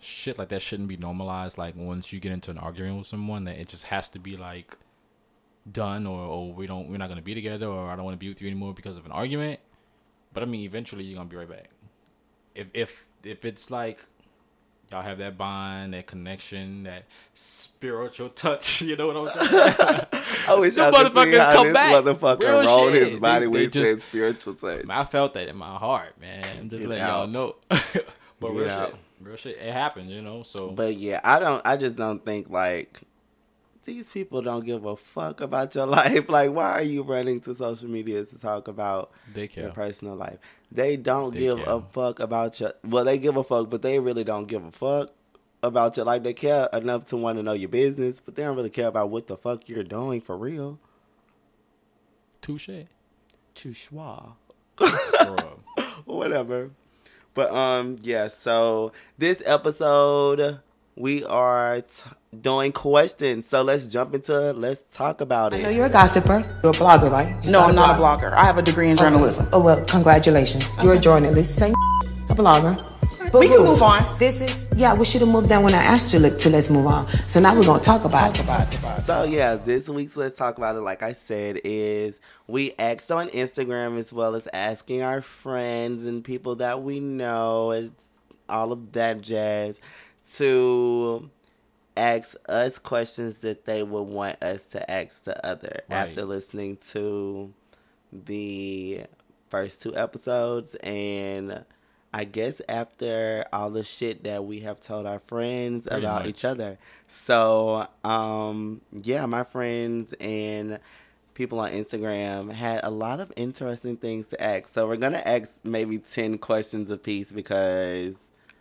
shit 0.00 0.38
like 0.38 0.48
that 0.48 0.62
shouldn't 0.62 0.88
be 0.88 0.96
normalized. 0.96 1.58
Like 1.58 1.74
once 1.76 2.12
you 2.12 2.18
get 2.20 2.32
into 2.32 2.50
an 2.50 2.58
argument 2.58 2.98
with 2.98 3.06
someone, 3.06 3.44
that 3.44 3.58
it 3.58 3.68
just 3.68 3.84
has 3.84 4.08
to 4.10 4.18
be 4.18 4.36
like 4.36 4.76
done, 5.70 6.06
or 6.06 6.20
or 6.20 6.52
we 6.52 6.66
don't 6.66 6.88
we're 6.88 6.96
not 6.98 7.08
gonna 7.08 7.22
be 7.22 7.34
together, 7.34 7.66
or 7.66 7.88
I 7.90 7.96
don't 7.96 8.04
want 8.04 8.14
to 8.14 8.18
be 8.20 8.28
with 8.28 8.40
you 8.40 8.46
anymore 8.48 8.72
because 8.74 8.96
of 8.96 9.04
an 9.04 9.12
argument. 9.12 9.60
But 10.32 10.42
I 10.42 10.46
mean, 10.46 10.62
eventually 10.64 11.04
you're 11.04 11.16
gonna 11.16 11.28
be 11.28 11.36
right 11.36 11.48
back. 11.48 11.70
If 12.54 12.68
if 12.72 13.06
if 13.24 13.44
it's 13.44 13.70
like 13.70 14.06
y'all 14.90 15.02
have 15.02 15.18
that 15.18 15.36
bond, 15.36 15.94
that 15.94 16.06
connection, 16.06 16.84
that 16.84 17.04
spiritual 17.34 18.28
touch, 18.30 18.80
you 18.82 18.96
know 18.96 19.08
what 19.08 19.36
I'm 19.36 19.46
saying? 19.48 20.04
I 20.48 20.54
wish 20.58 20.74
The 20.74 20.86
I 20.86 20.90
motherfuckers 20.90 21.52
come 21.54 21.72
back. 21.72 21.94
motherfucker 22.04 22.40
Real 22.42 22.62
rolled 22.64 22.92
shit. 22.92 23.08
his 23.12 23.20
body 23.20 23.46
when 23.46 23.62
he 23.62 23.70
said 23.70 24.02
spiritual 24.02 24.54
touch. 24.54 24.84
I 24.88 25.04
felt 25.04 25.34
that 25.34 25.48
in 25.48 25.56
my 25.56 25.76
heart, 25.76 26.20
man. 26.20 26.44
I'm 26.58 26.70
just 26.70 26.80
Get 26.80 26.88
letting 26.88 27.04
out. 27.04 27.18
y'all 27.18 27.26
know. 27.28 27.56
but 28.40 28.50
real 28.52 28.70
out. 28.70 28.90
shit, 28.90 28.98
real 29.20 29.36
shit, 29.36 29.56
it 29.58 29.72
happens, 29.72 30.10
you 30.10 30.22
know. 30.22 30.42
So 30.42 30.70
But 30.70 30.96
yeah, 30.96 31.20
I 31.24 31.38
don't. 31.38 31.62
I 31.64 31.76
just 31.76 31.96
don't 31.96 32.24
think 32.24 32.48
like 32.50 33.00
these 33.86 34.08
people 34.10 34.42
don't 34.42 34.64
give 34.66 34.84
a 34.84 34.96
fuck 34.96 35.40
about 35.40 35.74
your 35.74 35.86
life. 36.00 36.28
Like, 36.28 36.50
why 36.52 36.72
are 36.72 36.82
you 36.82 37.02
running 37.02 37.40
to 37.42 37.54
social 37.56 37.88
media 37.88 38.24
to 38.24 38.38
talk 38.38 38.68
about 38.68 39.12
they 39.32 39.48
your 39.54 39.70
personal 39.72 40.16
life? 40.16 40.38
They 40.70 40.96
don't 40.96 41.32
They 41.32 41.40
give 41.40 41.58
care. 41.58 41.74
a 41.74 41.80
fuck 41.80 42.20
about 42.20 42.60
your. 42.60 42.74
Well, 42.84 43.04
they 43.04 43.18
give 43.18 43.36
a 43.36 43.44
fuck, 43.44 43.70
but 43.70 43.82
they 43.82 43.98
really 43.98 44.24
don't 44.24 44.46
give 44.46 44.64
a 44.64 44.70
fuck 44.72 45.10
about 45.62 45.96
your 45.96 46.04
life. 46.06 46.22
They 46.22 46.34
care 46.34 46.68
enough 46.72 47.06
to 47.06 47.16
want 47.16 47.38
to 47.38 47.42
know 47.42 47.54
your 47.54 47.68
business, 47.70 48.20
but 48.20 48.34
they 48.34 48.42
don't 48.42 48.56
really 48.56 48.70
care 48.70 48.88
about 48.88 49.08
what 49.10 49.26
the 49.28 49.36
fuck 49.36 49.68
you're 49.68 49.84
doing 49.84 50.20
for 50.20 50.36
real. 50.36 50.78
Touche. 52.42 52.68
Touchois. 53.54 54.32
Bro. 54.76 55.60
whatever. 56.04 56.70
But 57.34 57.50
um, 57.52 57.98
yeah. 58.02 58.28
So 58.28 58.92
this 59.18 59.42
episode 59.46 60.60
we 60.96 61.24
are 61.24 61.82
t- 61.82 62.10
doing 62.40 62.72
questions. 62.72 63.48
So 63.48 63.62
let's 63.62 63.86
jump 63.86 64.14
into 64.14 64.52
let's 64.52 64.82
talk 64.96 65.20
about 65.20 65.52
it. 65.52 65.60
I 65.60 65.62
know 65.62 65.68
it. 65.70 65.76
you're 65.76 65.86
a 65.86 65.90
gossiper. 65.90 66.38
You're 66.62 66.72
a 66.72 66.74
blogger, 66.74 67.10
right? 67.10 67.28
You 67.44 67.52
No, 67.52 67.60
started 67.60 67.68
I'm 67.68 67.74
not 67.74 67.98
a 67.98 68.02
blogger. 68.02 68.32
I 68.32 68.44
have 68.44 68.58
a 68.58 68.62
degree 68.62 68.88
in 68.88 68.96
journalism. 68.96 69.48
Oh 69.52 69.60
well, 69.60 69.84
congratulations. 69.84 70.64
You're 70.82 70.94
a 70.94 70.98
journalist. 70.98 71.56
Same 71.56 71.74
a 72.28 72.34
blogger. 72.34 72.82
But 73.32 73.40
We 73.40 73.48
can 73.48 73.64
move 73.64 73.82
on. 73.82 74.18
This 74.18 74.40
is 74.40 74.66
yeah. 74.76 74.94
We 74.94 75.04
should 75.04 75.20
have 75.20 75.28
moved 75.30 75.50
on 75.52 75.64
when 75.64 75.74
I 75.74 75.82
asked 75.82 76.14
you 76.14 76.20
to 76.30 76.48
let's 76.50 76.70
move 76.70 76.86
on. 76.86 77.06
So 77.28 77.40
now 77.40 77.54
we're 77.56 77.64
gonna 77.64 77.82
talk 77.82 78.04
about 78.04 78.34
talk 78.34 78.72
it. 78.72 79.04
So 79.04 79.24
yeah, 79.24 79.56
this 79.56 79.88
week's 79.88 80.16
let's 80.16 80.38
talk 80.38 80.56
about 80.58 80.76
it. 80.76 80.80
Like 80.80 81.02
I 81.02 81.12
said, 81.12 81.60
is 81.64 82.20
we 82.46 82.72
asked 82.78 83.10
on 83.10 83.28
Instagram 83.28 83.98
as 83.98 84.12
well 84.12 84.36
as 84.36 84.46
asking 84.52 85.02
our 85.02 85.20
friends 85.20 86.06
and 86.06 86.24
people 86.24 86.56
that 86.56 86.82
we 86.82 87.00
know, 87.00 87.72
it's 87.72 88.04
all 88.48 88.70
of 88.70 88.92
that 88.92 89.20
jazz, 89.22 89.80
to 90.34 91.30
ask 91.96 92.36
us 92.48 92.78
questions 92.78 93.40
that 93.40 93.64
they 93.64 93.82
would 93.82 94.02
want 94.02 94.42
us 94.42 94.66
to 94.68 94.90
ask 94.90 95.24
the 95.24 95.46
other 95.46 95.80
Right. 95.88 95.96
after 96.08 96.24
listening 96.24 96.76
to 96.92 97.52
the 98.12 99.02
first 99.50 99.82
two 99.82 99.96
episodes 99.96 100.74
and. 100.76 101.64
I 102.14 102.24
guess 102.24 102.62
after 102.66 103.44
all 103.52 103.68
the 103.68 103.84
shit 103.84 104.24
that 104.24 104.42
we 104.46 104.60
have 104.60 104.80
told 104.80 105.04
our 105.04 105.18
friends 105.18 105.86
Pretty 105.86 106.02
about 106.06 106.22
much. 106.22 106.30
each 106.30 106.44
other. 106.46 106.78
So, 107.08 107.88
um, 108.04 108.80
yeah, 108.90 109.26
my 109.26 109.44
friends 109.44 110.14
and 110.14 110.78
people 111.34 111.60
on 111.60 111.72
Instagram 111.72 112.52
had 112.54 112.80
a 112.84 112.90
lot 112.90 113.20
of 113.20 113.34
interesting 113.36 113.98
things 113.98 114.28
to 114.28 114.42
ask. 114.42 114.68
So 114.72 114.88
we're 114.88 114.96
gonna 114.96 115.22
ask 115.26 115.50
maybe 115.62 115.98
ten 115.98 116.38
questions 116.38 116.90
apiece 116.90 117.32
because 117.32 118.14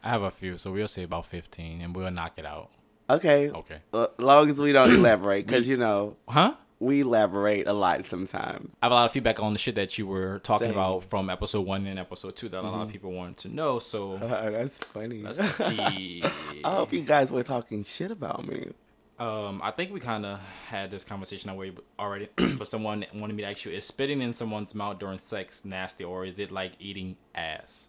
I 0.06 0.10
have 0.10 0.22
a 0.22 0.32
few, 0.32 0.58
so 0.58 0.72
we'll 0.72 0.88
say 0.88 1.04
about 1.04 1.26
fifteen, 1.26 1.82
and 1.82 1.96
we'll 1.96 2.12
knock 2.12 2.34
it 2.38 2.46
out. 2.46 2.70
okay, 3.10 3.50
Okay. 3.50 3.80
uh, 3.94 4.08
long 4.20 4.50
as 4.50 4.60
we 4.60 4.72
don't 4.72 4.92
elaborate, 5.00 5.46
because 5.48 5.68
you 5.68 5.78
know 5.78 6.16
Huh? 6.30 6.54
we 6.80 7.02
elaborate 7.02 7.68
a 7.68 7.74
lot 7.74 8.08
sometimes. 8.08 8.72
I 8.82 8.86
have 8.86 8.92
a 8.92 8.96
lot 8.96 9.06
of 9.06 9.12
feedback 9.14 9.40
on 9.40 9.54
the 9.54 9.60
shit 9.60 9.76
that 9.76 9.98
you 9.98 10.06
were 10.08 10.40
talking 10.40 10.68
Same. 10.68 10.76
about 10.76 11.06
from 11.06 11.30
episode 11.30 11.66
one 11.66 11.88
and 11.88 11.98
episode 11.98 12.36
two 12.36 12.50
that 12.50 12.60
a 12.60 12.62
lot 12.62 12.84
of 12.84 12.90
people 12.92 13.12
wanted 13.14 13.38
to 13.38 13.48
know. 13.50 13.80
So 13.80 14.18
that's 14.22 14.78
funny. 14.80 15.22
let's 15.24 15.40
see. 15.56 16.22
I 16.64 16.72
hope 16.76 16.92
you 16.94 17.02
guys 17.02 17.32
were 17.32 17.44
talking 17.44 17.84
shit 17.86 18.12
about 18.12 18.46
me. 18.48 18.72
Um, 19.18 19.62
I 19.64 19.72
think 19.72 19.94
we 19.94 20.02
kind 20.02 20.26
of 20.26 20.40
had 20.68 20.92
this 20.92 21.06
conversation 21.06 21.50
away 21.50 21.72
already, 21.98 22.28
but 22.36 22.68
someone 22.68 23.06
wanted 23.14 23.36
me 23.38 23.44
to 23.44 23.50
ask 23.50 23.64
you: 23.64 23.72
Is 23.72 23.86
spitting 23.86 24.22
in 24.22 24.34
someone's 24.34 24.76
mouth 24.76 25.00
during 25.00 25.18
sex 25.18 25.64
nasty, 25.64 26.04
or 26.04 26.26
is 26.26 26.38
it 26.38 26.52
like 26.52 26.74
eating 26.80 27.16
ass? 27.34 27.88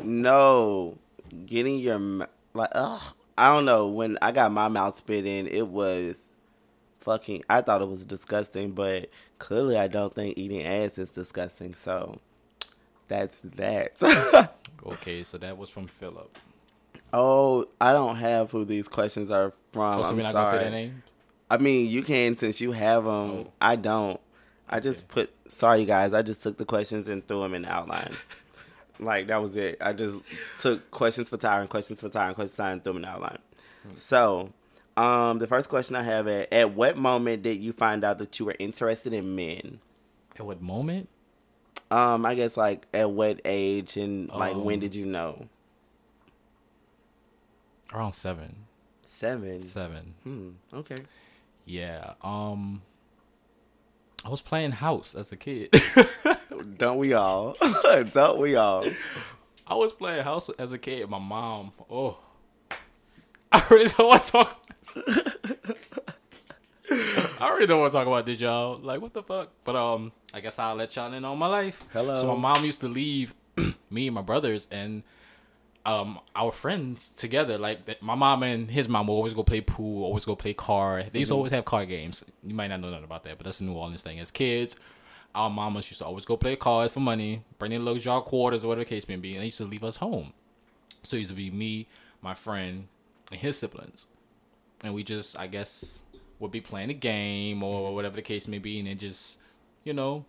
No, 0.00 0.96
getting 1.46 1.78
your 1.78 1.98
like 2.54 2.70
ugh. 2.72 3.14
I 3.38 3.54
don't 3.54 3.64
know. 3.64 3.86
When 3.88 4.18
I 4.20 4.32
got 4.32 4.52
my 4.52 4.68
mouth 4.68 4.96
spit 4.96 5.24
in, 5.26 5.46
it 5.46 5.66
was 5.66 6.28
fucking. 7.00 7.44
I 7.48 7.62
thought 7.62 7.82
it 7.82 7.88
was 7.88 8.04
disgusting, 8.04 8.72
but 8.72 9.08
clearly 9.38 9.76
I 9.76 9.88
don't 9.88 10.12
think 10.12 10.36
eating 10.36 10.64
ass 10.64 10.98
is 10.98 11.10
disgusting. 11.10 11.74
So 11.74 12.18
that's 13.08 13.40
that. 13.42 14.52
Okay, 14.84 15.22
so 15.22 15.38
that 15.38 15.56
was 15.56 15.70
from 15.70 15.86
Philip. 15.86 16.36
oh, 17.12 17.66
I 17.80 17.92
don't 17.92 18.16
have 18.16 18.50
who 18.50 18.64
these 18.64 18.88
questions 18.88 19.30
are 19.30 19.52
from. 19.72 20.00
Oh, 20.00 20.02
so 20.02 20.08
I'm 20.10 20.16
not 20.18 20.32
sorry. 20.32 20.58
gonna 20.58 20.70
say 20.70 20.86
their. 20.86 20.92
I 21.48 21.58
mean, 21.58 21.88
you 21.88 22.02
can 22.02 22.36
since 22.36 22.60
you 22.60 22.72
have 22.72 23.04
them. 23.04 23.12
Oh. 23.12 23.52
I 23.60 23.76
don't. 23.76 24.20
I 24.68 24.80
just 24.80 25.06
put. 25.06 25.30
Sorry, 25.48 25.84
guys. 25.84 26.14
I 26.14 26.22
just 26.22 26.42
took 26.42 26.56
the 26.56 26.64
questions 26.64 27.06
and 27.06 27.24
threw 27.28 27.42
them 27.42 27.54
in 27.54 27.62
the 27.62 27.70
outline. 27.72 28.16
like 28.98 29.26
that 29.28 29.40
was 29.42 29.56
it. 29.56 29.78
I 29.80 29.92
just 29.92 30.18
took 30.60 30.90
questions 30.90 31.28
for 31.28 31.38
Tyran, 31.38 31.68
questions 31.68 32.00
for 32.00 32.08
Tyran, 32.08 32.34
questions 32.34 32.56
for 32.56 32.62
Tyran, 32.62 32.72
and 32.72 32.82
threw 32.82 32.92
them 32.92 33.02
in 33.04 33.08
the 33.08 33.08
outline. 33.08 33.38
So, 33.96 34.50
um, 34.96 35.38
the 35.38 35.46
first 35.46 35.68
question 35.68 35.96
I 35.96 36.02
have 36.02 36.28
at 36.28 36.52
at 36.52 36.74
what 36.74 36.96
moment 36.96 37.42
did 37.42 37.62
you 37.62 37.72
find 37.72 38.04
out 38.04 38.18
that 38.18 38.38
you 38.38 38.46
were 38.46 38.54
interested 38.58 39.12
in 39.12 39.34
men? 39.34 39.80
At 40.38 40.46
what 40.46 40.60
moment? 40.62 41.08
Um, 41.90 42.24
I 42.24 42.34
guess 42.34 42.56
like 42.56 42.86
at 42.94 43.10
what 43.10 43.40
age 43.44 43.96
and 43.96 44.28
like 44.30 44.54
when 44.56 44.74
Um, 44.74 44.80
did 44.80 44.94
you 44.94 45.04
know? 45.06 45.46
Around 47.92 48.14
seven. 48.14 48.64
Seven. 49.02 49.64
Seven. 49.64 50.14
Hmm. 50.22 50.50
Okay. 50.72 50.96
Yeah. 51.66 52.14
Um. 52.22 52.82
I 54.24 54.28
was 54.28 54.40
playing 54.40 54.70
house 54.72 55.14
as 55.14 55.32
a 55.32 55.36
kid. 55.36 55.68
Don't 56.62 56.98
we 56.98 57.12
all? 57.12 57.56
Don't 58.12 58.38
we 58.40 58.56
all? 58.56 58.84
I 59.66 59.74
was 59.74 59.92
playing 59.92 60.22
house 60.24 60.50
as 60.58 60.72
a 60.72 60.78
kid. 60.78 61.08
My 61.08 61.18
mom. 61.18 61.72
Oh. 61.90 62.18
I 63.52 63.66
really 63.70 63.88
don't 63.88 64.08
want 64.08 64.22
to 64.24 64.32
talk. 64.32 64.62
I 67.40 67.50
really 67.50 67.66
don't 67.66 67.80
want 67.80 67.92
to 67.92 67.98
talk 67.98 68.06
about 68.06 68.24
this, 68.24 68.40
y'all. 68.40 68.78
Like, 68.78 69.02
what 69.02 69.12
the 69.12 69.22
fuck? 69.22 69.50
But 69.64 69.76
um, 69.76 70.12
I 70.32 70.40
guess 70.40 70.58
I'll 70.58 70.74
let 70.74 70.96
y'all 70.96 71.12
in 71.12 71.24
on 71.24 71.38
my 71.38 71.48
life. 71.48 71.84
Hello. 71.92 72.14
So 72.14 72.34
my 72.34 72.54
mom 72.54 72.64
used 72.64 72.80
to 72.80 72.88
leave 72.88 73.34
me 73.90 74.06
and 74.06 74.14
my 74.14 74.22
brothers 74.22 74.68
and 74.70 75.02
um 75.84 76.18
our 76.34 76.52
friends 76.52 77.10
together. 77.10 77.58
Like 77.58 78.02
my 78.02 78.14
mom 78.14 78.42
and 78.42 78.70
his 78.70 78.88
mom 78.88 79.08
will 79.08 79.16
always 79.16 79.34
go 79.34 79.42
play 79.42 79.60
pool, 79.60 80.04
always 80.04 80.24
go 80.24 80.36
play 80.36 80.54
car. 80.54 81.04
They 81.12 81.18
used 81.20 81.30
to 81.30 81.34
always 81.34 81.52
have 81.52 81.64
car 81.64 81.84
games. 81.84 82.24
You 82.42 82.54
might 82.54 82.68
not 82.68 82.80
know 82.80 82.88
nothing 82.88 83.04
about 83.04 83.24
that, 83.24 83.36
but 83.38 83.44
that's 83.44 83.60
a 83.60 83.64
New 83.64 83.74
Orleans 83.74 84.02
thing. 84.02 84.18
As 84.18 84.30
kids, 84.30 84.76
our 85.34 85.48
mamas 85.50 85.90
used 85.90 86.00
to 86.00 86.04
always 86.06 86.24
go 86.24 86.36
play 86.36 86.56
cards 86.56 86.92
for 86.94 87.00
money, 87.00 87.42
bring 87.58 87.72
in 87.72 87.84
little 87.84 88.00
jar 88.00 88.20
quarters 88.22 88.64
or 88.64 88.68
whatever 88.68 88.84
the 88.84 88.88
case 88.90 89.08
may 89.08 89.16
be, 89.16 89.32
and 89.34 89.42
they 89.42 89.46
used 89.46 89.58
to 89.58 89.64
leave 89.64 89.84
us 89.84 89.96
home. 89.96 90.32
So 91.02 91.16
it 91.16 91.20
used 91.20 91.30
to 91.30 91.36
be 91.36 91.50
me, 91.50 91.88
my 92.20 92.34
friend, 92.34 92.88
and 93.30 93.40
his 93.40 93.58
siblings. 93.58 94.06
And 94.82 94.94
we 94.94 95.02
just, 95.04 95.38
I 95.38 95.46
guess, 95.46 96.00
would 96.38 96.50
be 96.50 96.60
playing 96.60 96.90
a 96.90 96.94
game 96.94 97.62
or 97.62 97.94
whatever 97.94 98.16
the 98.16 98.22
case 98.22 98.46
may 98.48 98.58
be, 98.58 98.78
and 98.78 98.88
it 98.88 98.98
just, 98.98 99.38
you 99.84 99.92
know, 99.92 100.24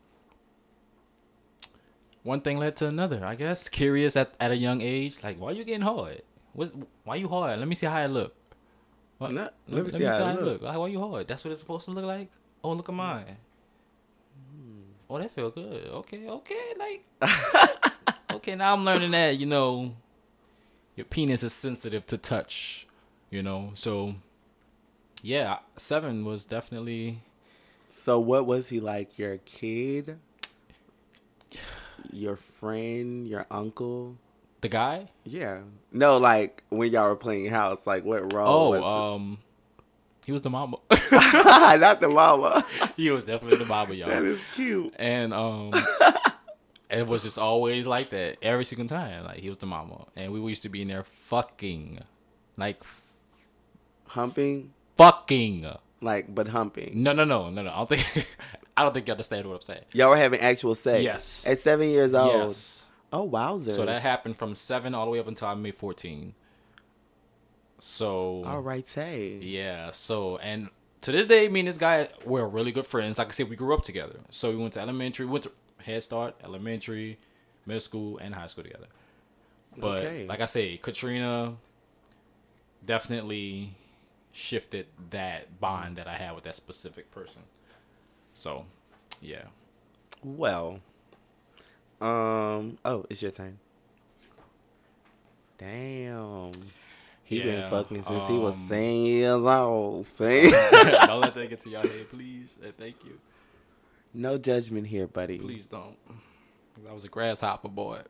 one 2.24 2.42
thing 2.42 2.58
led 2.58 2.76
to 2.78 2.88
another. 2.88 3.22
I 3.26 3.36
guess 3.36 3.68
curious 3.68 4.16
at, 4.16 4.34
at 4.40 4.52
a 4.52 4.56
young 4.56 4.82
age, 4.82 5.18
like 5.24 5.38
why 5.40 5.50
are 5.50 5.54
you 5.54 5.64
getting 5.66 5.82
hard? 5.82 6.22
What? 6.54 6.72
Why 7.04 7.16
you 7.16 7.28
hard? 7.28 7.60
Let 7.60 7.68
me 7.68 7.76
see 7.76 7.86
how 7.88 7.98
I 7.98 8.06
look. 8.06 8.36
What? 9.18 9.32
Not- 9.32 9.54
let 9.68 9.84
me 9.86 9.92
see 9.92 10.04
how 10.04 10.24
I 10.24 10.34
look. 10.36 10.62
Like, 10.62 10.78
why 10.78 10.86
are 10.86 10.90
you 10.90 11.00
hard? 11.00 11.28
That's 11.28 11.44
what 11.44 11.52
it's 11.52 11.60
supposed 11.60 11.86
to 11.86 11.92
look 11.92 12.06
like. 12.06 12.30
Oh, 12.64 12.72
look 12.74 12.88
at 12.90 12.96
mine. 12.96 13.38
Oh, 15.14 15.20
that 15.20 15.30
feel 15.30 15.52
good. 15.52 15.88
Okay, 15.88 16.28
okay, 16.28 16.74
like. 16.80 17.06
okay, 18.32 18.56
now 18.56 18.74
I'm 18.74 18.84
learning 18.84 19.12
that 19.12 19.38
you 19.38 19.46
know, 19.46 19.94
your 20.96 21.06
penis 21.06 21.44
is 21.44 21.54
sensitive 21.54 22.08
to 22.08 22.18
touch. 22.18 22.88
You 23.30 23.44
know, 23.44 23.72
so 23.76 24.16
yeah, 25.22 25.60
seven 25.78 26.26
was 26.26 26.46
definitely 26.46 27.20
So 27.82 28.20
what 28.20 28.48
was 28.48 28.70
he 28.70 28.80
like? 28.80 29.20
Your 29.20 29.38
kid? 29.38 30.18
Your 32.12 32.38
friend? 32.60 33.28
Your 33.28 33.46
uncle? 33.52 34.18
the 34.62 34.70
guy. 34.70 35.10
Yeah. 35.26 35.60
No, 35.92 36.18
like 36.18 36.64
when 36.70 36.92
y'all 36.92 37.10
were 37.10 37.16
playing 37.16 37.52
house, 37.52 37.86
like 37.86 38.04
what 38.04 38.34
role? 38.34 38.74
Oh, 38.74 39.14
um, 39.14 39.38
he 40.26 40.32
was 40.32 40.42
the 40.42 40.50
mama. 40.50 40.78
not 41.80 42.00
the 42.02 42.10
mama. 42.10 42.66
he 42.96 43.10
was 43.12 43.26
definitely 43.26 43.58
the 43.60 43.66
mama, 43.66 43.94
y'all. 43.94 44.10
that 44.10 44.24
is 44.24 44.46
cute. 44.54 44.94
and 44.98 45.34
um 45.34 45.72
it 46.90 47.08
was 47.08 47.24
just 47.24 47.38
always 47.38 47.88
like 47.88 48.10
that 48.12 48.38
every 48.42 48.66
single 48.66 48.88
time. 48.88 49.24
Like 49.26 49.40
he 49.40 49.50
was 49.50 49.58
the 49.58 49.66
mama, 49.66 50.06
and 50.16 50.32
we 50.32 50.40
used 50.50 50.64
to 50.64 50.70
be 50.70 50.82
in 50.82 50.88
there 50.90 51.04
fucking, 51.28 52.00
like 52.58 52.82
Humping, 54.08 54.74
fucking. 54.98 55.66
like, 56.02 56.34
but 56.36 56.48
humping. 56.50 56.92
No, 57.02 57.14
no, 57.14 57.24
no, 57.24 57.50
no, 57.50 57.64
no. 57.64 57.72
I 57.72 57.78
don't 57.78 57.90
think. 57.90 58.28
I 58.78 58.84
don't 58.84 58.94
think 58.94 59.08
you 59.08 59.12
understand 59.12 59.48
what 59.48 59.56
I'm 59.56 59.62
saying. 59.62 59.86
Y'all 59.92 60.10
were 60.10 60.18
having 60.18 60.40
actual 60.40 60.74
sex. 60.76 61.04
Yes. 61.04 61.44
At 61.48 61.60
seven 61.60 61.90
years 61.90 62.14
old. 62.14 62.48
Yes. 62.48 62.86
Oh 63.12 63.30
wowzers. 63.30 63.72
So 63.72 63.86
that 63.86 64.02
happened 64.02 64.36
from 64.38 64.56
seven 64.56 64.94
all 64.96 65.06
the 65.06 65.12
way 65.12 65.20
up 65.20 65.28
until 65.28 65.48
I 65.48 65.54
made 65.56 65.76
fourteen. 65.76 66.34
So 67.80 68.44
All 68.46 68.62
right, 68.62 68.88
say. 68.88 69.38
Yeah. 69.42 69.92
So 69.92 70.38
and 70.38 70.70
to 71.04 71.12
this 71.12 71.26
day, 71.28 71.48
me 71.48 71.62
and 71.62 71.70
this 71.70 71.78
guy 71.78 72.10
we're 72.26 72.46
really 72.48 72.72
good 72.72 72.86
friends. 72.88 73.18
Like 73.18 73.30
I 73.30 73.32
said, 73.32 73.50
we 73.50 73.56
grew 73.56 73.74
up 73.74 73.84
together. 73.84 74.20
So 74.30 74.50
we 74.50 74.58
went 74.58 74.74
to 74.74 74.80
elementary, 74.82 75.26
went 75.26 75.44
to 75.46 75.52
Head 75.78 76.04
Start, 76.04 76.36
elementary, 76.44 77.20
middle 77.66 77.82
school, 77.82 78.18
and 78.18 78.34
high 78.34 78.48
school 78.48 78.64
together. 78.64 78.88
But 79.78 80.04
Okay. 80.04 80.26
like 80.28 80.40
I 80.40 80.46
say, 80.46 80.78
Katrina 80.78 81.56
definitely 82.86 83.76
shifted 84.32 84.88
that 85.12 85.60
bond 85.60 85.98
that 85.98 86.08
I 86.08 86.14
had 86.16 86.36
with 86.36 86.44
that 86.46 86.56
specific 86.56 87.12
person. 87.12 87.42
So, 88.34 88.66
yeah. 89.22 89.46
Well. 90.24 90.80
Um. 92.02 92.78
Oh, 92.84 93.06
it's 93.10 93.22
your 93.22 93.32
turn. 93.32 93.60
Damn. 95.58 96.52
He 97.34 97.42
been 97.42 97.60
Yeah, 97.60 97.70
fucking 97.70 98.04
since 98.04 98.28
he 98.28 98.38
was 98.38 98.56
um, 98.56 98.68
seven 98.68 98.84
years 99.06 99.44
old. 99.46 100.06
See? 100.18 100.52
don't 100.52 101.22
let 101.22 101.36
that 101.36 101.50
get 101.50 101.62
to 101.62 101.70
your 101.70 101.82
head, 101.82 102.10
please. 102.10 102.56
Uh, 102.64 102.72
Thank 102.78 102.98
you. 103.06 103.20
no 104.14 104.38
judgment 104.38 104.88
here, 104.88 105.08
buddy. 105.08 105.40
Please 105.40 105.66
don't. 105.66 105.98
I 106.90 106.94
was 106.94 107.04
a 107.04 107.08
grasshopper 107.10 107.70
boy. 107.70 108.02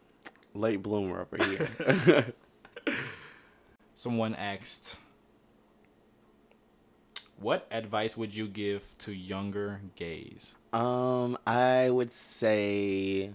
Late 0.53 0.81
bloomer 0.83 1.21
over 1.21 1.43
here. 1.43 2.33
Someone 3.95 4.35
asked, 4.35 4.97
"What 7.39 7.67
advice 7.71 8.15
would 8.17 8.35
you 8.35 8.47
give 8.47 8.83
to 8.99 9.13
younger 9.13 9.81
gays?" 9.95 10.55
um, 10.73 11.37
I 11.45 11.89
would 11.89 12.11
say 12.11 13.31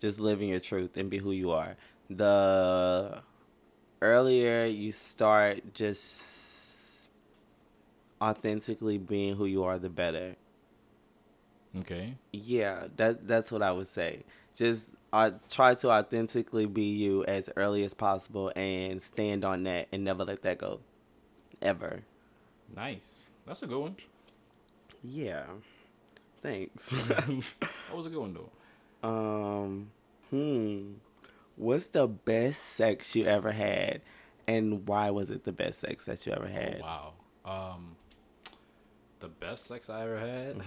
just 0.00 0.18
living 0.20 0.48
your 0.50 0.60
truth 0.60 0.96
and 0.96 1.08
be 1.10 1.18
who 1.18 1.32
you 1.32 1.50
are. 1.52 1.76
The 2.10 3.22
earlier 4.02 4.66
you 4.66 4.92
start 4.92 5.74
just 5.74 7.08
authentically 8.20 8.98
being 8.98 9.36
who 9.36 9.46
you 9.46 9.64
are, 9.64 9.78
the 9.78 9.88
better. 9.90 10.36
Okay. 11.80 12.16
Yeah, 12.32 12.88
that 12.96 13.26
that's 13.26 13.50
what 13.50 13.62
I 13.62 13.72
would 13.72 13.88
say. 13.88 14.24
Just 14.54 14.88
uh, 15.12 15.30
try 15.50 15.74
to 15.76 15.90
authentically 15.90 16.66
be 16.66 16.84
you 16.84 17.24
as 17.24 17.48
early 17.56 17.84
as 17.84 17.94
possible 17.94 18.52
and 18.56 19.02
stand 19.02 19.44
on 19.44 19.64
that 19.64 19.88
and 19.92 20.04
never 20.04 20.24
let 20.24 20.42
that 20.42 20.58
go. 20.58 20.80
Ever. 21.62 22.02
Nice. 22.74 23.26
That's 23.46 23.62
a 23.62 23.66
good 23.66 23.78
one. 23.80 23.96
Yeah. 25.02 25.46
Thanks. 26.40 26.92
That 27.88 27.96
was 27.96 28.06
a 28.06 28.10
good 28.10 28.20
one 28.20 28.34
though. 28.34 29.08
um 29.08 29.90
hmm. 30.30 30.92
What's 31.56 31.88
the 31.88 32.06
best 32.08 32.62
sex 32.62 33.14
you 33.14 33.26
ever 33.26 33.52
had 33.52 34.00
and 34.46 34.86
why 34.86 35.10
was 35.10 35.30
it 35.30 35.44
the 35.44 35.52
best 35.52 35.80
sex 35.80 36.04
that 36.06 36.26
you 36.26 36.32
ever 36.32 36.46
had? 36.46 36.80
Oh, 36.82 37.12
wow. 37.44 37.74
Um, 37.74 37.96
the 39.20 39.28
best 39.28 39.66
sex 39.66 39.88
I 39.88 40.02
ever 40.02 40.18
had. 40.18 40.62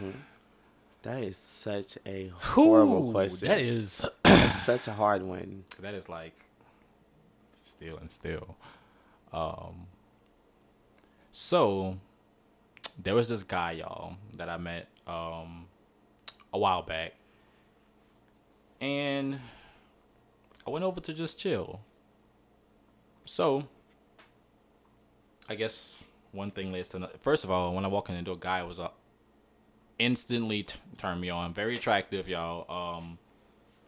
That 1.04 1.24
is 1.24 1.38
such 1.38 1.98
a 2.06 2.30
horrible 2.30 3.10
Ooh, 3.10 3.12
question. 3.12 3.48
That 3.50 3.60
is 3.60 4.04
such 4.64 4.88
a 4.88 4.94
hard 4.94 5.22
one. 5.24 5.64
that 5.80 5.94
is 5.94 6.10
like 6.10 6.34
still 7.54 7.98
and 7.98 8.12
still. 8.12 8.56
Um. 9.32 9.88
So 11.32 11.98
there 12.98 13.14
was 13.14 13.30
this 13.30 13.44
guy, 13.44 13.74
y'all, 13.74 14.16
that 14.36 14.50
I 14.50 14.58
met 14.58 14.88
um 15.06 15.68
a 16.54 16.58
while 16.58 16.82
back, 16.82 17.14
and 18.82 19.40
I 20.68 20.72
went 20.72 20.84
over 20.84 21.00
to 21.00 21.14
just 21.14 21.40
chill. 21.40 21.80
So 23.26 23.68
I 25.48 25.56
guess 25.56 26.04
one 26.32 26.52
thing 26.52 26.72
leads 26.72 26.90
to 26.90 26.98
another. 26.98 27.14
First 27.22 27.44
of 27.44 27.52
all, 27.52 27.74
when 27.74 27.86
I 27.86 27.88
walk 27.88 28.10
in 28.10 28.16
the 28.16 28.22
door, 28.22 28.38
guy 28.38 28.64
was 28.64 28.80
uh, 28.80 28.90
instantly 30.00 30.64
t- 30.64 30.76
turned 30.98 31.22
me 31.22 31.30
on. 31.30 31.54
Very 31.54 31.76
attractive, 31.76 32.28
y'all. 32.28 32.98
Um, 32.98 33.18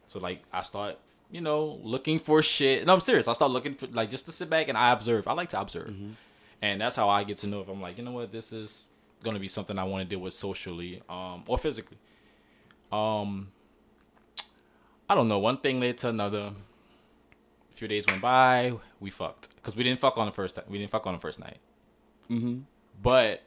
so 0.05 0.19
like 0.19 0.43
I 0.53 0.61
start, 0.63 0.97
you 1.31 1.41
know, 1.41 1.79
looking 1.83 2.19
for 2.19 2.41
shit. 2.41 2.85
No, 2.85 2.93
I'm 2.93 2.99
serious. 3.01 3.27
I 3.27 3.33
start 3.33 3.51
looking 3.51 3.75
for 3.75 3.87
like 3.87 4.09
just 4.11 4.25
to 4.27 4.31
sit 4.31 4.49
back 4.49 4.69
and 4.69 4.77
I 4.77 4.91
observe. 4.91 5.27
I 5.27 5.33
like 5.33 5.49
to 5.49 5.59
observe, 5.59 5.93
and 6.61 6.81
that's 6.81 6.95
how 6.95 7.09
I 7.09 7.23
get 7.23 7.37
to 7.39 7.47
know 7.47 7.61
if 7.61 7.67
I'm 7.67 7.81
like, 7.81 7.97
you 7.97 8.03
know 8.03 8.11
what, 8.11 8.31
this 8.31 8.53
is 8.53 8.83
gonna 9.23 9.39
be 9.39 9.47
something 9.47 9.77
I 9.77 9.83
want 9.83 10.03
to 10.03 10.09
deal 10.09 10.23
with 10.23 10.33
socially, 10.33 11.01
um, 11.09 11.43
or 11.47 11.57
physically. 11.57 11.97
Um, 12.91 13.49
I 15.09 15.15
don't 15.15 15.27
know. 15.27 15.39
One 15.39 15.57
thing 15.57 15.79
led 15.79 15.97
to 15.99 16.09
another. 16.09 16.53
A 17.77 17.79
few 17.79 17.87
days 17.87 18.05
went 18.07 18.23
by. 18.23 18.73
We 18.99 19.11
fucked 19.11 19.55
because 19.57 19.75
we 19.75 19.83
didn't 19.83 19.99
fuck 19.99 20.17
on 20.17 20.25
the 20.25 20.31
first. 20.31 20.55
time. 20.55 20.63
We 20.67 20.79
didn't 20.79 20.89
fuck 20.89 21.05
on 21.05 21.13
the 21.13 21.19
first 21.19 21.39
night. 21.39 21.59
Mm-hmm. 22.27 22.61
But 23.03 23.43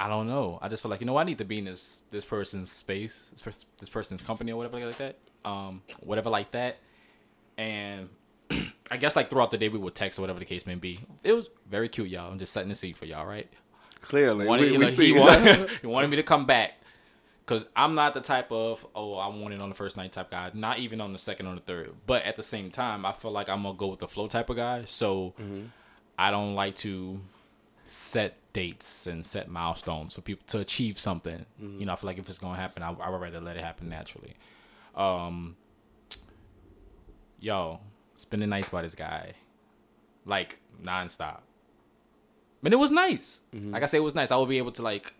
I 0.00 0.08
don't 0.08 0.26
know. 0.26 0.58
I 0.62 0.70
just 0.70 0.80
feel 0.80 0.90
like 0.90 1.00
you 1.00 1.06
know 1.06 1.18
I 1.18 1.24
need 1.24 1.36
to 1.36 1.44
be 1.44 1.58
in 1.58 1.66
this 1.66 2.00
this 2.10 2.24
person's 2.24 2.72
space, 2.72 3.28
this, 3.30 3.42
pers- 3.42 3.66
this 3.78 3.90
person's 3.90 4.22
company 4.22 4.52
or 4.52 4.56
whatever 4.56 4.80
like 4.86 4.96
that, 4.96 5.18
um, 5.44 5.82
whatever 6.00 6.30
like 6.30 6.50
that. 6.52 6.78
And 7.58 8.08
I 8.90 8.96
guess 8.96 9.16
like 9.16 9.28
throughout 9.28 9.50
the 9.50 9.58
day 9.58 9.68
we 9.68 9.78
would 9.78 9.94
text 9.94 10.18
or 10.18 10.22
whatever 10.22 10.38
the 10.38 10.46
case 10.46 10.66
may 10.66 10.76
be. 10.76 11.00
It 11.24 11.34
was 11.34 11.50
very 11.68 11.90
cute, 11.90 12.08
y'all. 12.08 12.32
I'm 12.32 12.38
just 12.38 12.54
setting 12.54 12.70
the 12.70 12.74
scene 12.74 12.94
for 12.94 13.04
y'all, 13.04 13.26
right? 13.26 13.52
Clearly. 14.00 14.46
Wanted, 14.46 14.62
we, 14.62 14.72
you 14.72 14.78
know, 14.78 14.88
see 14.94 15.12
he, 15.12 15.20
wanted, 15.20 15.68
he 15.82 15.86
wanted 15.86 16.08
me 16.08 16.16
to 16.16 16.22
come 16.22 16.46
back 16.46 16.72
because 17.44 17.66
I'm 17.76 17.94
not 17.94 18.14
the 18.14 18.20
type 18.20 18.50
of 18.50 18.86
oh 18.94 19.14
I 19.14 19.28
want 19.28 19.54
it 19.54 19.60
on 19.60 19.68
the 19.68 19.74
first 19.74 19.96
night 19.96 20.12
type 20.12 20.30
guy. 20.30 20.50
Not 20.54 20.78
even 20.78 21.00
on 21.00 21.12
the 21.12 21.18
second 21.18 21.46
or 21.46 21.54
the 21.54 21.60
third. 21.60 21.92
But 22.06 22.22
at 22.24 22.36
the 22.36 22.42
same 22.42 22.70
time, 22.70 23.04
I 23.04 23.12
feel 23.12 23.30
like 23.30 23.48
I'm 23.48 23.62
gonna 23.62 23.76
go 23.76 23.88
with 23.88 24.00
the 24.00 24.08
flow 24.08 24.28
type 24.28 24.50
of 24.50 24.56
guy. 24.56 24.84
So 24.86 25.34
mm-hmm. 25.40 25.66
I 26.18 26.30
don't 26.30 26.54
like 26.54 26.76
to 26.78 27.20
set 27.86 28.36
dates 28.52 29.06
and 29.06 29.26
set 29.26 29.48
milestones 29.48 30.14
for 30.14 30.22
people 30.22 30.44
to 30.48 30.60
achieve 30.60 30.98
something. 30.98 31.44
Mm-hmm. 31.62 31.80
You 31.80 31.86
know, 31.86 31.92
I 31.92 31.96
feel 31.96 32.06
like 32.06 32.18
if 32.18 32.28
it's 32.28 32.38
gonna 32.38 32.56
happen, 32.56 32.82
I, 32.82 32.92
I 32.92 33.10
would 33.10 33.20
rather 33.20 33.40
let 33.40 33.56
it 33.56 33.64
happen 33.64 33.88
naturally. 33.88 34.34
Um, 34.94 35.56
yo, 37.40 37.80
spending 38.14 38.48
nights 38.48 38.70
by 38.70 38.82
this 38.82 38.94
guy, 38.94 39.32
like 40.24 40.58
nonstop. 40.82 41.40
But 42.62 42.72
it 42.72 42.76
was 42.76 42.90
nice. 42.90 43.42
Mm-hmm. 43.54 43.72
Like 43.72 43.82
I 43.82 43.86
said, 43.86 43.98
it 43.98 44.04
was 44.04 44.14
nice. 44.14 44.30
I 44.30 44.36
would 44.36 44.48
be 44.48 44.56
able 44.56 44.72
to 44.72 44.82
like 44.82 45.12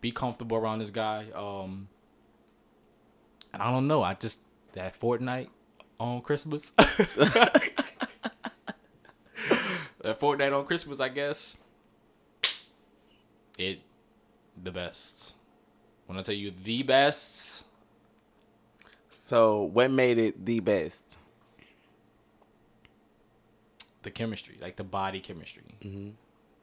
be 0.00 0.10
comfortable 0.12 0.56
around 0.56 0.78
this 0.80 0.90
guy. 0.90 1.26
Um, 1.34 1.88
and 3.52 3.62
I 3.62 3.70
don't 3.70 3.86
know. 3.86 4.02
I 4.02 4.14
just 4.14 4.40
that 4.72 4.98
Fortnite 5.00 5.48
on 5.98 6.20
Christmas. 6.20 6.70
that 6.76 7.64
Fortnite 10.20 10.56
on 10.56 10.64
Christmas, 10.66 11.00
I 11.00 11.08
guess. 11.08 11.56
It 13.58 13.80
the 14.62 14.70
best. 14.70 15.32
When 16.06 16.18
I 16.18 16.22
tell 16.22 16.34
you 16.34 16.52
the 16.62 16.82
best, 16.84 17.64
So, 19.10 19.64
what 19.64 19.90
made 19.90 20.16
it 20.18 20.46
the 20.46 20.60
best? 20.60 21.16
the 24.02 24.10
chemistry, 24.10 24.56
like 24.60 24.76
the 24.76 24.84
body 24.84 25.20
chemistry, 25.20 26.14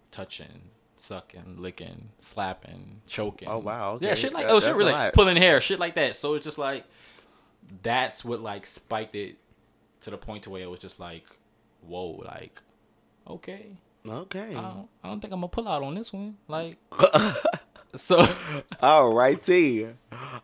touching, 0.10 0.72
sucking, 1.06 1.56
licking, 1.60 2.10
slapping, 2.20 3.02
choking. 3.08 3.48
Oh, 3.48 3.60
wow, 3.60 3.98
Yeah, 4.02 4.12
okay. 4.12 4.22
shit 4.22 4.34
like 4.34 4.48
That- 4.48 4.54
oh 4.54 4.60
shit, 4.60 4.76
really 4.76 4.92
lot. 4.92 5.14
pulling 5.14 5.38
hair, 5.38 5.62
shit 5.62 5.80
like 5.80 5.96
that. 5.96 6.16
So 6.16 6.34
it's 6.36 6.44
just 6.44 6.58
like 6.58 6.86
that's 7.84 8.24
what 8.26 8.42
like 8.42 8.66
spiked 8.66 9.16
it 9.16 9.38
to 10.02 10.10
the 10.12 10.18
point 10.18 10.44
to 10.44 10.50
where 10.50 10.62
it 10.62 10.70
was 10.70 10.80
just 10.80 11.00
like, 11.00 11.26
whoa, 11.82 12.22
like 12.26 12.62
okay, 13.28 13.78
Okay. 14.08 14.50
I 14.56 14.62
don't, 14.62 14.88
I 15.04 15.08
don't 15.10 15.20
think 15.20 15.34
I'm 15.34 15.40
gonna 15.40 15.48
pull 15.48 15.68
out 15.68 15.82
on 15.82 15.96
this 15.96 16.14
one, 16.14 16.38
like. 16.48 16.78
so 17.96 18.28
All 18.82 19.14
righty. 19.14 19.88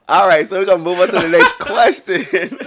All 0.07 0.27
right, 0.27 0.47
so 0.47 0.59
we're 0.59 0.65
to 0.65 0.77
move 0.77 0.99
on 0.99 1.07
to 1.07 1.13
the 1.13 1.27
next 1.29 1.53
question. 1.59 2.57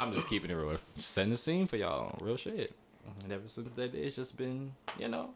I'm 0.00 0.12
just 0.12 0.28
keeping 0.28 0.50
it 0.50 0.54
real, 0.54 0.78
setting 0.96 1.30
the 1.30 1.36
scene 1.36 1.66
for 1.68 1.76
y'all, 1.76 2.18
real 2.20 2.36
shit. 2.36 2.74
And 3.22 3.32
ever 3.32 3.46
since 3.46 3.72
that, 3.74 3.92
day, 3.92 3.98
it's 4.00 4.16
just 4.16 4.36
been, 4.36 4.72
you 4.98 5.06
know, 5.06 5.30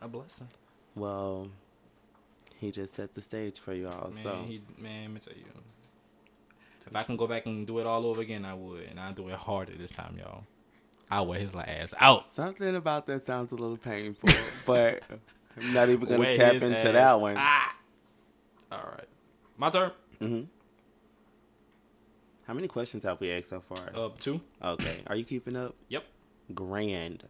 a 0.00 0.08
blessing. 0.08 0.48
Well, 0.96 1.48
he 2.56 2.72
just 2.72 2.94
set 2.94 3.14
the 3.14 3.20
stage 3.20 3.60
for 3.60 3.72
you 3.72 3.88
all. 3.88 4.10
Man, 4.12 4.22
so, 4.22 4.44
he, 4.46 4.62
man, 4.78 5.02
let 5.02 5.10
me 5.12 5.20
tell 5.20 5.36
you. 5.36 5.44
If 6.86 6.94
I 6.94 7.02
can 7.02 7.16
go 7.16 7.26
back 7.26 7.46
and 7.46 7.66
do 7.66 7.80
it 7.80 7.86
all 7.86 8.06
over 8.06 8.20
again, 8.20 8.44
I 8.44 8.54
would, 8.54 8.84
and 8.84 8.98
I'll 9.00 9.12
do 9.12 9.28
it 9.28 9.34
harder 9.34 9.72
this 9.76 9.90
time, 9.90 10.16
y'all. 10.18 10.44
I'll 11.10 11.26
wear 11.26 11.40
his 11.40 11.52
ass 11.54 11.94
out. 12.00 12.32
something 12.34 12.74
about 12.76 13.06
that 13.06 13.26
sounds 13.26 13.52
a 13.52 13.56
little 13.56 13.76
painful, 13.76 14.28
but 14.66 15.02
I'm 15.56 15.72
not 15.72 15.88
even 15.88 16.08
going 16.08 16.20
Wear 16.20 16.30
to 16.32 16.36
tap 16.36 16.54
into 16.54 16.76
ass 16.78 16.84
that 16.84 17.20
one. 17.20 17.34
Ah. 17.38 17.74
All 18.72 18.78
right, 18.78 19.08
my 19.56 19.70
turn. 19.70 19.90
hmm 20.20 20.42
How 22.46 22.54
many 22.54 22.68
questions 22.68 23.02
have 23.04 23.20
we 23.20 23.30
asked 23.32 23.50
so 23.50 23.60
far? 23.60 23.78
Uh, 23.94 24.10
two. 24.20 24.40
okay. 24.62 25.02
Are 25.08 25.16
you 25.16 25.24
keeping 25.24 25.56
up? 25.56 25.74
Yep. 25.88 26.04
Grand. 26.54 27.24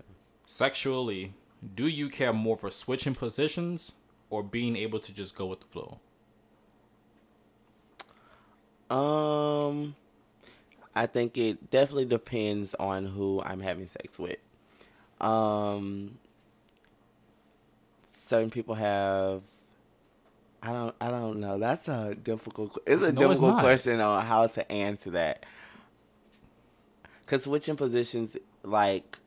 Sexually, 0.47 1.33
do 1.75 1.87
you 1.87 2.09
care 2.09 2.33
more 2.33 2.57
for 2.57 2.71
switching 2.71 3.15
positions 3.15 3.93
or 4.31 4.43
being 4.43 4.77
able 4.77 4.99
to 5.01 5.13
just 5.13 5.35
go 5.35 5.47
with 5.47 5.61
the 5.61 5.67
flow? 5.67 5.99
Um, 8.91 9.97
I 10.95 11.07
think 11.07 11.37
it 11.37 11.71
definitely 11.71 12.05
depends 12.05 12.75
on 12.75 13.07
who 13.07 13.43
I'm 13.45 13.61
having 13.61 13.89
sex 13.89 14.19
with. 14.19 14.39
Um, 15.21 16.19
certain 18.15 18.51
people 18.51 18.75
have. 18.77 19.43
I 20.63 20.73
don't. 20.73 20.95
I 21.01 21.11
don't 21.11 21.41
know. 21.41 21.59
That's 21.59 21.89
a 21.89 22.15
difficult. 22.15 22.79
It's 22.87 23.03
a 23.03 23.13
No, 23.13 23.29
difficult 23.29 23.55
not. 23.55 23.63
question 23.63 24.01
on 24.01 24.25
how 24.25 24.47
to 24.47 24.73
answer 24.73 25.11
that. 25.11 25.45
Cause 27.27 27.43
switching 27.43 27.77
positions, 27.77 28.37
like, 28.63 29.19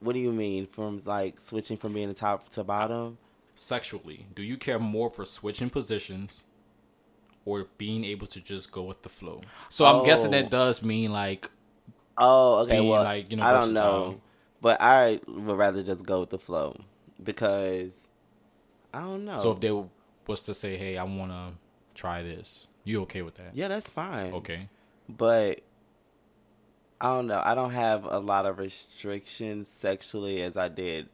what 0.00 0.12
do 0.14 0.18
you 0.18 0.32
mean 0.32 0.66
from 0.66 1.00
like 1.04 1.40
switching 1.40 1.76
from 1.76 1.92
being 1.94 2.08
the 2.08 2.14
top 2.14 2.48
to 2.50 2.64
bottom? 2.64 3.18
Sexually, 3.54 4.26
do 4.34 4.42
you 4.42 4.56
care 4.56 4.78
more 4.78 5.08
for 5.10 5.24
switching 5.24 5.70
positions 5.70 6.44
or 7.44 7.66
being 7.78 8.04
able 8.04 8.26
to 8.26 8.40
just 8.40 8.70
go 8.72 8.82
with 8.82 9.02
the 9.02 9.08
flow? 9.08 9.40
So 9.70 9.84
I'm 9.86 10.04
guessing 10.04 10.28
Oh. 10.28 10.30
that 10.42 10.50
does 10.50 10.82
mean 10.82 11.12
like 11.12 11.50
Oh, 12.18 12.60
okay. 12.60 12.78
being, 12.78 12.88
well, 12.88 13.04
like, 13.04 13.30
you 13.30 13.36
know, 13.36 13.42
I 13.42 13.52
don't 13.52 13.60
versatile. 13.70 14.10
know, 14.12 14.20
but 14.62 14.80
I 14.80 15.20
would 15.26 15.56
rather 15.58 15.82
just 15.82 16.04
go 16.04 16.20
with 16.20 16.30
the 16.30 16.38
flow 16.38 16.78
because 17.22 17.92
I 18.94 19.00
don't 19.00 19.24
know. 19.26 19.38
so 19.38 19.52
if 19.52 19.60
they 19.60 19.70
was 20.26 20.40
to 20.42 20.54
say, 20.54 20.76
"Hey, 20.76 20.96
I 20.96 21.04
want 21.04 21.30
to 21.30 21.52
try 21.94 22.22
this." 22.22 22.66
You 22.84 23.02
okay 23.02 23.20
with 23.22 23.34
that? 23.36 23.54
yeah, 23.54 23.68
that's 23.68 23.88
fine. 23.88 24.32
Okay. 24.32 24.68
but 25.08 25.60
I 27.00 27.08
don't 27.14 27.26
know. 27.26 27.42
I 27.44 27.54
don't 27.54 27.72
have 27.72 28.04
a 28.04 28.18
lot 28.18 28.46
of 28.46 28.58
restrictions 28.58 29.68
sexually 29.68 30.42
as 30.42 30.56
I 30.56 30.68
did 30.68 31.08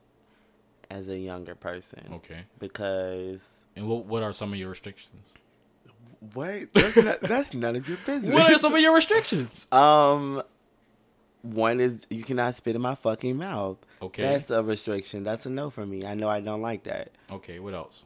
as 0.91 1.09
a 1.09 1.19
younger 1.19 1.55
person. 1.55 2.09
Okay. 2.15 2.41
Because 2.59 3.47
And 3.77 3.87
what 3.89 4.07
what 4.07 4.23
are 4.23 4.33
some 4.33 4.53
of 4.53 4.59
your 4.59 4.69
restrictions? 4.71 5.33
wait, 6.37 6.73
that's, 6.73 6.97
not, 6.97 7.21
that's 7.21 7.53
none 7.53 7.75
of 7.75 7.89
your 7.89 7.99
business. 8.07 8.31
What 8.33 8.53
are 8.53 8.59
some 8.59 8.75
of 8.75 8.81
your 8.81 8.95
restrictions? 8.95 9.67
Um, 9.73 10.43
one 11.43 11.81
is 11.81 12.07
you 12.11 12.23
cannot 12.23 12.55
spit 12.55 12.77
in 12.77 12.83
my 12.83 12.95
fucking 12.95 13.37
mouth. 13.37 13.79
Okay. 14.01 14.23
That's 14.23 14.51
a 14.51 14.63
restriction. 14.63 15.25
That's 15.25 15.47
a 15.47 15.51
no 15.51 15.71
for 15.71 15.85
me. 15.85 16.05
I 16.07 16.15
know 16.15 16.29
I 16.29 16.39
don't 16.41 16.63
like 16.63 16.85
that. 16.85 17.11
Okay, 17.33 17.59
what 17.59 17.75
else? 17.75 18.05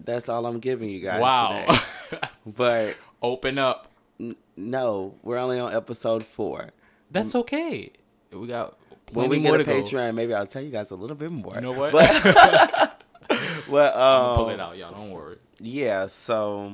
That's 0.00 0.28
all 0.28 0.44
I'm 0.46 0.58
giving 0.58 0.88
you 0.90 1.00
guys. 1.00 1.20
Wow. 1.20 1.78
But 2.46 2.96
Open 3.22 3.58
up. 3.58 3.88
n- 4.20 4.34
no, 4.56 5.14
we're 5.22 5.38
only 5.38 5.58
on 5.60 5.72
episode 5.74 6.24
four. 6.26 6.70
That's 7.10 7.34
okay. 7.34 7.92
We 8.32 8.46
got 8.46 8.78
When 9.12 9.28
we 9.28 9.40
get 9.40 9.60
a. 9.60 9.64
Patreon, 9.64 10.14
maybe 10.14 10.34
I'll 10.34 10.46
tell 10.46 10.62
you 10.62 10.70
guys 10.70 10.90
a 10.90 10.96
little 10.96 11.16
bit 11.16 11.30
more. 11.30 11.54
You 11.54 11.60
know 11.60 11.72
what? 11.72 11.92
But, 11.92 13.02
but 13.70 13.96
um, 13.96 14.36
Pull 14.36 14.48
it 14.50 14.60
out, 14.60 14.76
y'all. 14.76 14.92
Don't 14.92 15.10
worry. 15.10 15.36
yeah. 15.60 16.06
So 16.06 16.72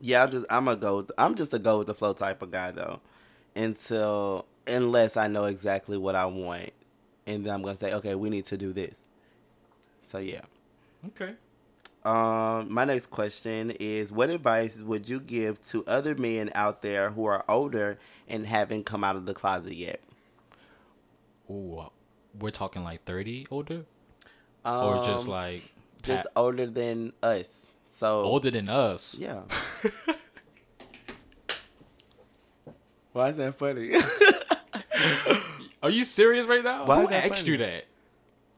yeah, 0.00 0.22
I'm 0.22 0.30
just 0.30 0.46
I'm 0.50 0.64
gonna 0.66 0.76
go. 0.76 0.96
With, 0.98 1.10
I'm 1.18 1.34
just 1.34 1.54
a 1.54 1.58
go 1.58 1.78
with 1.78 1.86
the 1.86 1.94
flow 1.94 2.12
type 2.12 2.42
of 2.42 2.50
guy 2.50 2.70
though. 2.70 3.00
Until 3.56 4.46
unless 4.66 5.16
I 5.16 5.26
know 5.28 5.44
exactly 5.44 5.96
what 5.98 6.14
I 6.14 6.26
want, 6.26 6.70
and 7.26 7.44
then 7.44 7.52
I'm 7.52 7.62
gonna 7.62 7.76
say, 7.76 7.92
okay, 7.94 8.14
we 8.14 8.30
need 8.30 8.46
to 8.46 8.56
do 8.56 8.72
this. 8.72 8.98
So 10.06 10.18
yeah. 10.18 10.42
Okay. 11.08 11.34
Um, 12.04 12.72
my 12.72 12.84
next 12.84 13.06
question 13.06 13.72
is: 13.80 14.12
What 14.12 14.30
advice 14.30 14.80
would 14.80 15.08
you 15.08 15.20
give 15.20 15.60
to 15.68 15.84
other 15.86 16.14
men 16.14 16.50
out 16.54 16.82
there 16.82 17.10
who 17.10 17.24
are 17.26 17.44
older 17.48 17.98
and 18.28 18.46
haven't 18.46 18.84
come 18.84 19.02
out 19.04 19.16
of 19.16 19.26
the 19.26 19.34
closet 19.34 19.74
yet? 19.74 20.00
Ooh, 21.50 21.84
we're 22.38 22.50
talking 22.50 22.84
like 22.84 23.04
thirty 23.04 23.46
older, 23.50 23.84
or 24.64 25.04
just 25.04 25.26
Um, 25.26 25.32
like 25.32 25.62
just 26.02 26.24
pat- 26.24 26.32
older 26.36 26.66
than 26.66 27.12
us. 27.22 27.66
So 27.90 28.20
older 28.22 28.50
than 28.50 28.68
us. 28.68 29.16
Yeah. 29.18 29.40
Why 33.12 33.28
is 33.30 33.36
that 33.38 33.54
funny? 33.56 33.92
Are 35.82 35.90
you 35.90 36.04
serious 36.04 36.46
right 36.46 36.62
now? 36.62 36.84
Why 36.84 36.96
Who 36.96 37.02
is 37.04 37.08
that 37.10 37.24
asked 37.24 37.34
funny? 37.40 37.50
you 37.50 37.56
that? 37.58 37.84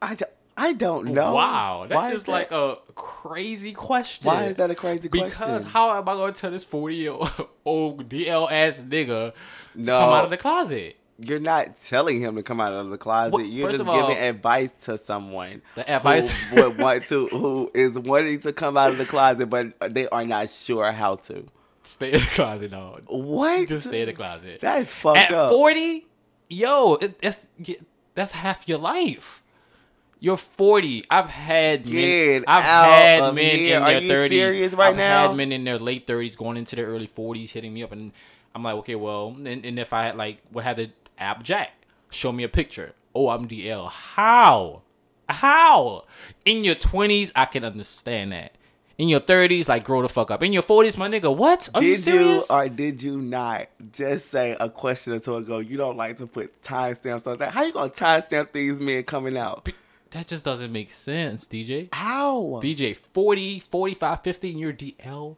I, 0.03 0.15
do, 0.15 0.25
I 0.63 0.73
don't 0.75 1.07
know. 1.07 1.35
Wow, 1.35 1.87
that 1.89 1.95
Why 1.95 2.13
is 2.13 2.29
like 2.29 2.51
a 2.53 2.77
crazy 2.95 3.73
question. 3.73 4.27
Why 4.27 4.45
is 4.45 4.57
that 4.57 4.71
a 4.71 4.75
crazy 4.75 5.09
Because 5.09 5.35
question? 5.37 5.55
Because 5.57 5.73
how 5.73 5.91
am 5.97 6.09
I 6.09 6.13
going 6.15 6.35
to 6.35 6.41
tell 6.41 6.51
this 6.51 6.65
forty 6.65 6.97
year 6.97 7.17
old 7.65 8.09
DL 8.11 8.51
ass 8.51 8.79
nigga 8.79 9.33
to 9.33 9.35
No. 9.75 9.99
come 9.99 10.11
out 10.13 10.25
of 10.25 10.31
the 10.31 10.37
closet? 10.37 10.97
You're 11.23 11.39
not 11.39 11.77
telling 11.77 12.21
him 12.21 12.37
to 12.37 12.43
come 12.43 12.61
out 12.61 12.73
of 12.73 12.89
the 12.91 12.97
closet. 12.99 13.33
Well, 13.35 13.43
You're 13.45 13.71
just 13.73 13.87
all- 13.87 14.09
giving 14.09 14.23
advice 14.23 14.73
to 14.85 14.97
someone. 14.99 15.63
The 15.75 15.91
advice- 15.91 16.31
who 16.31 16.63
would 16.63 16.79
want 16.79 17.05
to, 17.07 17.29
who 17.29 17.71
is 17.75 17.99
wanting 17.99 18.41
to 18.41 18.53
come 18.53 18.77
out 18.77 18.91
of 18.93 18.99
the 18.99 19.05
closet, 19.07 19.51
but 19.51 19.73
they 19.95 20.09
are 20.09 20.25
not 20.25 20.49
sure 20.51 20.93
how 20.93 21.17
to. 21.17 21.45
Stay 21.85 22.13
in 22.13 22.21
the 22.21 22.27
closet, 22.27 22.71
dog. 22.71 23.05
What? 23.09 23.67
Just 23.69 23.87
stay 23.89 24.03
in 24.03 24.07
the 24.09 24.13
closet. 24.13 24.61
That 24.61 24.83
is 24.87 24.95
fucked 24.95 25.19
At 25.19 25.33
up. 25.33 25.51
forty, 25.53 26.07
yo, 26.49 26.95
it, 26.97 27.21
that's 27.21 27.49
that's 28.15 28.33
half 28.33 28.69
your 28.69 28.79
life. 28.79 29.40
You're 30.23 30.37
40. 30.37 31.07
I've 31.11 31.31
had 31.31 31.87
men, 31.87 31.95
Get 31.95 32.45
I've 32.47 32.63
out 32.63 32.85
had 32.93 33.21
of 33.21 33.35
men 33.35 33.57
here. 33.57 33.77
in 33.79 33.83
Are 33.83 33.91
their 33.93 34.01
you 34.03 34.13
30s. 34.13 34.29
serious 34.29 34.75
right 34.75 34.89
I've 34.91 34.97
now? 34.97 35.29
had 35.29 35.37
men 35.37 35.51
in 35.53 35.65
their 35.65 35.79
late 35.79 36.07
30s 36.07 36.37
going 36.37 36.57
into 36.59 36.77
their 36.77 36.87
early 36.87 37.09
40s 37.09 37.51
hitting 37.51 37.73
me 37.73 37.83
up 37.83 37.93
and 37.93 38.13
I'm 38.55 38.63
like, 38.63 38.75
"Okay, 38.77 38.97
well, 38.97 39.29
and, 39.29 39.65
and 39.65 39.79
if 39.79 39.93
I 39.93 40.05
had 40.07 40.17
like 40.17 40.39
would 40.53 40.65
have 40.65 40.77
the 40.77 40.91
app 41.19 41.43
jack, 41.43 41.71
show 42.11 42.33
me 42.33 42.45
a 42.45 42.49
picture. 42.49 42.93
Oh, 43.15 43.29
I'm 43.31 43.49
DL. 43.49 43.89
How? 43.91 44.83
How? 45.29 46.05
In 46.45 46.65
your 46.65 46.75
20s, 46.75 47.31
I 47.35 47.45
can 47.47 47.65
understand 47.65 48.33
that. 48.33 48.53
In 48.99 49.09
your 49.09 49.21
30s, 49.21 49.69
like 49.69 49.85
grow 49.85 50.03
the 50.03 50.09
fuck 50.11 50.31
up. 50.31 50.43
In 50.43 50.53
your 50.53 50.63
40s, 50.63 50.99
my 50.99 51.09
nigga, 51.09 51.35
what? 51.35 51.69
Are 51.75 51.83
you 51.83 51.97
Did 51.97 52.07
you 52.07 52.13
serious? 52.13 52.51
or 52.51 52.69
did 52.69 53.03
you 53.03 53.19
not 53.23 53.69
just 53.93 54.31
say 54.31 54.55
a 54.61 54.69
question 54.69 55.15
or 55.15 55.19
two 55.21 55.37
ago? 55.37 55.59
You 55.59 55.79
don't 55.79 55.97
like 55.97 56.19
to 56.19 56.27
put 56.27 56.61
timestamps 56.61 57.27
on 57.27 57.39
that. 57.39 57.53
How 57.55 57.63
you 57.65 57.73
gonna 57.73 57.89
timestamp 57.91 58.53
these 58.53 58.79
men 58.79 59.05
coming 59.05 59.39
out? 59.39 59.67
That 60.11 60.27
just 60.27 60.45
doesn't 60.45 60.73
make 60.73 60.93
sense, 60.93 61.47
DeeJai. 61.47 61.91
How? 61.95 62.61
DJ 62.63 62.97
40, 62.97 63.61
45, 63.61 64.23
50 64.23 64.51
and 64.51 64.61
you're 64.61 64.73
DL. 64.73 65.37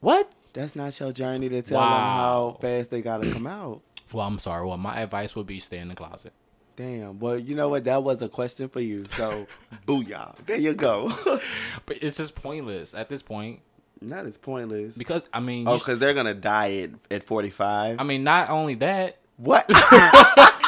What? 0.00 0.32
That's 0.52 0.74
not 0.74 0.98
your 0.98 1.12
journey 1.12 1.48
to 1.50 1.62
tell 1.62 1.78
Wow. 1.78 1.90
them 2.06 2.14
how 2.16 2.58
fast 2.60 2.90
they 2.90 3.00
gotta 3.02 3.30
come 3.32 3.46
out. 3.46 3.82
Well, 4.12 4.26
I'm 4.26 4.40
sorry. 4.40 4.66
Well, 4.66 4.76
my 4.76 5.00
advice 5.02 5.36
would 5.36 5.46
be 5.46 5.60
stay 5.60 5.78
in 5.78 5.86
the 5.86 5.94
closet. 5.94 6.32
Damn. 6.74 7.20
Well, 7.20 7.38
you 7.38 7.54
know 7.54 7.68
what? 7.68 7.84
That 7.84 8.02
was 8.02 8.22
a 8.22 8.28
question 8.28 8.68
for 8.68 8.80
you. 8.80 9.04
So, 9.04 9.46
booyah. 9.86 10.34
There 10.46 10.56
you 10.58 10.74
go. 10.74 11.12
But 11.86 12.02
it's 12.02 12.16
just 12.16 12.34
pointless 12.34 12.92
at 12.92 13.08
this 13.08 13.22
point 13.22 13.60
that 14.02 14.26
is 14.26 14.36
pointless. 14.36 14.96
because 14.96 15.22
I 15.32 15.38
mean, 15.38 15.68
Oh, 15.68 15.78
because 15.78 16.00
they're 16.00 16.14
gonna 16.14 16.34
die 16.34 16.78
at, 16.78 16.90
at 17.08 17.22
forty 17.22 17.50
five. 17.50 18.00
I 18.00 18.02
mean, 18.02 18.24
not 18.24 18.50
only 18.50 18.74
that, 18.76 19.18
what? 19.36 19.64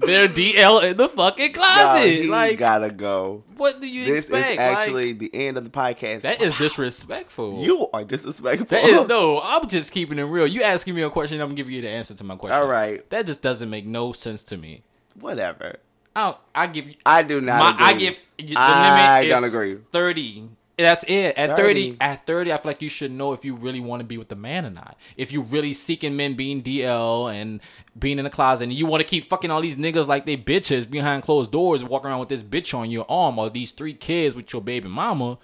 they're 0.00 0.28
DL 0.28 0.82
in 0.90 0.96
the 0.96 1.08
fucking 1.08 1.52
No, 1.52 1.58
closet. 1.58 2.06
he 2.08 2.26
like, 2.26 2.58
gotta 2.58 2.90
go. 2.90 3.44
what 3.56 3.80
do 3.80 3.86
you 3.86 4.04
This 4.04 4.20
expect? 4.24 4.52
is 4.52 4.58
actually 4.58 5.08
like, 5.14 5.18
the 5.18 5.34
end 5.34 5.56
of 5.56 5.64
the 5.64 5.70
podcast. 5.70 6.22
that 6.22 6.40
is 6.40 6.56
disrespectful. 6.58 7.62
you 7.62 7.88
are 7.92 8.04
disrespectful. 8.04 8.78
Is 8.78 9.08
no. 9.08 9.40
I'm 9.42 9.68
just 9.68 9.92
keeping 9.92 10.18
it 10.18 10.22
real. 10.24 10.46
You 10.46 10.62
asking 10.62 10.94
me 10.94 11.02
a 11.02 11.10
question, 11.10 11.40
I'm 11.40 11.54
giving 11.54 11.72
you 11.74 11.80
the 11.82 11.88
answer 11.90 12.14
to 12.14 12.24
my 12.24 12.36
question. 12.36 12.58
All 12.60 12.66
right. 12.68 13.08
That 13.10 13.26
just 13.26 13.42
doesn't 13.42 13.70
make 13.70 13.86
no 13.86 14.12
sense 14.12 14.42
to 14.44 14.56
me. 14.56 14.82
Whatever. 15.20 15.76
I 16.16 16.34
I 16.54 16.66
give 16.68 16.88
you. 16.88 16.94
I 17.04 17.22
do 17.22 17.40
not. 17.40 17.78
My, 17.78 17.86
I 17.86 17.92
give 17.94 18.14
the 18.38 18.54
I 18.56 19.20
limit 19.22 19.30
don't 19.34 19.44
is 19.44 19.52
agree. 19.54 19.76
thirty. 19.90 20.48
That's 20.76 21.04
it. 21.04 21.36
At 21.36 21.56
30. 21.56 21.92
30. 21.92 21.96
at 22.00 22.26
30, 22.26 22.52
I 22.52 22.56
feel 22.56 22.62
like 22.64 22.82
you 22.82 22.88
should 22.88 23.12
know 23.12 23.32
if 23.32 23.44
you 23.44 23.54
really 23.54 23.80
want 23.80 24.00
to 24.00 24.04
be 24.04 24.18
with 24.18 24.28
the 24.28 24.36
man 24.36 24.66
or 24.66 24.70
not. 24.70 24.96
If 25.16 25.30
you 25.32 25.42
really 25.42 25.72
seeking 25.72 26.16
men 26.16 26.34
being 26.34 26.62
DL 26.62 27.32
and 27.32 27.60
being 27.98 28.18
in 28.18 28.24
the 28.24 28.30
closet 28.30 28.64
and 28.64 28.72
you 28.72 28.86
want 28.86 29.00
to 29.00 29.06
keep 29.06 29.28
fucking 29.28 29.50
all 29.50 29.60
these 29.60 29.76
niggas 29.76 30.08
like 30.08 30.26
they 30.26 30.36
bitches 30.36 30.90
behind 30.90 31.22
closed 31.22 31.52
doors 31.52 31.80
and 31.80 31.88
walk 31.88 32.04
around 32.04 32.20
with 32.20 32.28
this 32.28 32.42
bitch 32.42 32.76
on 32.76 32.90
your 32.90 33.06
arm 33.08 33.38
or 33.38 33.50
these 33.50 33.70
three 33.70 33.94
kids 33.94 34.34
with 34.34 34.52
your 34.52 34.62
baby 34.62 34.88
mama, 34.88 35.38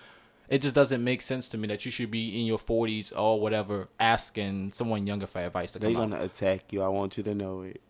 it 0.49 0.63
just 0.63 0.75
doesn't 0.75 1.03
make 1.03 1.23
sense 1.23 1.49
to 1.51 1.59
me 1.59 1.69
that 1.69 1.85
you 1.85 1.93
should 1.93 2.11
be 2.11 2.41
in 2.41 2.45
your 2.45 2.59
40s 2.59 3.17
or 3.17 3.41
whatever 3.41 3.89
asking 4.01 4.73
someone 4.73 5.07
younger 5.07 5.29
for 5.29 5.39
advice 5.39 5.73
to 5.73 5.79
They're 5.79 5.93
come 5.93 6.11
gonna 6.11 6.25
attack 6.25 6.73
you. 6.73 6.83
I 6.83 6.89
want 6.89 7.17
you 7.17 7.23
to 7.23 7.35
know 7.37 7.63
it. 7.63 7.81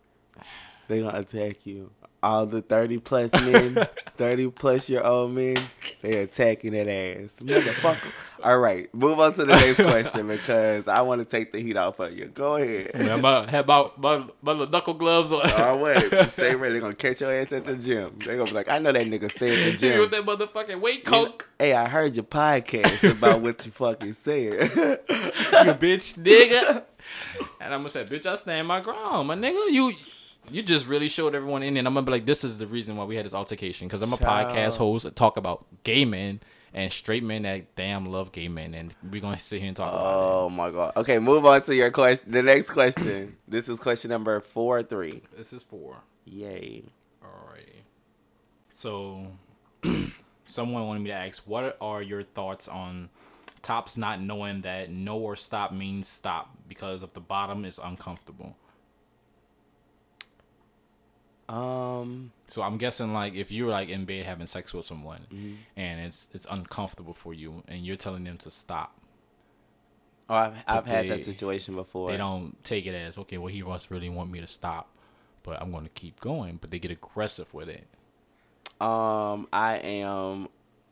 They're 0.87 1.01
gonna 1.01 1.19
attack 1.19 1.65
you. 1.65 1.89
All 2.23 2.45
the 2.45 2.61
thirty 2.61 2.99
plus 2.99 3.31
men, 3.33 3.87
thirty 4.17 4.47
plus 4.51 4.87
year 4.87 5.01
old 5.01 5.31
men, 5.31 5.57
they 6.03 6.17
attacking 6.19 6.73
that 6.73 6.87
ass, 6.87 7.31
motherfucker. 7.41 8.11
All 8.43 8.59
right, 8.59 8.93
move 8.93 9.19
on 9.19 9.33
to 9.33 9.45
the 9.45 9.53
next 9.53 9.77
question 9.77 10.27
because 10.27 10.87
I 10.87 11.01
want 11.01 11.19
to 11.21 11.25
take 11.25 11.51
the 11.51 11.59
heat 11.59 11.77
off 11.77 11.99
of 11.99 12.13
you. 12.13 12.25
Go 12.25 12.57
ahead. 12.57 12.91
Yeah, 12.93 13.15
my, 13.15 13.49
have 13.49 13.65
about 13.65 13.99
my, 13.99 14.23
my 14.43 14.51
little 14.51 14.67
knuckle 14.67 14.93
gloves 14.93 15.31
on. 15.31 15.41
Oh 15.43 15.81
wait, 15.81 16.29
stay 16.29 16.53
ready. 16.55 16.73
They're 16.73 16.81
gonna 16.81 16.93
catch 16.93 17.21
your 17.21 17.31
ass 17.31 17.51
at 17.53 17.65
the 17.65 17.75
gym. 17.75 18.19
They're 18.23 18.37
gonna 18.37 18.49
be 18.49 18.55
like, 18.55 18.69
I 18.69 18.77
know 18.77 18.91
that 18.91 19.05
nigga 19.07 19.31
stay 19.31 19.65
at 19.65 19.71
the 19.71 19.77
gym. 19.79 19.93
you 19.95 19.99
with 20.01 20.11
that 20.11 20.23
motherfucking 20.23 20.79
weight 20.79 21.03
You 21.05 21.11
know- 21.11 21.25
coke. 21.25 21.49
Hey, 21.57 21.73
I 21.73 21.87
heard 21.87 22.15
your 22.15 22.23
podcast 22.25 23.09
about 23.11 23.41
what 23.41 23.65
you 23.65 23.71
fucking 23.71 24.13
said. 24.13 24.53
you 24.53 25.73
bitch, 25.73 26.17
nigga. 26.19 26.83
And 27.59 27.73
I'm 27.73 27.79
gonna 27.81 27.89
say, 27.89 28.03
bitch, 28.03 28.27
I 28.27 28.35
stand 28.35 28.67
my 28.67 28.79
ground, 28.79 29.27
my 29.27 29.35
nigga. 29.35 29.71
You 29.71 29.93
you 30.49 30.63
just 30.63 30.87
really 30.87 31.07
showed 31.07 31.35
everyone 31.35 31.63
in, 31.63 31.77
and 31.77 31.87
I'm 31.87 31.93
gonna 31.93 32.05
be 32.05 32.11
like, 32.11 32.25
this 32.25 32.43
is 32.43 32.57
the 32.57 32.67
reason 32.67 32.95
why 32.97 33.05
we 33.05 33.15
had 33.15 33.25
this 33.25 33.33
altercation 33.33 33.87
because 33.87 34.01
I'm 34.01 34.13
a 34.13 34.17
Child. 34.17 34.51
podcast 34.51 34.77
host 34.77 35.05
that 35.05 35.15
talk 35.15 35.37
about 35.37 35.65
gay 35.83 36.05
men 36.05 36.41
and 36.73 36.91
straight 36.91 37.23
men 37.23 37.43
that 37.43 37.75
damn 37.75 38.05
love 38.05 38.31
gay 38.31 38.47
men, 38.47 38.73
and 38.73 38.93
we're 39.11 39.21
gonna 39.21 39.39
sit 39.39 39.59
here 39.59 39.67
and 39.67 39.77
talk 39.77 39.91
about 39.91 40.11
it. 40.13 40.43
Oh 40.43 40.49
my 40.49 40.71
god. 40.71 40.93
Okay, 40.95 41.19
move 41.19 41.45
on 41.45 41.61
to 41.63 41.75
your 41.75 41.91
question. 41.91 42.31
The 42.31 42.41
next 42.43 42.71
question. 42.71 43.37
This 43.47 43.69
is 43.69 43.79
question 43.79 44.09
number 44.09 44.39
four 44.39 44.79
or 44.79 44.83
three. 44.83 45.21
This 45.35 45.53
is 45.53 45.63
four. 45.63 45.97
Yay. 46.25 46.83
Alrighty. 47.23 47.81
So, 48.69 49.27
someone 50.47 50.87
wanted 50.87 51.01
me 51.01 51.09
to 51.09 51.15
ask, 51.15 51.43
what 51.45 51.77
are 51.81 52.01
your 52.01 52.23
thoughts 52.23 52.67
on 52.67 53.09
tops 53.61 53.95
not 53.97 54.21
knowing 54.21 54.61
that 54.61 54.89
no 54.89 55.17
or 55.17 55.35
stop 55.35 55.71
means 55.71 56.07
stop 56.07 56.49
because 56.67 57.03
of 57.03 57.13
the 57.13 57.19
bottom 57.19 57.65
is 57.65 57.79
uncomfortable? 57.83 58.55
Um. 61.51 62.31
So 62.47 62.61
I'm 62.61 62.77
guessing 62.77 63.13
like 63.13 63.35
if 63.35 63.51
you're 63.51 63.69
like 63.69 63.89
in 63.89 64.05
bed 64.05 64.25
having 64.25 64.47
sex 64.47 64.73
with 64.73 64.85
someone 64.85 65.25
and 65.75 65.99
it's 66.01 66.29
it's 66.33 66.47
uncomfortable 66.49 67.13
for 67.13 67.33
you 67.33 67.63
and 67.67 67.85
you're 67.85 67.97
telling 67.97 68.23
them 68.23 68.37
to 68.39 68.51
stop, 68.51 68.97
Oh, 70.29 70.35
I've, 70.35 70.53
I've 70.65 70.85
had 70.85 71.05
they- 71.05 71.09
that 71.09 71.25
situation 71.25 71.75
before. 71.75 72.09
they 72.09 72.17
don't 72.17 72.55
take 72.63 72.85
it 72.85 72.95
as 72.95 73.17
okay, 73.17 73.37
well 73.37 73.47
he 73.47 73.61
must 73.63 73.91
really 73.91 74.09
want 74.09 74.31
me 74.31 74.39
to 74.39 74.47
stop, 74.47 74.89
but 75.43 75.61
I'm 75.61 75.71
going 75.71 75.83
to 75.83 75.89
keep 75.89 76.19
going. 76.21 76.57
But 76.61 76.71
they 76.71 76.79
get 76.79 76.91
aggressive 76.91 77.53
with 77.53 77.67
it. 77.67 77.85
Um, 78.79 79.47
I 79.51 79.75
am 79.83 80.47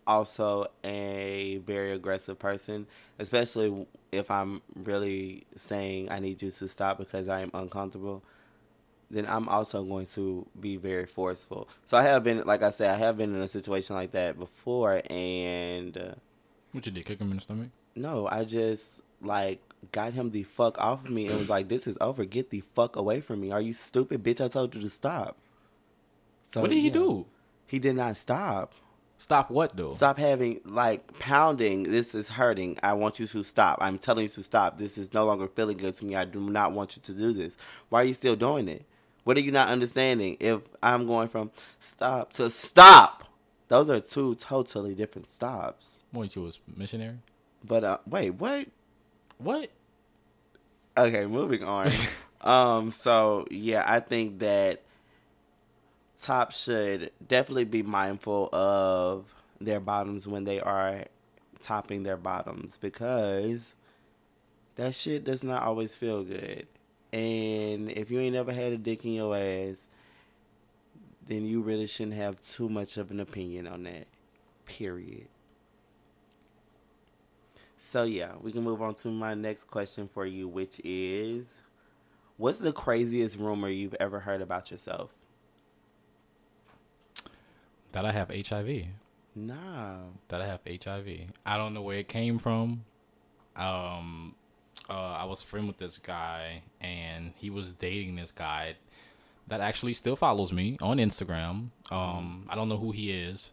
also 0.06 0.68
a 0.84 1.58
very 1.66 1.92
aggressive 1.94 2.38
person, 2.38 2.86
especially 3.18 3.88
if 4.12 4.30
I'm 4.30 4.62
really 4.76 5.46
saying 5.56 6.12
I 6.12 6.20
need 6.20 6.42
you 6.42 6.52
to 6.52 6.68
stop 6.68 6.98
because 6.98 7.28
I 7.30 7.42
am 7.42 7.52
uncomfortable. 7.54 8.24
Then 9.12 9.26
I'm 9.28 9.50
also 9.50 9.84
going 9.84 10.06
to 10.08 10.46
be 10.60 10.78
very 10.78 11.06
forceful. 11.08 11.68
So 11.86 11.98
I 11.98 12.04
have 12.04 12.24
been, 12.24 12.44
like 12.46 12.62
I 12.62 12.70
said, 12.70 12.92
I 12.92 12.98
have 12.98 13.18
been 13.18 13.34
in 13.34 13.42
a 13.42 13.48
situation 13.48 13.96
like 13.96 14.12
that 14.12 14.38
before, 14.38 15.02
and 15.10 15.98
uh, 15.98 16.14
What 16.74 16.86
you 16.86 16.92
did? 16.92 17.06
Kick 17.06 17.20
him 17.20 17.32
in 17.32 17.38
the 17.38 17.42
stomach? 17.42 17.70
no, 17.96 18.28
I 18.28 18.44
just 18.44 19.02
like 19.22 19.62
got 19.92 20.14
him 20.14 20.32
the 20.32 20.44
fuck 20.44 20.78
off 20.78 21.06
of 21.06 21.12
me 21.12 21.28
and 21.28 21.38
was 21.38 21.50
like, 21.50 21.68
"This 21.70 21.88
is 21.88 21.98
over. 22.00 22.24
Get 22.24 22.50
the 22.52 22.64
fuck 22.76 22.96
away 22.96 23.20
from 23.22 23.42
me. 23.42 23.52
Are 23.52 23.62
you 23.62 23.74
stupid, 23.74 24.24
bitch? 24.24 24.44
I 24.44 24.48
told 24.48 24.76
you 24.76 24.82
to 24.82 24.90
stop." 24.90 25.38
So 26.52 26.62
what 26.62 26.70
did 26.70 26.78
he 26.78 26.88
yeah. 26.88 26.94
do? 26.94 27.26
He 27.68 27.80
did 27.80 27.96
not 27.96 28.18
stop. 28.18 28.74
Stop 29.18 29.52
what 29.52 29.76
though? 29.76 29.94
Stop 29.96 30.18
having 30.18 30.62
like 30.66 31.20
pounding. 31.20 31.84
This 31.84 32.16
is 32.16 32.30
hurting. 32.30 32.80
I 32.82 32.94
want 32.94 33.20
you 33.20 33.28
to 33.28 33.44
stop. 33.44 33.80
I'm 33.82 33.98
telling 33.98 34.24
you 34.24 34.30
to 34.30 34.44
stop. 34.44 34.78
This 34.78 34.98
is 34.98 35.14
no 35.14 35.26
longer 35.26 35.48
feeling 35.48 35.78
good 35.78 35.96
to 35.96 36.06
me. 36.06 36.16
I 36.16 36.26
do 36.26 36.40
not 36.40 36.72
want 36.72 36.96
you 36.96 37.02
to 37.02 37.14
do 37.14 37.34
this. 37.34 37.58
Why 37.90 38.02
are 38.02 38.06
you 38.06 38.14
still 38.14 38.38
doing 38.38 38.70
it? 38.70 38.86
What 39.24 39.38
are 39.38 39.42
you 39.42 39.52
not 39.52 39.70
understanding? 39.70 40.38
If 40.40 40.62
I'm 40.82 41.06
going 41.06 41.30
from 41.30 41.52
stop 41.80 42.34
to 42.34 42.50
stop, 42.50 43.26
those 43.68 43.90
are 43.90 44.00
two 44.00 44.36
totally 44.36 44.96
different 44.96 45.30
stops. 45.30 46.04
What 46.12 46.36
you 46.36 46.44
was 46.44 46.60
missionary? 46.76 47.18
But 47.64 47.84
uh, 47.84 47.98
wait, 48.08 48.32
what? 48.32 48.68
What? 49.38 49.70
Okay, 50.98 51.26
moving 51.26 51.64
on. 51.64 51.92
um, 52.42 52.92
so 52.92 53.46
yeah, 53.52 53.84
I 53.86 54.00
think 54.00 54.40
that 54.40 54.82
top 56.22 56.52
should 56.52 57.12
definitely 57.26 57.66
be 57.66 57.84
mindful 57.84 58.50
of 58.52 59.26
their 59.62 59.80
bottoms 59.80 60.28
when 60.28 60.44
they 60.44 60.60
are 60.60 61.06
topping 61.62 62.04
their 62.04 62.18
bottoms 62.18 62.78
because 62.78 63.76
that 64.76 64.96
shit 64.96 65.24
does 65.24 65.44
not 65.44 65.64
always 65.64 65.96
feel 65.96 66.24
good. 66.24 66.68
And 67.12 67.90
if 67.92 68.12
you 68.12 68.20
ain't 68.20 68.34
never 68.34 68.54
had 68.54 68.74
a 68.74 68.78
dick 68.78 69.04
in 69.04 69.14
your 69.14 69.36
ass, 69.36 69.88
then 71.28 71.46
you 71.46 71.62
really 71.62 71.88
shouldn't 71.88 72.16
have 72.16 72.42
too 72.42 72.70
much 72.70 72.98
of 72.98 73.12
an 73.12 73.20
opinion 73.20 73.68
on 73.68 73.84
that. 73.84 74.08
Period. 74.66 75.28
So 77.80 78.04
yeah, 78.04 78.34
we 78.42 78.52
can 78.52 78.64
move 78.64 78.82
on 78.82 78.96
to 78.96 79.08
my 79.08 79.34
next 79.34 79.66
question 79.66 80.08
for 80.14 80.26
you, 80.26 80.48
which 80.48 80.80
is 80.84 81.60
what's 82.38 82.60
the 82.60 82.72
craziest 82.72 83.38
rumor 83.38 83.70
you've 83.70 83.96
ever 84.00 84.20
heard 84.20 84.42
about 84.42 84.70
yourself? 84.70 85.10
That 87.94 88.06
I 88.06 88.12
have 88.12 88.30
HIV. 88.30 88.86
Nah. 89.36 89.98
That 90.28 90.42
I 90.42 90.46
have 90.46 90.62
HIV. 90.66 91.08
I 91.46 91.58
don't 91.58 91.74
know 91.74 91.82
where 91.82 91.98
it 91.98 92.08
came 92.08 92.38
from. 92.38 92.86
Um, 93.56 94.36
uh, 94.90 95.18
I 95.20 95.26
was 95.26 95.44
friend 95.44 95.68
with 95.68 95.78
this 95.78 95.98
guy, 95.98 96.64
and 96.82 97.34
he 97.36 97.50
was 97.50 97.72
dating 97.72 98.16
this 98.16 98.32
guy 98.32 98.76
that 99.48 99.62
actually 99.62 99.94
still 99.94 100.16
follows 100.16 100.52
me 100.52 100.78
on 100.82 100.98
Instagram. 100.98 101.70
Um, 101.92 102.46
I 102.50 102.56
don't 102.56 102.70
know 102.70 102.78
who 102.78 102.92
he 102.92 103.12
is. 103.12 103.48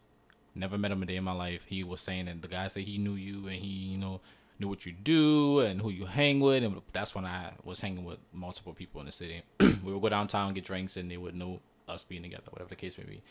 Never 0.55 0.77
met 0.77 0.91
him 0.91 1.03
a 1.03 1.05
day 1.05 1.15
in 1.15 1.23
my 1.23 1.33
life. 1.33 1.63
He 1.67 1.83
was 1.83 2.01
saying 2.01 2.25
that 2.25 2.41
the 2.41 2.47
guy 2.47 2.67
said 2.67 2.83
he 2.83 2.97
knew 2.97 3.15
you, 3.15 3.47
and 3.47 3.55
he, 3.57 3.67
you 3.67 3.97
know, 3.97 4.21
knew 4.59 4.67
what 4.67 4.85
you 4.85 4.91
do 4.91 5.59
and 5.59 5.81
who 5.81 5.89
you 5.89 6.05
hang 6.05 6.39
with, 6.39 6.63
and 6.63 6.81
that's 6.93 7.13
when 7.13 7.25
I 7.25 7.51
was 7.63 7.79
hanging 7.79 8.05
with 8.05 8.17
multiple 8.33 8.73
people 8.73 8.99
in 9.01 9.05
the 9.05 9.11
city. 9.11 9.41
we 9.59 9.93
would 9.93 10.01
go 10.01 10.09
downtown 10.09 10.53
get 10.53 10.65
drinks, 10.65 10.97
and 10.97 11.09
they 11.09 11.17
would 11.17 11.35
know 11.35 11.59
us 11.87 12.03
being 12.03 12.23
together, 12.23 12.43
whatever 12.49 12.69
the 12.69 12.75
case 12.75 12.97
may 12.97 13.03
be. 13.03 13.21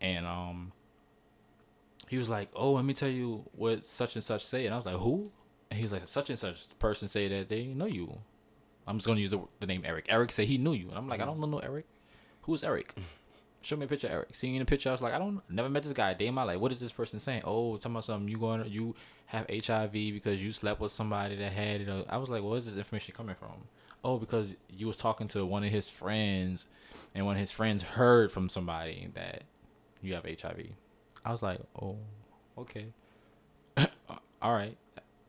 And 0.00 0.26
um, 0.26 0.72
he 2.08 2.18
was 2.18 2.28
like, 2.28 2.48
"Oh, 2.54 2.72
let 2.72 2.84
me 2.84 2.94
tell 2.94 3.08
you 3.08 3.44
what 3.52 3.84
such 3.84 4.16
and 4.16 4.24
such 4.24 4.44
say," 4.44 4.66
and 4.66 4.74
I 4.74 4.76
was 4.76 4.86
like, 4.86 4.96
"Who?" 4.96 5.30
And 5.70 5.78
he 5.78 5.84
was 5.84 5.92
like, 5.92 6.08
"Such 6.08 6.30
and 6.30 6.38
such 6.38 6.66
person 6.78 7.08
say 7.08 7.28
that 7.28 7.48
they 7.48 7.66
know 7.66 7.86
you." 7.86 8.18
I'm 8.86 8.98
just 8.98 9.06
gonna 9.06 9.20
use 9.20 9.30
the, 9.30 9.40
the 9.60 9.66
name 9.66 9.82
Eric. 9.84 10.06
Eric 10.08 10.32
said 10.32 10.46
he 10.46 10.58
knew 10.58 10.72
you, 10.72 10.88
and 10.88 10.98
I'm 10.98 11.08
like, 11.08 11.20
"I 11.20 11.24
mm-hmm. 11.24 11.40
don't 11.40 11.50
know 11.50 11.58
no 11.58 11.64
Eric. 11.64 11.86
Who's 12.42 12.64
Eric?" 12.64 12.94
Show 13.62 13.76
me 13.76 13.84
a 13.84 13.88
picture 13.88 14.06
of 14.06 14.14
Eric. 14.14 14.28
Seeing 14.32 14.54
in 14.54 14.60
the 14.60 14.64
picture, 14.64 14.88
I 14.88 14.92
was 14.92 15.02
like, 15.02 15.12
I 15.12 15.18
don't 15.18 15.42
never 15.50 15.68
met 15.68 15.82
this 15.82 15.92
guy 15.92 16.12
a 16.12 16.14
day 16.14 16.28
in 16.28 16.34
my 16.34 16.44
life. 16.44 16.58
What 16.58 16.72
is 16.72 16.80
this 16.80 16.92
person 16.92 17.20
saying? 17.20 17.42
Oh, 17.44 17.76
talking 17.76 17.92
about 17.92 18.04
something 18.04 18.28
you 18.28 18.38
going 18.38 18.64
you 18.70 18.94
have 19.26 19.46
HIV 19.50 19.92
because 19.92 20.42
you 20.42 20.50
slept 20.50 20.80
with 20.80 20.92
somebody 20.92 21.36
that 21.36 21.52
had 21.52 21.82
it. 21.82 22.06
I 22.08 22.16
was 22.16 22.30
like, 22.30 22.42
where 22.42 22.56
is 22.56 22.64
this 22.64 22.76
information 22.76 23.14
coming 23.14 23.36
from? 23.36 23.52
Oh, 24.02 24.18
because 24.18 24.48
you 24.74 24.86
was 24.86 24.96
talking 24.96 25.28
to 25.28 25.44
one 25.44 25.62
of 25.62 25.70
his 25.70 25.90
friends, 25.90 26.66
and 27.14 27.26
one 27.26 27.36
of 27.36 27.40
his 27.40 27.50
friends 27.50 27.82
heard 27.82 28.32
from 28.32 28.48
somebody 28.48 29.08
that 29.14 29.42
you 30.00 30.14
have 30.14 30.24
HIV. 30.24 30.68
I 31.22 31.32
was 31.32 31.42
like, 31.42 31.60
oh, 31.80 31.98
okay, 32.56 32.86
all 33.76 34.54
right. 34.54 34.76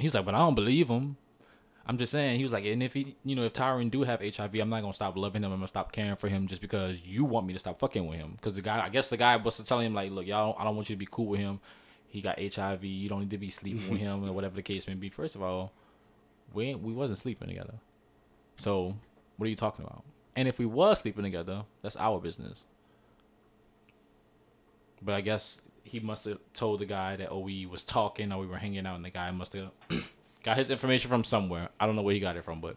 He's 0.01 0.13
like, 0.13 0.25
but 0.25 0.35
I 0.35 0.39
don't 0.39 0.55
believe 0.55 0.89
him. 0.89 1.17
I'm 1.85 1.97
just 1.97 2.11
saying, 2.11 2.37
he 2.37 2.43
was 2.43 2.51
like, 2.51 2.63
and 2.65 2.83
if 2.83 2.93
he, 2.93 3.15
you 3.25 3.35
know, 3.35 3.43
if 3.43 3.53
Tyran 3.53 3.89
do 3.89 4.03
have 4.03 4.21
HIV, 4.21 4.55
I'm 4.55 4.69
not 4.69 4.81
gonna 4.81 4.93
stop 4.93 5.17
loving 5.17 5.43
him. 5.43 5.51
I'm 5.51 5.57
gonna 5.59 5.67
stop 5.67 5.91
caring 5.91 6.15
for 6.15 6.29
him 6.29 6.47
just 6.47 6.61
because 6.61 7.01
you 7.03 7.25
want 7.25 7.47
me 7.47 7.53
to 7.53 7.59
stop 7.59 7.79
fucking 7.79 8.05
with 8.07 8.17
him. 8.17 8.33
Because 8.33 8.55
the 8.55 8.61
guy, 8.61 8.83
I 8.85 8.89
guess 8.89 9.09
the 9.09 9.17
guy 9.17 9.35
was 9.37 9.57
telling 9.59 9.87
him 9.87 9.93
like, 9.93 10.11
look, 10.11 10.27
y'all, 10.27 10.55
I 10.59 10.63
don't 10.63 10.75
want 10.75 10.89
you 10.89 10.95
to 10.95 10.99
be 10.99 11.07
cool 11.09 11.25
with 11.25 11.39
him. 11.39 11.59
He 12.07 12.21
got 12.21 12.39
HIV. 12.39 12.83
You 12.83 13.09
don't 13.09 13.21
need 13.21 13.31
to 13.31 13.37
be 13.37 13.49
sleeping 13.49 13.89
with 13.89 13.99
him 13.99 14.23
or 14.23 14.31
whatever 14.31 14.55
the 14.55 14.61
case 14.61 14.87
may 14.87 14.93
be. 14.93 15.09
First 15.09 15.35
of 15.35 15.41
all, 15.41 15.71
we 16.53 16.75
we 16.75 16.93
wasn't 16.93 17.19
sleeping 17.19 17.47
together. 17.47 17.75
So 18.57 18.95
what 19.37 19.47
are 19.47 19.49
you 19.49 19.55
talking 19.55 19.85
about? 19.85 20.03
And 20.35 20.47
if 20.47 20.59
we 20.59 20.65
was 20.65 20.99
sleeping 20.99 21.23
together, 21.23 21.63
that's 21.81 21.95
our 21.95 22.19
business. 22.19 22.63
But 25.01 25.15
I 25.15 25.21
guess 25.21 25.61
he 25.83 25.99
must 25.99 26.25
have 26.25 26.39
told 26.53 26.79
the 26.79 26.85
guy 26.85 27.15
that 27.15 27.29
oh 27.31 27.39
we 27.39 27.65
was 27.65 27.83
talking 27.83 28.31
or 28.31 28.39
we 28.39 28.47
were 28.47 28.57
hanging 28.57 28.85
out, 28.85 28.95
and 28.95 29.05
the 29.05 29.09
guy 29.09 29.31
must 29.31 29.53
have 29.53 29.71
got 30.43 30.57
his 30.57 30.69
information 30.69 31.09
from 31.09 31.23
somewhere. 31.23 31.69
I 31.79 31.85
don't 31.85 31.95
know 31.95 32.01
where 32.01 32.13
he 32.13 32.19
got 32.19 32.37
it 32.37 32.43
from, 32.43 32.61
but 32.61 32.75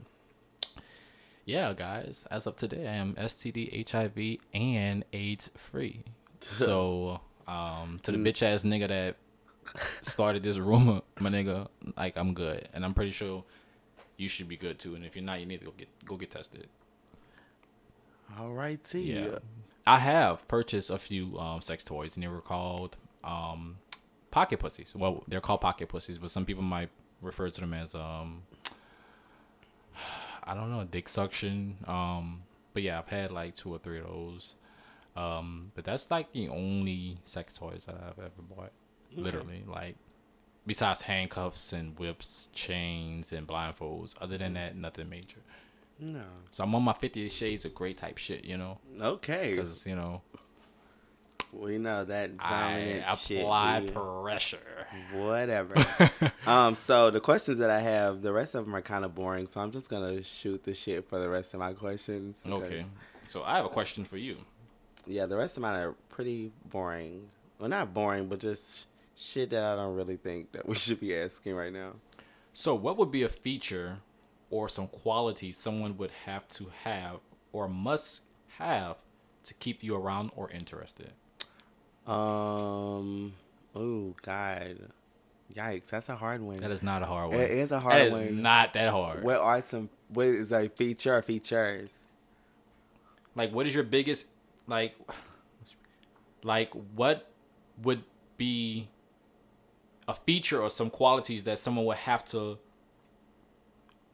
yeah, 1.45 1.73
guys, 1.75 2.25
as 2.31 2.47
of 2.47 2.57
today, 2.57 2.87
I 2.87 2.95
am 2.95 3.15
STD, 3.15 3.89
HIV, 3.91 4.41
and 4.53 5.05
AIDS 5.13 5.51
free. 5.57 6.05
So, 6.47 7.23
um, 7.49 8.01
to 8.03 8.13
the 8.13 8.19
bitch 8.19 8.43
ass 8.43 8.65
nigga 8.65 8.89
that 8.89 9.17
started 10.03 10.43
this 10.43 10.59
rumor, 10.59 11.01
my 11.19 11.31
nigga, 11.31 11.69
like 11.97 12.19
I'm 12.19 12.35
good, 12.35 12.69
and 12.75 12.85
I'm 12.85 12.93
pretty 12.93 13.13
sure 13.13 13.45
you 14.19 14.29
should 14.29 14.49
be 14.49 14.59
good 14.59 14.79
too. 14.79 14.95
And 14.95 15.07
if 15.07 15.17
you're 15.17 15.25
not, 15.25 15.41
you 15.41 15.47
need 15.47 15.61
to 15.61 15.65
go 15.65 15.73
get 15.77 15.89
go 16.05 16.17
get 16.17 16.31
tested. 16.31 16.69
All 18.39 18.53
right, 18.53 18.83
T. 18.85 19.01
Yeah. 19.01 19.39
I 19.87 19.99
have 19.99 20.47
purchased 20.49 20.91
a 20.91 20.99
few 20.99 21.39
um, 21.39 21.61
sex 21.61 21.85
toys, 21.85 22.15
and 22.15 22.25
they 22.25 22.29
were 22.29 22.41
called 22.41 22.97
um, 23.23 23.77
pocket 24.31 24.61
pussies. 24.61 24.95
Well, 24.95 25.25
they're 25.29 25.41
called 25.41 25.61
pocket 25.61 25.89
pussies, 25.89 26.19
but 26.19 26.31
some 26.31 26.45
people 26.45 26.63
might 26.63 26.91
refer 27.21 27.51
to 27.51 27.61
them 27.61 27.75
as 27.75 27.95
um, 27.95 28.43
I 30.45 30.55
don't 30.55 30.71
know, 30.71 30.85
dick 30.85 31.09
suction. 31.09 31.77
Um, 31.87 32.43
but 32.73 32.83
yeah, 32.83 32.99
I've 32.99 33.09
had 33.09 33.31
like 33.31 33.57
two 33.57 33.73
or 33.75 33.79
three 33.79 34.01
of 34.01 34.07
those. 34.07 34.55
Um, 35.17 35.71
but 35.75 35.85
that's 35.85 36.11
like 36.11 36.33
the 36.33 36.49
only 36.49 37.19
sex 37.25 37.55
toys 37.57 37.85
that 37.87 37.97
I've 37.97 38.19
ever 38.19 38.43
bought. 38.57 38.73
Literally, 39.17 39.63
like 39.67 39.95
besides 40.67 41.03
handcuffs 41.03 41.73
and 41.73 41.97
whips, 41.99 42.49
chains 42.53 43.33
and 43.33 43.47
blindfolds. 43.47 44.15
Other 44.21 44.39
than 44.39 44.55
that, 44.55 44.77
nothing 44.77 45.09
major. 45.09 45.39
No. 45.99 46.25
So 46.51 46.65
I'm 46.65 46.75
on 46.75 46.83
my 46.83 46.93
50 46.93 47.29
Shades 47.29 47.65
of 47.65 47.75
Grey 47.75 47.93
type 47.93 48.19
shit, 48.19 48.45
you 48.45 48.57
know. 48.57 48.79
Okay. 49.01 49.55
Because, 49.55 49.87
you 49.87 49.95
know, 49.95 50.23
We 51.53 51.79
know 51.79 52.05
that 52.05 52.31
I 52.41 52.51
dominant 52.81 53.19
shit. 53.19 53.43
apply 53.43 53.89
pressure. 53.93 54.59
Whatever. 55.13 55.75
um, 56.47 56.75
so 56.75 57.11
the 57.11 57.21
questions 57.21 57.59
that 57.59 57.71
I 57.71 57.81
have, 57.81 58.23
the 58.23 58.33
rest 58.33 58.55
of 58.57 58.65
them 58.65 58.75
are 58.75 58.83
kind 58.83 59.05
of 59.05 59.15
boring. 59.15 59.47
So 59.49 59.61
I'm 59.61 59.71
just 59.71 59.89
gonna 59.89 60.23
shoot 60.25 60.65
the 60.65 60.75
shit 60.75 61.09
for 61.09 61.21
the 61.21 61.29
rest 61.29 61.55
of 61.55 61.61
my 61.61 61.73
questions. 61.73 62.39
Okay. 62.45 62.85
So 63.27 63.45
I 63.45 63.57
have 63.57 63.65
a 63.65 63.69
question 63.71 64.05
for 64.05 64.17
you. 64.17 64.39
Yeah, 65.07 65.27
the 65.27 65.37
rest 65.37 65.57
of 65.57 65.63
mine 65.63 65.79
are 65.79 65.93
pretty 66.09 66.51
boring. 66.71 67.29
Well, 67.59 67.69
not 67.69 67.95
boring, 67.95 68.27
but 68.29 68.41
just 68.41 68.89
shit 69.17 69.51
that 69.51 69.63
I 69.63 69.77
don't 69.77 69.95
really 69.95 70.17
think 70.17 70.53
that 70.53 70.67
we 70.69 70.75
should 70.75 70.99
be 70.99 71.17
asking 71.17 71.55
right 71.55 71.73
now. 71.73 71.93
So, 72.53 72.75
what 72.75 72.97
would 72.99 73.11
be 73.11 73.23
a 73.23 73.29
feature 73.29 73.99
or 74.51 74.69
some 74.69 74.89
quality 74.89 75.51
someone 75.53 75.97
would 75.97 76.11
have 76.27 76.47
to 76.49 76.71
have 76.85 77.17
or 77.53 77.69
must 77.69 78.23
have 78.59 78.97
to 79.45 79.55
keep 79.55 79.83
you 79.83 79.95
around 79.97 80.31
or 80.37 80.51
interested? 80.51 81.13
Um. 82.07 83.35
Oh 83.75 84.15
God. 84.23 84.79
Yikes! 85.55 85.89
That's 85.91 86.09
a 86.09 86.17
hard 86.17 86.41
one. 86.41 86.59
That 86.59 86.71
is 86.71 86.83
not 86.83 87.03
a 87.03 87.07
hard 87.07 87.31
one. 87.31 87.41
It 87.41 87.51
is 87.51 87.71
a 87.71 87.79
hard 87.81 87.95
That 87.95 88.07
is 88.07 88.13
one. 88.13 88.43
not 88.43 88.75
that 88.75 88.91
hard. 88.91 89.23
What 89.23 89.37
are 89.37 89.63
some? 89.63 89.89
What 90.09 90.27
is 90.27 90.53
a 90.53 90.69
feature 90.69 91.17
or 91.17 91.23
features? 91.23 91.91
like, 93.37 93.53
what 93.53 93.67
is 93.67 93.75
your 93.75 93.85
biggest 93.85 94.27
like? 94.67 94.95
Like, 96.43 96.73
what 96.95 97.31
would 97.83 98.03
be 98.37 98.89
a 100.07 100.15
feature 100.15 100.61
or 100.61 100.71
some 100.71 100.91
qualities 100.91 101.45
that 101.45 101.59
someone 101.59 101.85
would 101.87 101.97
have 101.99 102.25
to 102.27 102.59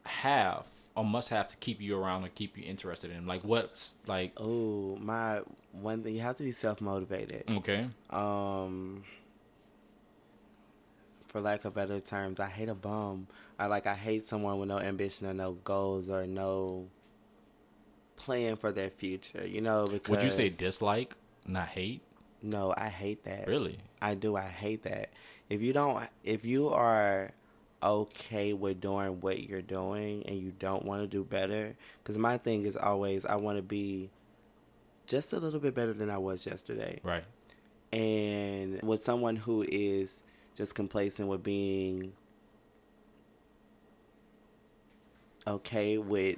have 0.05 0.65
or 0.95 1.05
must 1.05 1.29
have 1.29 1.47
to 1.47 1.57
keep 1.57 1.81
you 1.81 1.97
around 1.97 2.25
or 2.25 2.29
keep 2.29 2.57
you 2.57 2.63
interested 2.63 3.11
in? 3.11 3.25
Like, 3.25 3.41
what's 3.43 3.95
like? 4.07 4.33
Oh, 4.37 4.97
my 4.99 5.41
one 5.71 6.03
thing 6.03 6.15
you 6.15 6.21
have 6.21 6.37
to 6.37 6.43
be 6.43 6.51
self 6.51 6.81
motivated. 6.81 7.43
Okay. 7.49 7.87
Um, 8.09 9.03
for 11.27 11.41
lack 11.41 11.65
of 11.65 11.73
better 11.73 11.99
terms, 11.99 12.39
I 12.39 12.47
hate 12.47 12.69
a 12.69 12.75
bum. 12.75 13.27
I 13.57 13.67
like 13.67 13.87
I 13.87 13.95
hate 13.95 14.27
someone 14.27 14.59
with 14.59 14.69
no 14.69 14.79
ambition 14.79 15.27
or 15.27 15.33
no 15.33 15.53
goals 15.63 16.09
or 16.09 16.27
no 16.27 16.87
plan 18.17 18.57
for 18.57 18.71
their 18.71 18.89
future. 18.89 19.45
You 19.47 19.61
know, 19.61 19.87
because 19.87 20.09
Would 20.09 20.23
you 20.23 20.31
say 20.31 20.49
dislike, 20.49 21.15
not 21.47 21.69
hate? 21.69 22.01
No, 22.43 22.73
I 22.75 22.89
hate 22.89 23.23
that. 23.23 23.47
Really? 23.47 23.77
I 24.01 24.15
do. 24.15 24.35
I 24.35 24.47
hate 24.47 24.83
that. 24.83 25.11
If 25.49 25.61
you 25.61 25.73
don't, 25.73 26.07
if 26.23 26.43
you 26.43 26.69
are 26.69 27.31
okay 27.83 28.53
with 28.53 28.81
doing 28.81 29.21
what 29.21 29.43
you're 29.43 29.61
doing 29.61 30.23
and 30.27 30.37
you 30.37 30.53
don't 30.59 30.85
want 30.85 31.01
to 31.01 31.07
do 31.07 31.23
better, 31.23 31.75
because 32.01 32.17
my 32.17 32.37
thing 32.37 32.65
is 32.65 32.75
always 32.75 33.25
I 33.25 33.35
want 33.35 33.57
to 33.57 33.61
be 33.61 34.09
just 35.07 35.33
a 35.33 35.39
little 35.39 35.59
bit 35.59 35.75
better 35.75 35.93
than 35.93 36.09
I 36.09 36.17
was 36.17 36.45
yesterday. 36.45 36.99
Right. 37.03 37.23
And 37.91 38.81
with 38.81 39.03
someone 39.03 39.35
who 39.35 39.65
is 39.67 40.23
just 40.55 40.75
complacent 40.75 41.27
with 41.27 41.43
being 41.43 42.13
okay 45.45 45.97
with 45.97 46.37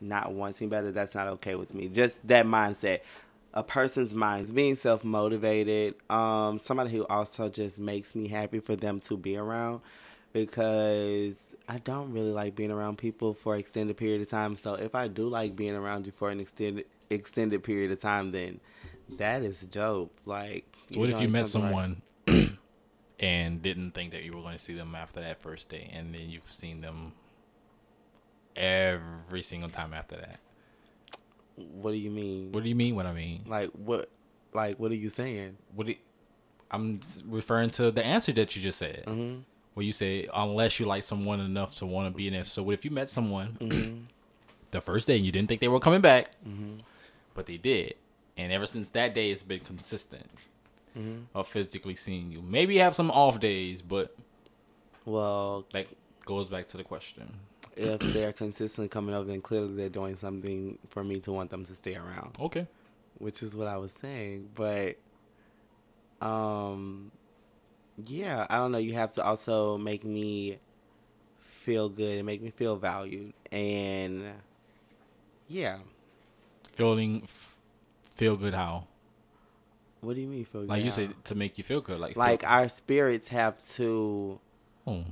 not 0.00 0.32
wanting 0.32 0.68
better, 0.68 0.92
that's 0.92 1.14
not 1.14 1.26
okay 1.28 1.54
with 1.54 1.74
me. 1.74 1.88
Just 1.88 2.24
that 2.28 2.46
mindset. 2.46 3.00
A 3.54 3.62
person's 3.62 4.14
mind 4.14 4.54
being 4.54 4.76
self 4.76 5.04
motivated. 5.04 5.94
Um, 6.08 6.58
somebody 6.58 6.90
who 6.90 7.04
also 7.06 7.48
just 7.48 7.78
makes 7.78 8.14
me 8.14 8.28
happy 8.28 8.60
for 8.60 8.76
them 8.76 9.00
to 9.00 9.16
be 9.16 9.36
around 9.36 9.80
because 10.32 11.36
I 11.68 11.78
don't 11.78 12.12
really 12.12 12.32
like 12.32 12.54
being 12.54 12.70
around 12.70 12.98
people 12.98 13.34
for 13.34 13.54
an 13.54 13.60
extended 13.60 13.96
period 13.96 14.20
of 14.22 14.28
time. 14.28 14.56
So 14.56 14.74
if 14.74 14.94
I 14.94 15.08
do 15.08 15.28
like 15.28 15.56
being 15.56 15.74
around 15.74 16.06
you 16.06 16.12
for 16.12 16.30
an 16.30 16.40
extended 16.40 16.86
extended 17.10 17.62
period 17.62 17.90
of 17.92 18.00
time, 18.00 18.32
then 18.32 18.60
that 19.18 19.42
is 19.42 19.58
dope. 19.60 20.18
Like, 20.24 20.74
So 20.92 21.00
what 21.00 21.10
if 21.10 21.20
you 21.20 21.28
met 21.28 21.48
something 21.48 21.72
like- 21.72 21.96
someone 22.26 22.58
and 23.20 23.62
didn't 23.62 23.92
think 23.92 24.12
that 24.12 24.22
you 24.24 24.34
were 24.34 24.42
going 24.42 24.56
to 24.56 24.62
see 24.62 24.72
them 24.74 24.94
after 24.94 25.20
that 25.20 25.40
first 25.42 25.68
day, 25.68 25.90
and 25.92 26.14
then 26.14 26.30
you've 26.30 26.50
seen 26.50 26.80
them 26.80 27.12
every 28.56 29.42
single 29.42 29.68
time 29.70 29.92
after 29.92 30.16
that? 30.16 30.40
What 31.56 31.92
do 31.92 31.98
you 31.98 32.10
mean? 32.10 32.52
What 32.52 32.62
do 32.62 32.68
you 32.68 32.74
mean? 32.74 32.96
What 32.96 33.06
I 33.06 33.12
mean? 33.12 33.42
like 33.46 33.70
what? 33.70 34.08
Like 34.54 34.78
what 34.78 34.90
are 34.90 34.96
you 34.96 35.10
saying? 35.10 35.56
What? 35.74 35.86
Do 35.86 35.94
I'm 36.70 37.00
referring 37.26 37.68
to 37.70 37.90
the 37.90 38.04
answer 38.04 38.32
that 38.32 38.56
you 38.56 38.62
just 38.62 38.78
said. 38.78 39.04
Mm-hmm. 39.06 39.40
Where 39.74 39.84
you 39.86 39.92
say 39.92 40.28
unless 40.34 40.78
you 40.78 40.86
like 40.86 41.02
someone 41.02 41.40
enough 41.40 41.76
to 41.76 41.86
want 41.86 42.10
to 42.10 42.14
be 42.16 42.28
in 42.28 42.34
it. 42.34 42.46
So 42.46 42.62
what 42.62 42.74
if 42.74 42.84
you 42.84 42.90
met 42.90 43.08
someone 43.10 43.56
Mm-hmm. 43.60 44.00
the 44.70 44.80
first 44.80 45.06
day 45.06 45.16
and 45.16 45.24
you 45.24 45.32
didn't 45.32 45.48
think 45.48 45.60
they 45.60 45.68
were 45.68 45.80
coming 45.80 46.00
back, 46.02 46.30
but 47.34 47.46
they 47.46 47.56
did, 47.56 47.94
and 48.36 48.52
ever 48.52 48.66
since 48.66 48.90
that 48.90 49.14
day 49.14 49.30
it's 49.30 49.42
been 49.42 49.60
consistent 49.60 50.26
Mm-hmm. 50.98 51.20
of 51.34 51.48
physically 51.48 51.94
seeing 51.94 52.30
you. 52.30 52.42
Maybe 52.42 52.74
you 52.74 52.80
have 52.80 52.94
some 52.94 53.10
off 53.10 53.40
days, 53.40 53.80
but 53.80 54.14
Well, 55.06 55.64
that 55.72 55.86
goes 56.26 56.48
back 56.50 56.66
to 56.68 56.76
the 56.76 56.84
question. 56.84 57.32
if 57.74 57.98
they're 58.00 58.34
consistently 58.34 58.88
coming 58.88 59.14
over, 59.14 59.24
then 59.26 59.40
clearly 59.40 59.74
they're 59.74 59.88
doing 59.88 60.16
something 60.16 60.78
for 60.90 61.02
me 61.02 61.18
to 61.20 61.32
want 61.32 61.48
them 61.48 61.64
to 61.64 61.74
stay 61.74 61.94
around, 61.96 62.36
Okay. 62.38 62.66
which 63.16 63.42
is 63.42 63.54
what 63.54 63.68
I 63.68 63.78
was 63.78 63.92
saying. 63.92 64.50
But, 64.54 64.98
um, 66.20 67.10
yeah, 68.06 68.46
I 68.48 68.56
don't 68.56 68.72
know. 68.72 68.78
You 68.78 68.94
have 68.94 69.12
to 69.14 69.24
also 69.24 69.78
make 69.78 70.04
me 70.04 70.58
feel 71.64 71.88
good 71.88 72.16
and 72.18 72.26
make 72.26 72.42
me 72.42 72.50
feel 72.50 72.76
valued, 72.76 73.32
and 73.50 74.24
yeah. 75.48 75.78
Feeling 76.72 77.22
f- 77.24 77.56
feel 78.14 78.36
good 78.36 78.54
how? 78.54 78.86
What 80.00 80.14
do 80.16 80.20
you 80.20 80.26
mean 80.26 80.44
feel 80.44 80.62
good? 80.62 80.70
Like 80.70 80.84
you 80.84 80.90
said 80.90 81.14
to 81.24 81.34
make 81.34 81.58
you 81.58 81.64
feel 81.64 81.80
good. 81.80 82.00
Like 82.00 82.16
like 82.16 82.40
feel, 82.40 82.50
our 82.50 82.68
spirits 82.68 83.28
have 83.28 83.64
to 83.74 84.40
oh, 84.86 85.04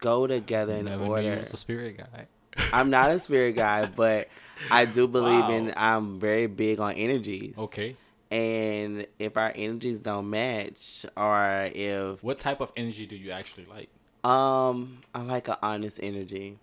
go 0.00 0.26
together 0.26 0.74
in 0.74 0.84
never 0.84 1.04
knew 1.04 1.10
order. 1.10 1.38
was 1.38 1.52
a 1.52 1.56
spirit 1.56 1.98
guy. 1.98 2.26
I'm 2.72 2.90
not 2.90 3.10
a 3.10 3.18
spirit 3.20 3.56
guy, 3.56 3.86
but 3.86 4.28
I 4.70 4.84
do 4.84 5.06
believe 5.06 5.40
Wow. 5.40 5.50
in. 5.52 5.72
I'm 5.76 6.18
very 6.20 6.46
big 6.46 6.80
on 6.80 6.94
energies. 6.94 7.54
Okay. 7.56 7.96
And 8.30 9.06
if 9.18 9.36
our 9.36 9.52
energies 9.54 10.00
don't 10.00 10.28
match, 10.28 11.06
or 11.16 11.70
if 11.74 12.22
What 12.22 12.38
type 12.38 12.60
of 12.60 12.72
energy 12.76 13.06
do 13.06 13.16
you 13.16 13.30
actually 13.30 13.64
like? 13.64 13.88
um, 14.24 14.98
I 15.14 15.22
like 15.22 15.48
an 15.48 15.56
honest 15.62 15.98
energy. 16.02 16.58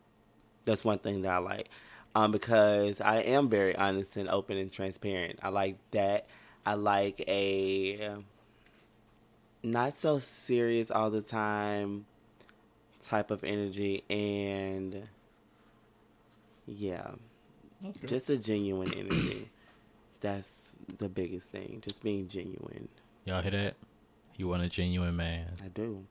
That's 0.66 0.84
one 0.84 0.99
thing 0.99 1.22
that 1.24 1.32
I 1.32 1.38
like. 1.38 1.70
Um, 2.13 2.32
because 2.32 3.01
I 3.01 3.18
am 3.18 3.49
very 3.49 3.76
honest 3.76 4.16
and 4.18 4.30
open 4.30 4.57
and 4.57 4.72
transparent. 4.72 5.39
I 5.41 5.49
like 5.49 5.78
that. 5.91 6.28
I 6.66 6.76
like 6.76 7.20
a 7.28 8.16
not 9.63 9.97
so 9.97 10.20
serious 10.20 10.91
all 10.91 11.09
the 11.09 11.22
time 11.22 12.05
type 13.03 13.32
of 13.32 13.43
energy, 13.43 14.03
and 14.09 15.07
yeah, 16.66 17.11
just 18.05 18.30
a 18.30 18.38
genuine 18.38 18.93
energy. 18.93 19.49
That's 20.22 20.64
the 20.98 21.10
biggest 21.10 21.52
thing. 21.52 21.82
Just 21.84 22.02
being 22.04 22.28
genuine. 22.28 22.88
Y'all 23.26 23.42
hear 23.42 23.52
that? 23.52 23.76
You 24.38 24.48
want 24.48 24.64
a 24.64 24.70
genuine 24.70 25.16
man. 25.16 25.48
I 25.64 25.68
do. 25.70 26.06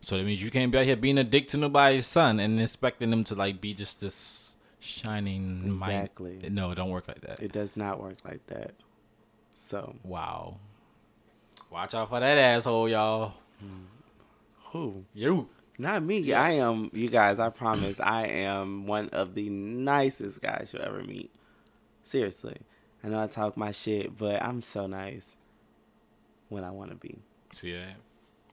So 0.00 0.16
that 0.16 0.24
means 0.24 0.42
you 0.42 0.50
can't 0.50 0.70
be 0.72 0.78
out 0.78 0.84
here 0.84 0.96
being 0.96 1.18
a 1.18 1.24
dick 1.24 1.48
to 1.48 1.56
nobody's 1.56 2.06
son 2.06 2.38
and 2.40 2.60
expecting 2.60 3.10
them 3.10 3.24
to 3.24 3.34
like 3.34 3.60
be 3.60 3.74
just 3.74 4.00
this 4.00 4.54
shining 4.80 5.72
mind- 5.76 5.92
Exactly. 5.92 6.38
No, 6.50 6.70
it 6.70 6.76
don't 6.76 6.90
work 6.90 7.08
like 7.08 7.20
that. 7.22 7.40
It 7.42 7.52
does 7.52 7.76
not 7.76 8.00
work 8.00 8.16
like 8.24 8.46
that. 8.48 8.72
So 9.56 9.96
wow. 10.04 10.58
Watch 11.70 11.94
out 11.94 12.08
for 12.08 12.20
that 12.20 12.38
asshole, 12.38 12.88
y'all. 12.88 13.34
who? 14.70 15.04
You. 15.14 15.48
Not 15.78 16.02
me. 16.02 16.32
I 16.32 16.52
am. 16.52 16.90
You 16.94 17.08
guys. 17.10 17.38
I 17.38 17.50
promise. 17.50 18.00
I 18.00 18.26
am 18.28 18.86
one 18.86 19.08
of 19.10 19.34
the 19.34 19.48
nicest 19.50 20.40
guys 20.40 20.70
you'll 20.72 20.82
ever 20.82 21.02
meet. 21.02 21.30
Seriously. 22.04 22.56
I 23.06 23.08
know 23.08 23.22
I 23.22 23.28
talk 23.28 23.56
my 23.56 23.70
shit, 23.70 24.18
but 24.18 24.42
I'm 24.42 24.60
so 24.60 24.88
nice 24.88 25.36
when 26.48 26.64
I 26.64 26.72
want 26.72 26.90
to 26.90 26.96
be. 26.96 27.16
See 27.52 27.70
that? 27.70 27.94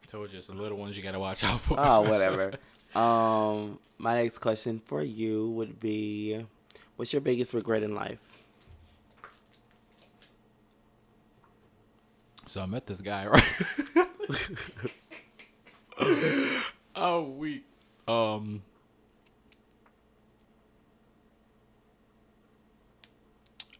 Told 0.05 0.31
you, 0.31 0.39
the 0.41 0.53
little 0.53 0.77
ones 0.77 0.95
you 0.95 1.01
gotta 1.01 1.17
watch 1.17 1.43
out 1.43 1.59
for. 1.59 1.75
Oh, 1.79 2.01
whatever. 2.01 2.53
um, 2.95 3.79
my 3.97 4.21
next 4.21 4.37
question 4.37 4.77
for 4.77 5.01
you 5.01 5.49
would 5.49 5.79
be, 5.79 6.45
what's 6.97 7.11
your 7.11 7.21
biggest 7.23 7.55
regret 7.55 7.81
in 7.81 7.95
life? 7.95 8.19
So 12.45 12.61
I 12.61 12.67
met 12.67 12.85
this 12.85 13.01
guy, 13.01 13.25
right? 13.29 13.43
oh, 16.95 17.23
we. 17.23 17.63
Um. 18.07 18.61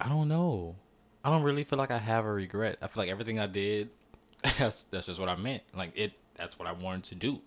I 0.04 0.10
don't 0.10 0.28
know. 0.28 0.76
I 1.24 1.30
don't 1.30 1.43
really 1.43 1.64
feel 1.64 1.80
like 1.80 1.91
I 1.91 1.97
have 1.97 2.26
a 2.26 2.32
regret. 2.32 2.78
I 2.82 2.88
feel 2.88 3.04
like 3.04 3.10
everything 3.10 3.39
I 3.39 3.47
did, 3.47 3.89
that's 4.60 4.84
that's 4.91 5.08
just 5.08 5.20
what 5.20 5.30
I 5.30 5.38
meant. 5.38 5.64
Like 5.74 5.93
it, 5.95 6.12
that's 6.36 6.60
what 6.60 6.68
I 6.68 6.74
wanted 6.74 7.06
to 7.06 7.16
do. 7.16 7.39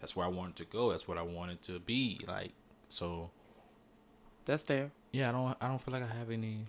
That's 0.00 0.14
where 0.14 0.26
I 0.26 0.28
wanted 0.28 0.56
to 0.56 0.64
go. 0.66 0.90
That's 0.90 1.08
what 1.08 1.16
I 1.16 1.22
wanted 1.22 1.62
to 1.62 1.78
be. 1.78 2.20
Like 2.28 2.52
so. 2.90 3.30
That's 4.44 4.62
fair. 4.62 4.90
Yeah, 5.12 5.30
I 5.30 5.32
don't. 5.32 5.56
I 5.60 5.68
don't 5.68 5.80
feel 5.80 5.94
like 5.94 6.02
I 6.02 6.18
have 6.18 6.30
any 6.30 6.66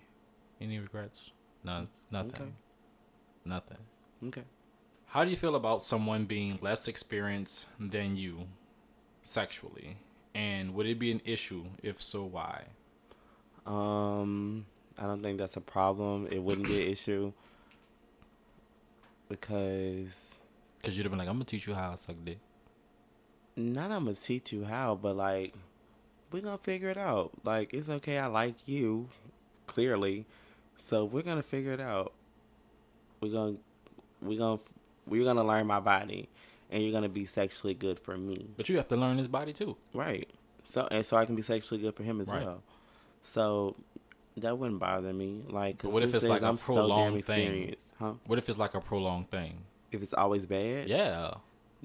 any 0.61 0.79
regrets. 0.79 1.31
None. 1.63 1.89
Nothing. 2.09 2.31
Okay. 2.31 2.51
Nothing. 3.43 3.77
Okay. 4.27 4.43
How 5.07 5.25
do 5.25 5.29
you 5.29 5.37
feel 5.37 5.55
about 5.55 5.83
someone 5.83 6.25
being 6.25 6.57
less 6.61 6.87
experienced 6.87 7.65
than 7.79 8.15
you 8.15 8.47
sexually? 9.21 9.97
And 10.33 10.73
would 10.73 10.87
it 10.87 10.97
be 10.97 11.11
an 11.11 11.21
issue? 11.25 11.65
If 11.83 12.01
so, 12.01 12.23
why? 12.23 12.63
Um, 13.65 14.65
I 14.97 15.03
don't 15.03 15.21
think 15.23 15.37
that's 15.39 15.57
a 15.57 15.61
problem. 15.61 16.27
It 16.31 16.39
wouldn't 16.41 16.67
be 16.67 16.81
an 16.83 16.89
issue 16.91 17.33
because 19.29 20.35
Because 20.81 20.95
you'd 20.97 21.03
have 21.05 21.11
been 21.11 21.19
like, 21.19 21.27
I'm 21.27 21.35
going 21.35 21.45
to 21.45 21.49
teach 21.51 21.67
you 21.67 21.73
how 21.73 21.91
to 21.91 21.97
suck 21.97 22.15
dick. 22.23 22.39
not 23.55 23.91
I'm 23.91 24.05
gonna 24.05 24.15
teach 24.15 24.51
you 24.51 24.65
how, 24.65 24.95
but 24.95 25.15
like 25.15 25.53
we're 26.31 26.41
gonna 26.41 26.57
figure 26.57 26.89
it 26.89 26.97
out. 26.97 27.31
Like 27.43 27.73
it's 27.73 27.89
okay. 27.89 28.17
I 28.17 28.25
like 28.27 28.55
you, 28.65 29.07
clearly, 29.67 30.25
so 30.77 31.05
we're 31.05 31.21
gonna 31.23 31.43
figure 31.43 31.71
it 31.73 31.79
out. 31.79 32.13
We're 33.21 33.31
gonna 33.31 33.57
we're 34.21 34.39
gonna 34.39 34.59
we're 35.07 35.23
gonna 35.23 35.43
learn 35.43 35.67
my 35.67 35.79
body, 35.79 36.29
and 36.71 36.81
you're 36.83 36.91
gonna 36.91 37.09
be 37.09 37.25
sexually 37.25 37.73
good 37.75 37.99
for 37.99 38.17
me, 38.17 38.47
But 38.57 38.69
you 38.69 38.77
have 38.77 38.87
to 38.89 38.95
learn 38.97 39.17
his 39.19 39.27
body 39.27 39.53
too. 39.53 39.77
right? 39.93 40.27
So 40.63 40.87
and 40.89 41.05
so 41.05 41.17
I 41.17 41.25
can 41.25 41.35
be 41.35 41.41
sexually 41.43 41.79
good 41.81 41.95
for 41.95 42.03
him 42.03 42.19
as 42.21 42.29
Right. 42.29 42.43
well. 42.45 42.63
So 43.21 43.75
that 44.37 44.57
wouldn't 44.57 44.79
bother 44.79 45.13
me. 45.13 45.41
Like, 45.47 45.77
'cause 45.79 45.89
But 45.89 45.93
what 45.93 46.03
if 46.03 46.13
it's 46.15 46.23
like 46.23 46.41
a 46.41 46.47
I'm 46.47 46.57
so 46.57 46.73
prolonged 46.73 47.25
thing? 47.25 47.75
Huh? 47.99 48.13
What 48.25 48.39
if 48.39 48.49
it's 48.49 48.57
like 48.57 48.73
a 48.73 48.81
prolonged 48.81 49.29
thing? 49.29 49.59
If 49.91 50.01
it's 50.01 50.13
always 50.13 50.45
bad, 50.47 50.89
Yeah. 50.89 51.35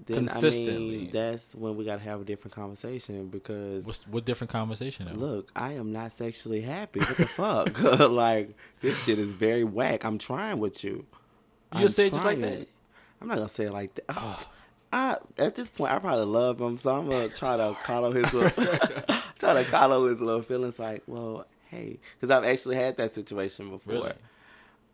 then 0.06 0.28
I 0.28 0.32
consistently. 0.32 0.98
mean 0.98 1.10
that's 1.12 1.54
when 1.54 1.76
we 1.76 1.84
gotta 1.84 2.00
have 2.00 2.20
a 2.22 2.24
different 2.24 2.54
conversation 2.54 3.28
because 3.28 3.84
What's, 3.84 4.06
what 4.06 4.24
different 4.24 4.50
conversation? 4.50 5.06
though? 5.12 5.18
Look, 5.18 5.50
I 5.54 5.72
am 5.74 5.92
not 5.92 6.12
sexually 6.12 6.62
happy. 6.62 7.00
What 7.00 7.16
the 7.18 7.26
fuck? 7.26 7.82
like 8.10 8.54
this 8.80 9.02
shit 9.04 9.18
is 9.18 9.34
very 9.34 9.64
whack. 9.64 10.04
I'm 10.04 10.18
trying 10.18 10.58
with 10.58 10.82
you. 10.84 11.04
You 11.74 11.80
I'm 11.82 11.88
say 11.90 12.06
it 12.06 12.12
just 12.14 12.24
like 12.24 12.40
that? 12.40 12.66
I'm 13.20 13.28
not 13.28 13.36
gonna 13.36 13.48
say 13.48 13.64
it 13.66 13.72
like 13.72 13.94
that. 13.96 14.04
Oh, 14.08 14.42
I 14.92 15.16
at 15.36 15.54
this 15.54 15.68
point 15.68 15.92
I 15.92 15.98
probably 15.98 16.24
love 16.24 16.58
him, 16.60 16.78
so 16.78 16.90
I'm 16.96 17.10
gonna 17.10 17.28
try 17.42 17.58
to 17.58 17.76
coddle 17.84 18.12
his 18.12 18.32
little, 18.32 18.50
try 19.38 19.52
to 19.62 19.64
coddle 19.68 20.06
his 20.06 20.18
little 20.22 20.40
feelings. 20.40 20.78
Like, 20.78 21.02
well, 21.06 21.44
hey, 21.70 21.98
because 22.14 22.30
I've 22.30 22.44
actually 22.44 22.76
had 22.76 22.96
that 22.96 23.14
situation 23.14 23.70
before. 23.70 23.94
Really? 23.94 24.12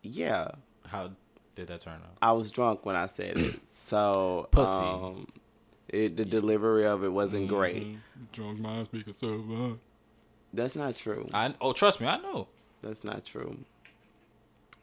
Yeah, 0.03 0.51
How 0.85 1.11
did 1.55 1.67
that 1.67 1.81
turn 1.81 1.93
out? 1.93 2.17
I 2.21 2.31
was 2.33 2.51
drunk 2.51 2.85
when 2.85 2.95
I 2.95 3.07
said 3.07 3.37
it, 3.37 3.59
so 3.73 4.47
Pussy. 4.51 4.71
Um, 4.71 5.27
it, 5.87 6.17
the 6.17 6.25
delivery 6.25 6.85
of 6.85 7.03
it 7.03 7.11
wasn't 7.11 7.47
great. 7.47 7.83
Mm-hmm. 7.83 8.23
Drunk 8.31 8.59
mind 8.59 8.85
speaking 8.85 9.13
so 9.13 9.79
That's 10.53 10.75
not 10.75 10.95
true. 10.95 11.29
I 11.33 11.53
oh 11.61 11.73
trust 11.73 12.01
me, 12.01 12.07
I 12.07 12.17
know. 12.17 12.47
That's 12.81 13.03
not 13.03 13.25
true. 13.25 13.57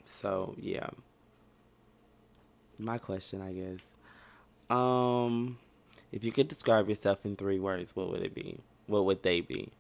So 0.05 0.55
yeah. 0.59 0.89
My 2.79 2.99
question, 2.99 3.43
I 3.43 3.53
guess. 3.53 3.81
Um, 4.71 5.59
if 6.11 6.25
you 6.25 6.33
could 6.33 6.49
describe 6.49 6.89
yourself 6.89 7.25
in 7.25 7.37
three 7.37 7.61
words, 7.61 7.95
what 7.95 8.11
would 8.11 8.23
it 8.23 8.35
be? 8.35 8.59
What 8.87 9.05
would 9.05 9.23
they 9.23 9.41
be? 9.41 9.71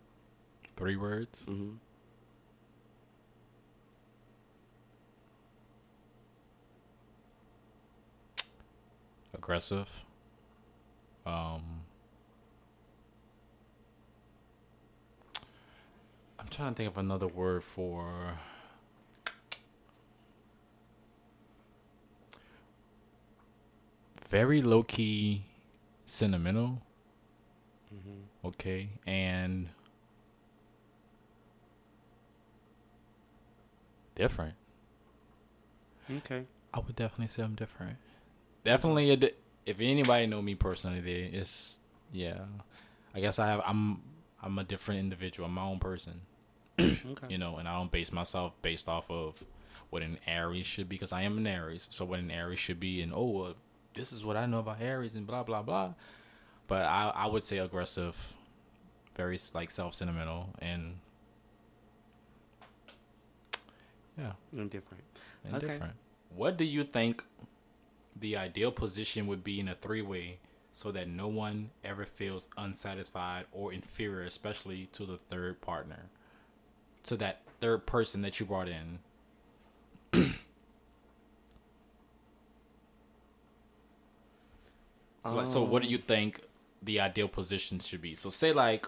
Three 0.76 0.96
words. 0.96 1.40
hmm 1.46 1.72
Aggressive. 9.34 10.04
Um. 11.26 11.82
I'm 16.38 16.48
trying 16.50 16.72
to 16.72 16.76
think 16.76 16.90
of 16.90 16.98
another 16.98 17.28
word 17.28 17.64
for. 17.64 18.38
Very 24.30 24.62
low 24.62 24.82
key, 24.82 25.44
sentimental. 26.06 26.80
Okay, 28.44 28.88
and 29.06 29.68
different. 34.14 34.54
Okay. 36.10 36.44
I 36.74 36.80
would 36.80 36.96
definitely 36.96 37.28
say 37.28 37.42
I'm 37.42 37.54
different. 37.54 37.98
Definitely, 38.64 39.10
a 39.10 39.16
di- 39.16 39.32
if 39.66 39.80
anybody 39.80 40.26
know 40.26 40.42
me 40.42 40.54
personally, 40.54 41.00
they 41.00 41.30
it's 41.36 41.80
yeah. 42.12 42.40
I 43.14 43.20
guess 43.20 43.38
I 43.38 43.46
have 43.48 43.60
I'm 43.66 44.00
I'm 44.42 44.58
a 44.58 44.64
different 44.64 45.00
individual. 45.00 45.46
I'm 45.48 45.54
my 45.54 45.62
own 45.64 45.78
person, 45.78 46.20
Okay. 46.78 46.96
you 47.28 47.38
know, 47.38 47.56
and 47.56 47.68
I 47.68 47.76
don't 47.78 47.90
base 47.90 48.12
myself 48.12 48.52
based 48.62 48.88
off 48.88 49.10
of 49.10 49.44
what 49.90 50.02
an 50.02 50.18
Aries 50.26 50.64
should 50.66 50.88
be 50.88 50.96
because 50.96 51.12
I 51.12 51.22
am 51.22 51.36
an 51.38 51.46
Aries. 51.46 51.86
So 51.90 52.04
what 52.04 52.18
an 52.20 52.30
Aries 52.30 52.58
should 52.58 52.80
be, 52.80 53.02
and 53.02 53.12
oh, 53.14 53.26
well, 53.26 53.54
this 53.94 54.12
is 54.12 54.24
what 54.24 54.36
I 54.36 54.46
know 54.46 54.60
about 54.60 54.80
Aries 54.80 55.14
and 55.14 55.26
blah 55.26 55.42
blah 55.42 55.62
blah. 55.62 55.94
But 56.68 56.82
I 56.86 57.12
I 57.14 57.26
would 57.26 57.44
say 57.44 57.58
aggressive, 57.58 58.32
very 59.16 59.38
like 59.54 59.70
self 59.70 59.94
sentimental 59.94 60.50
and 60.60 60.94
yeah. 64.18 64.32
Different. 64.54 65.04
and 65.44 65.56
Okay. 65.56 65.66
different. 65.66 65.94
What 66.34 66.56
do 66.56 66.64
you 66.64 66.84
think 66.84 67.24
the 68.18 68.36
ideal 68.36 68.70
position 68.70 69.26
would 69.26 69.42
be 69.42 69.60
in 69.60 69.68
a 69.68 69.74
three 69.74 70.02
way 70.02 70.38
so 70.72 70.90
that 70.92 71.08
no 71.08 71.28
one 71.28 71.70
ever 71.84 72.04
feels 72.04 72.48
unsatisfied 72.56 73.44
or 73.52 73.72
inferior, 73.72 74.22
especially 74.22 74.88
to 74.92 75.04
the 75.04 75.18
third 75.30 75.60
partner? 75.60 76.06
To 77.04 77.16
that 77.16 77.42
third 77.60 77.86
person 77.86 78.22
that 78.22 78.40
you 78.40 78.46
brought 78.46 78.68
in. 78.68 78.98
so, 85.24 85.34
like, 85.34 85.46
so 85.46 85.62
what 85.62 85.82
do 85.82 85.88
you 85.88 85.98
um. 85.98 86.02
think 86.06 86.40
the 86.82 87.00
ideal 87.00 87.28
position 87.28 87.78
should 87.78 88.02
be? 88.02 88.14
So, 88.14 88.30
say 88.30 88.52
like 88.52 88.86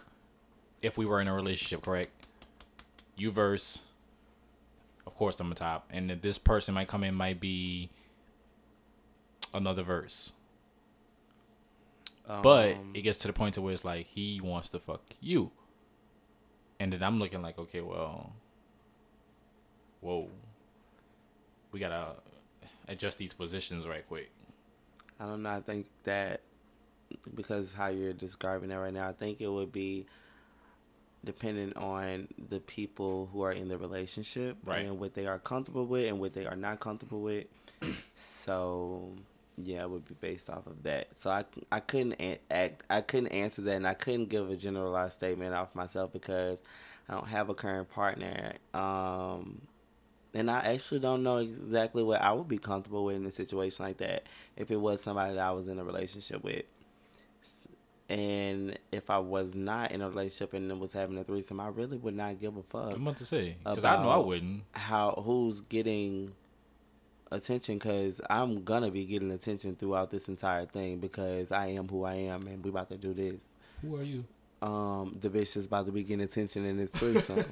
if 0.83 0.97
we 0.97 1.07
were 1.07 1.21
in 1.21 1.29
a 1.29 1.35
relationship, 1.35 1.83
correct? 1.83 2.13
You 3.17 3.31
verse 3.31 3.81
of 5.07 5.15
course 5.15 5.39
I'm 5.41 5.53
a 5.53 5.55
top, 5.55 5.89
and 5.91 6.11
this 6.23 6.39
person 6.39 6.75
might 6.75 6.89
come 6.89 7.05
in 7.05 7.15
might 7.15 7.41
be 7.41 7.91
another 9.55 9.83
verse. 9.83 10.33
But 12.27 12.75
Um, 12.77 12.93
it 12.95 13.03
gets 13.03 13.19
to 13.21 13.29
the 13.29 13.33
point 13.35 13.55
to 13.55 13.63
where 13.63 13.73
it's 13.75 13.85
like 13.85 14.07
he 14.07 14.41
wants 14.41 14.71
to 14.71 14.79
fuck 14.79 15.03
you, 15.21 15.51
and 16.81 16.93
then 16.93 17.03
I'm 17.03 17.19
looking 17.19 17.43
like, 17.43 17.59
okay, 17.59 17.83
well, 17.83 18.33
whoa, 20.01 20.31
we 21.71 21.81
gotta 21.81 22.15
adjust 22.89 23.19
these 23.19 23.35
positions 23.35 23.87
right 23.87 24.07
quick. 24.09 24.31
I 25.21 25.27
don't 25.27 25.43
know. 25.43 25.51
I 25.51 25.61
think 25.61 25.87
that 26.05 26.41
because 27.35 27.75
how 27.75 27.89
you're 27.89 28.13
describing 28.15 28.71
it 28.71 28.77
right 28.77 28.93
now, 28.93 29.09
I 29.09 29.13
think 29.13 29.41
it 29.43 29.49
would 29.49 29.71
be 29.73 30.07
dependent 31.25 31.77
on 31.77 32.29
the 32.51 32.61
people 32.61 33.29
who 33.33 33.43
are 33.43 33.53
in 33.53 33.69
the 33.69 33.79
relationship 33.79 34.57
Right. 34.65 34.85
and 34.85 34.99
what 34.99 35.15
they 35.15 35.27
are 35.27 35.39
comfortable 35.39 35.87
with 35.87 36.07
and 36.09 36.19
what 36.21 36.35
they 36.35 36.45
are 36.47 36.57
not 36.57 36.81
comfortable 36.81 37.21
with. 37.21 37.47
so 38.17 39.13
yeah, 39.57 39.83
it 39.83 39.91
would 39.91 40.07
be 40.07 40.15
based 40.21 40.51
off 40.51 40.67
of 40.67 40.83
that. 40.83 41.09
So 41.19 41.31
I, 41.31 41.45
I 41.71 41.81
couldn't 41.81 42.15
an- 42.15 42.39
act, 42.51 42.83
I 42.91 43.01
couldn't 43.01 43.29
answer 43.29 43.63
that, 43.63 43.77
and 43.77 43.87
I 43.87 43.95
couldn't 43.95 44.29
give 44.29 44.51
a 44.51 44.57
generalized 44.57 45.15
statement 45.15 45.55
off 45.55 45.75
myself 45.75 46.13
because 46.13 46.61
I 47.09 47.15
don't 47.15 47.29
have 47.29 47.49
a 47.49 47.55
current 47.55 47.89
partner. 47.91 48.55
Um, 48.73 49.63
and 50.33 50.51
I 50.51 50.61
actually 50.61 51.01
don't 51.01 51.23
know 51.23 51.39
exactly 51.39 52.03
what 52.03 52.21
I 52.21 52.33
would 52.33 52.49
be 52.49 52.59
comfortable 52.59 53.05
with 53.05 53.17
in 53.17 53.27
a 53.27 53.31
situation 53.33 53.85
like 53.85 53.99
that 53.99 54.25
if 54.57 54.71
it 54.71 54.77
was 54.77 55.01
somebody 55.01 55.35
that 55.35 55.41
I 55.41 55.53
was 55.53 55.69
in 55.69 55.79
a 55.79 55.85
relationship 55.85 56.43
with. 56.43 56.65
And 58.09 58.79
if 58.93 59.09
I 59.09 59.19
was 59.19 59.55
not 59.55 59.93
in 59.93 60.03
a 60.03 60.09
relationship 60.09 60.53
and 60.53 60.79
was 60.79 60.93
having 60.93 61.17
a 61.17 61.25
threesome, 61.25 61.59
I 61.61 61.69
really 61.69 61.97
would 61.97 62.15
not 62.15 62.39
give 62.39 62.57
a 62.57 62.63
fuck 62.63 62.95
I'm 62.95 63.03
about 63.03 63.17
to 63.19 63.25
say 63.25 63.57
because 63.65 63.85
I 63.85 64.03
know 64.03 64.11
I 64.11 64.19
wouldn't. 64.19 64.65
how 64.73 65.23
who's 65.25 65.61
getting 65.61 66.33
attention 67.31 67.79
because 67.79 68.21
I'm 68.29 68.65
gonna 68.65 68.91
be 68.91 69.05
getting 69.05 69.31
attention 69.31 69.77
throughout 69.77 70.11
this 70.11 70.29
entire 70.29 70.67
thing 70.67 70.99
because 70.99 71.53
I 71.53 71.69
am 71.69 71.89
who 71.89 72.05
I 72.05 72.15
am 72.15 72.47
and 72.47 72.63
we 72.65 72.71
about 72.71 72.89
to 72.91 72.97
do 72.97 73.15
this. 73.15 73.45
Who 73.83 73.97
are 73.97 74.03
you? 74.03 74.25
Um, 74.63 75.19
the 75.21 75.29
bitch 75.29 75.57
is 75.57 75.67
about 75.67 75.85
to 75.87 75.93
be 75.93 76.03
getting 76.03 76.25
attention 76.25 76.65
in 76.65 76.79
this 76.79 76.91
threesome. 76.95 77.45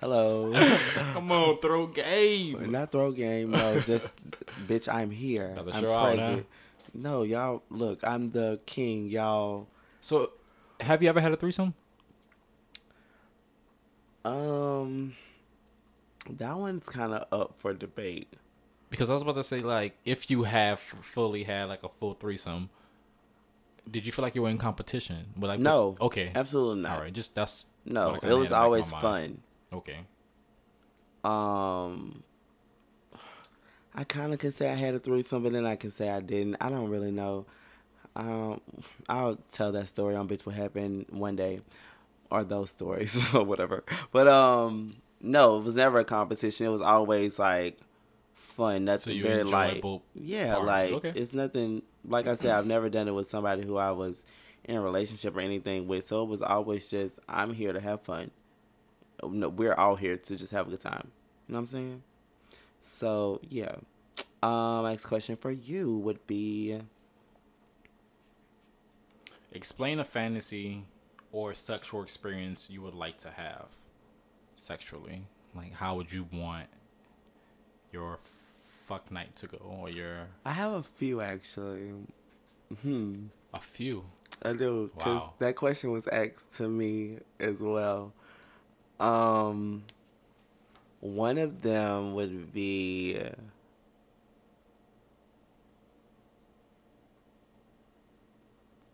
Hello. 0.00 0.52
Come 0.94 1.30
on, 1.30 1.60
throw 1.60 1.86
game. 1.86 2.72
Not 2.72 2.90
throw 2.90 3.12
game, 3.12 3.52
no. 3.52 3.80
Just 3.80 4.18
bitch, 4.66 4.92
I'm 4.92 5.10
here. 5.10 5.54
I'm 5.56 5.70
show 5.80 5.92
out, 5.92 6.16
present. 6.16 6.46
No, 6.94 7.22
y'all 7.22 7.62
look. 7.70 8.00
I'm 8.02 8.32
the 8.32 8.60
king. 8.66 9.08
Y'all. 9.08 9.68
So, 10.00 10.32
have 10.80 11.02
you 11.02 11.08
ever 11.08 11.20
had 11.20 11.32
a 11.32 11.36
threesome? 11.36 11.74
Um, 14.24 15.14
that 16.28 16.56
one's 16.56 16.88
kind 16.88 17.12
of 17.12 17.26
up 17.32 17.54
for 17.58 17.72
debate. 17.72 18.34
Because 18.90 19.10
I 19.10 19.12
was 19.14 19.22
about 19.22 19.34
to 19.36 19.44
say, 19.44 19.60
like, 19.60 19.96
if 20.04 20.30
you 20.30 20.44
have 20.44 20.80
fully 20.80 21.44
had 21.44 21.64
like 21.64 21.82
a 21.82 21.88
full 22.00 22.14
threesome, 22.14 22.70
did 23.90 24.06
you 24.06 24.12
feel 24.12 24.22
like 24.22 24.34
you 24.34 24.42
were 24.42 24.48
in 24.50 24.58
competition? 24.58 25.26
But 25.36 25.48
like, 25.48 25.60
No. 25.60 25.96
okay, 26.00 26.32
Absolutely 26.34 26.82
not. 26.82 26.92
all 26.96 27.00
right, 27.02 27.12
just 27.12 27.34
that's 27.34 27.64
No, 27.84 28.14
it 28.14 28.22
was 28.22 28.22
had 28.24 28.32
in 28.32 28.40
the 28.40 28.44
back 28.48 28.52
of 28.52 28.62
always 28.62 28.90
fun. 28.90 29.42
Okay, 29.72 29.98
Um, 31.24 32.22
I 33.94 34.04
kind 34.04 34.32
of 34.32 34.38
can 34.38 34.52
say 34.52 34.70
I 34.70 34.74
had 34.74 34.94
a 34.94 34.98
threesome, 34.98 35.42
but 35.42 35.52
then 35.52 35.66
I 35.66 35.76
can 35.76 35.90
say 35.90 36.08
I 36.08 36.20
didn't. 36.20 36.56
I 36.60 36.70
don't 36.70 36.88
really 36.88 37.10
know. 37.10 37.46
Um, 38.16 38.60
I'll 39.08 39.36
tell 39.52 39.72
that 39.72 39.88
story 39.88 40.14
on 40.16 40.28
Bitch 40.28 40.46
What 40.46 40.54
Happened 40.54 41.06
one 41.10 41.36
day, 41.36 41.60
or 42.30 42.44
those 42.44 42.70
stories 42.70 43.22
or 43.34 43.44
whatever. 43.44 43.84
But 44.12 44.28
um, 44.28 44.96
no, 45.20 45.58
it 45.58 45.64
was 45.64 45.74
never 45.74 45.98
a 45.98 46.04
competition. 46.04 46.66
It 46.66 46.70
was 46.70 46.80
always 46.80 47.38
like 47.38 47.78
fun. 48.58 48.84
Nothing 48.84 49.16
you 49.16 49.22
very 49.22 49.44
like 49.44 49.82
yeah, 50.14 50.54
parts. 50.54 50.66
like 50.66 50.92
Okay. 50.92 51.12
it's 51.16 51.32
nothing. 51.32 51.82
Like 52.04 52.26
I 52.26 52.34
said, 52.36 52.50
I've 52.50 52.66
never 52.66 52.90
done 52.90 53.08
it 53.08 53.12
with 53.12 53.28
somebody 53.30 53.64
who 53.64 53.78
I 53.78 53.92
was 53.92 54.22
in 54.64 54.76
a 54.76 54.82
relationship 54.82 55.36
or 55.36 55.40
anything 55.40 55.88
with. 55.88 56.08
So 56.08 56.22
it 56.22 56.28
was 56.28 56.42
always 56.42 56.88
just 56.88 57.18
I'm 57.28 57.54
here 57.54 57.72
to 57.72 57.80
have 57.80 58.02
fun. 58.02 58.30
No, 59.22 59.48
we're 59.48 59.74
all 59.74 59.96
here 59.96 60.16
to 60.16 60.36
just 60.36 60.52
have 60.52 60.66
a 60.68 60.70
good 60.70 60.80
time. 60.80 61.08
You 61.48 61.54
know 61.54 61.58
what 61.58 61.60
I'm 61.62 61.66
saying? 61.68 62.02
So 62.82 63.40
yeah. 63.48 63.76
Um, 64.42 64.84
next 64.84 65.06
question 65.06 65.36
for 65.36 65.50
you 65.50 65.96
would 65.98 66.26
be 66.26 66.80
Explain 69.52 69.98
a 69.98 70.04
fantasy 70.04 70.84
or 71.32 71.54
sexual 71.54 72.02
experience 72.02 72.68
you 72.70 72.82
would 72.82 72.94
like 72.94 73.18
to 73.18 73.30
have 73.30 73.66
sexually. 74.56 75.24
Like, 75.54 75.72
how 75.72 75.96
would 75.96 76.12
you 76.12 76.26
want 76.32 76.66
your 77.92 78.18
fuck 78.88 79.10
night 79.12 79.36
to 79.36 79.46
go, 79.46 79.58
or 79.58 79.90
your 79.90 80.26
I 80.44 80.52
have 80.52 80.72
a 80.72 80.82
few 80.82 81.20
actually. 81.20 81.92
Hmm. 82.82 83.26
a 83.54 83.60
few? 83.60 84.04
I 84.42 84.52
do 84.54 84.90
because 84.96 85.16
Wow. 85.16 85.34
that 85.38 85.56
question 85.56 85.90
was 85.92 86.06
asked 86.08 86.56
to 86.56 86.68
me 86.68 87.18
as 87.38 87.60
well. 87.60 88.12
Um, 89.00 89.84
one 91.00 91.38
of 91.38 91.62
them 91.62 92.14
would 92.14 92.52
be 92.52 93.20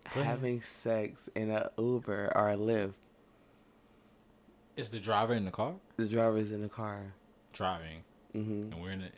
having 0.04 0.60
sex 0.60 1.28
in 1.34 1.50
a 1.50 1.70
Uber 1.78 2.32
or 2.34 2.50
a 2.50 2.56
Lyft. 2.56 2.94
Is 4.76 4.90
the 4.90 4.98
driver 4.98 5.34
in 5.34 5.44
the 5.44 5.50
car 5.50 5.74
The 5.96 6.06
driver's 6.06 6.52
in 6.52 6.62
the 6.62 6.68
car. 6.68 7.12
driving, 7.52 8.02
Mm-hmm. 8.34 8.72
and 8.72 8.82
we're 8.82 8.90
in 8.90 8.98
the 9.00 9.10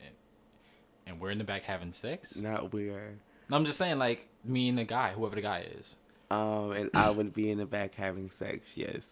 and 1.06 1.20
we're 1.20 1.30
in 1.30 1.38
the 1.38 1.44
back 1.44 1.62
having 1.62 1.92
sex? 1.92 2.36
Not 2.36 2.72
weird. 2.72 3.18
No, 3.48 3.56
I'm 3.56 3.64
just 3.64 3.78
saying, 3.78 3.98
like 3.98 4.28
me 4.44 4.68
and 4.68 4.78
the 4.78 4.84
guy, 4.84 5.10
whoever 5.10 5.34
the 5.36 5.42
guy 5.42 5.66
is. 5.78 5.94
Um, 6.30 6.72
and 6.72 6.90
I 6.94 7.10
would 7.10 7.32
be 7.32 7.50
in 7.50 7.58
the 7.58 7.66
back 7.66 7.94
having 7.94 8.30
sex. 8.30 8.76
Yes. 8.76 9.02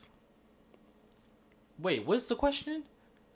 Wait, 1.78 2.06
what's 2.06 2.26
the 2.26 2.36
question? 2.36 2.82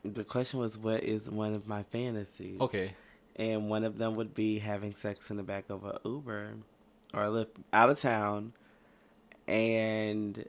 The 0.05 0.25
question 0.25 0.61
was, 0.61 0.79
what 0.79 1.03
is 1.03 1.29
one 1.29 1.55
of 1.55 1.67
my 1.67 1.83
fantasies? 1.85 2.61
Okay. 2.61 2.93
and 3.37 3.69
one 3.69 3.85
of 3.85 3.99
them 3.99 4.17
would 4.17 4.35
be 4.35 4.59
having 4.59 4.95
sex 4.95 5.31
in 5.31 5.37
the 5.37 5.43
back 5.45 5.65
of 5.71 5.85
a 5.85 6.01
Uber 6.05 6.55
or 7.15 7.23
a 7.25 7.29
Lyft 7.29 7.49
out 7.73 7.91
of 7.91 8.01
town. 8.01 8.53
And 9.47 10.45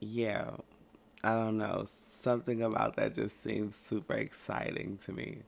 yeah, 0.00 0.50
I 1.22 1.34
don't 1.34 1.58
know. 1.58 1.86
Something 2.14 2.62
about 2.62 2.96
that 2.96 3.14
just 3.14 3.42
seems 3.42 3.74
super 3.76 4.14
exciting 4.14 4.98
to 5.04 5.12
me. 5.12 5.38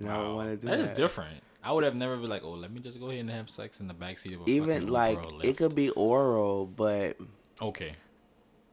Wow. 0.00 0.34
want 0.36 0.50
to 0.50 0.56
do 0.56 0.66
that 0.68 0.78
that. 0.78 0.84
is 0.84 0.90
different. 0.90 1.40
I 1.62 1.70
would 1.72 1.84
have 1.84 1.94
never 1.94 2.16
been 2.16 2.28
like, 2.30 2.42
oh, 2.42 2.50
let 2.52 2.72
me 2.72 2.80
just 2.80 2.98
go 2.98 3.06
ahead 3.08 3.20
and 3.20 3.30
have 3.30 3.48
sex 3.48 3.80
in 3.80 3.86
the 3.86 3.94
backseat 3.94 4.34
of 4.34 4.46
a 4.46 4.50
Even 4.50 4.88
like 4.88 5.18
it 5.42 5.56
could 5.56 5.74
be 5.74 5.90
oral, 5.90 6.66
but 6.66 7.16
Okay. 7.60 7.92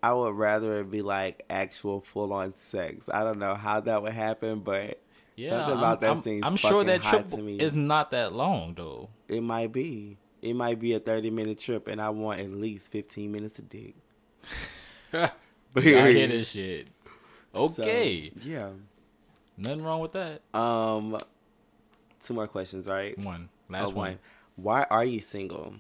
I 0.01 0.13
would 0.13 0.33
rather 0.35 0.79
it 0.79 0.89
be 0.89 1.01
like 1.01 1.43
actual 1.49 2.01
full 2.01 2.33
on 2.33 2.55
sex. 2.55 3.07
I 3.09 3.23
don't 3.23 3.37
know 3.37 3.53
how 3.53 3.81
that 3.81 4.01
would 4.01 4.13
happen, 4.13 4.61
but 4.61 4.99
Yeah, 5.35 5.49
something 5.49 5.73
I'm, 5.73 5.77
about 5.79 6.01
that 6.01 6.11
I'm, 6.11 6.43
I'm 6.45 6.55
sure 6.55 6.83
that 6.83 7.03
trip 7.03 7.29
to 7.29 7.37
me. 7.37 7.59
is 7.59 7.75
not 7.75 8.11
that 8.11 8.33
long 8.33 8.73
though. 8.75 9.09
It 9.27 9.43
might 9.43 9.71
be. 9.71 10.17
It 10.41 10.55
might 10.55 10.79
be 10.79 10.93
a 10.93 10.99
thirty 10.99 11.29
minute 11.29 11.59
trip, 11.59 11.87
and 11.87 12.01
I 12.01 12.09
want 12.09 12.39
at 12.39 12.49
least 12.49 12.91
fifteen 12.91 13.31
minutes 13.33 13.59
of 13.59 13.69
dick. 13.69 13.95
I 15.13 15.31
hear 15.75 16.27
this 16.27 16.49
shit. 16.51 16.87
So, 17.53 17.59
Okay, 17.65 18.31
yeah. 18.41 18.69
Nothing 19.59 19.83
wrong 19.83 19.99
with 20.01 20.13
that. 20.13 20.41
Um, 20.57 21.17
two 22.23 22.33
more 22.33 22.47
questions, 22.47 22.87
right? 22.87 23.17
One 23.17 23.49
last 23.69 23.87
Oh, 23.89 23.95
one. 23.95 24.19
Why 24.55 24.85
are 24.89 25.05
you 25.05 25.21
single? 25.21 25.75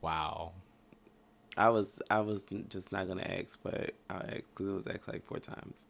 Wow. 0.00 0.52
I 1.56 1.68
was 1.70 1.90
I 2.10 2.20
was 2.20 2.42
just 2.68 2.90
not 2.92 3.06
gonna 3.08 3.22
ask, 3.22 3.58
but 3.62 3.94
I'll 4.10 4.18
ask 4.22 4.42
because 4.54 4.66
it 4.68 4.72
was 4.72 4.86
asked 4.86 5.08
like 5.08 5.24
four 5.24 5.38
times. 5.38 5.84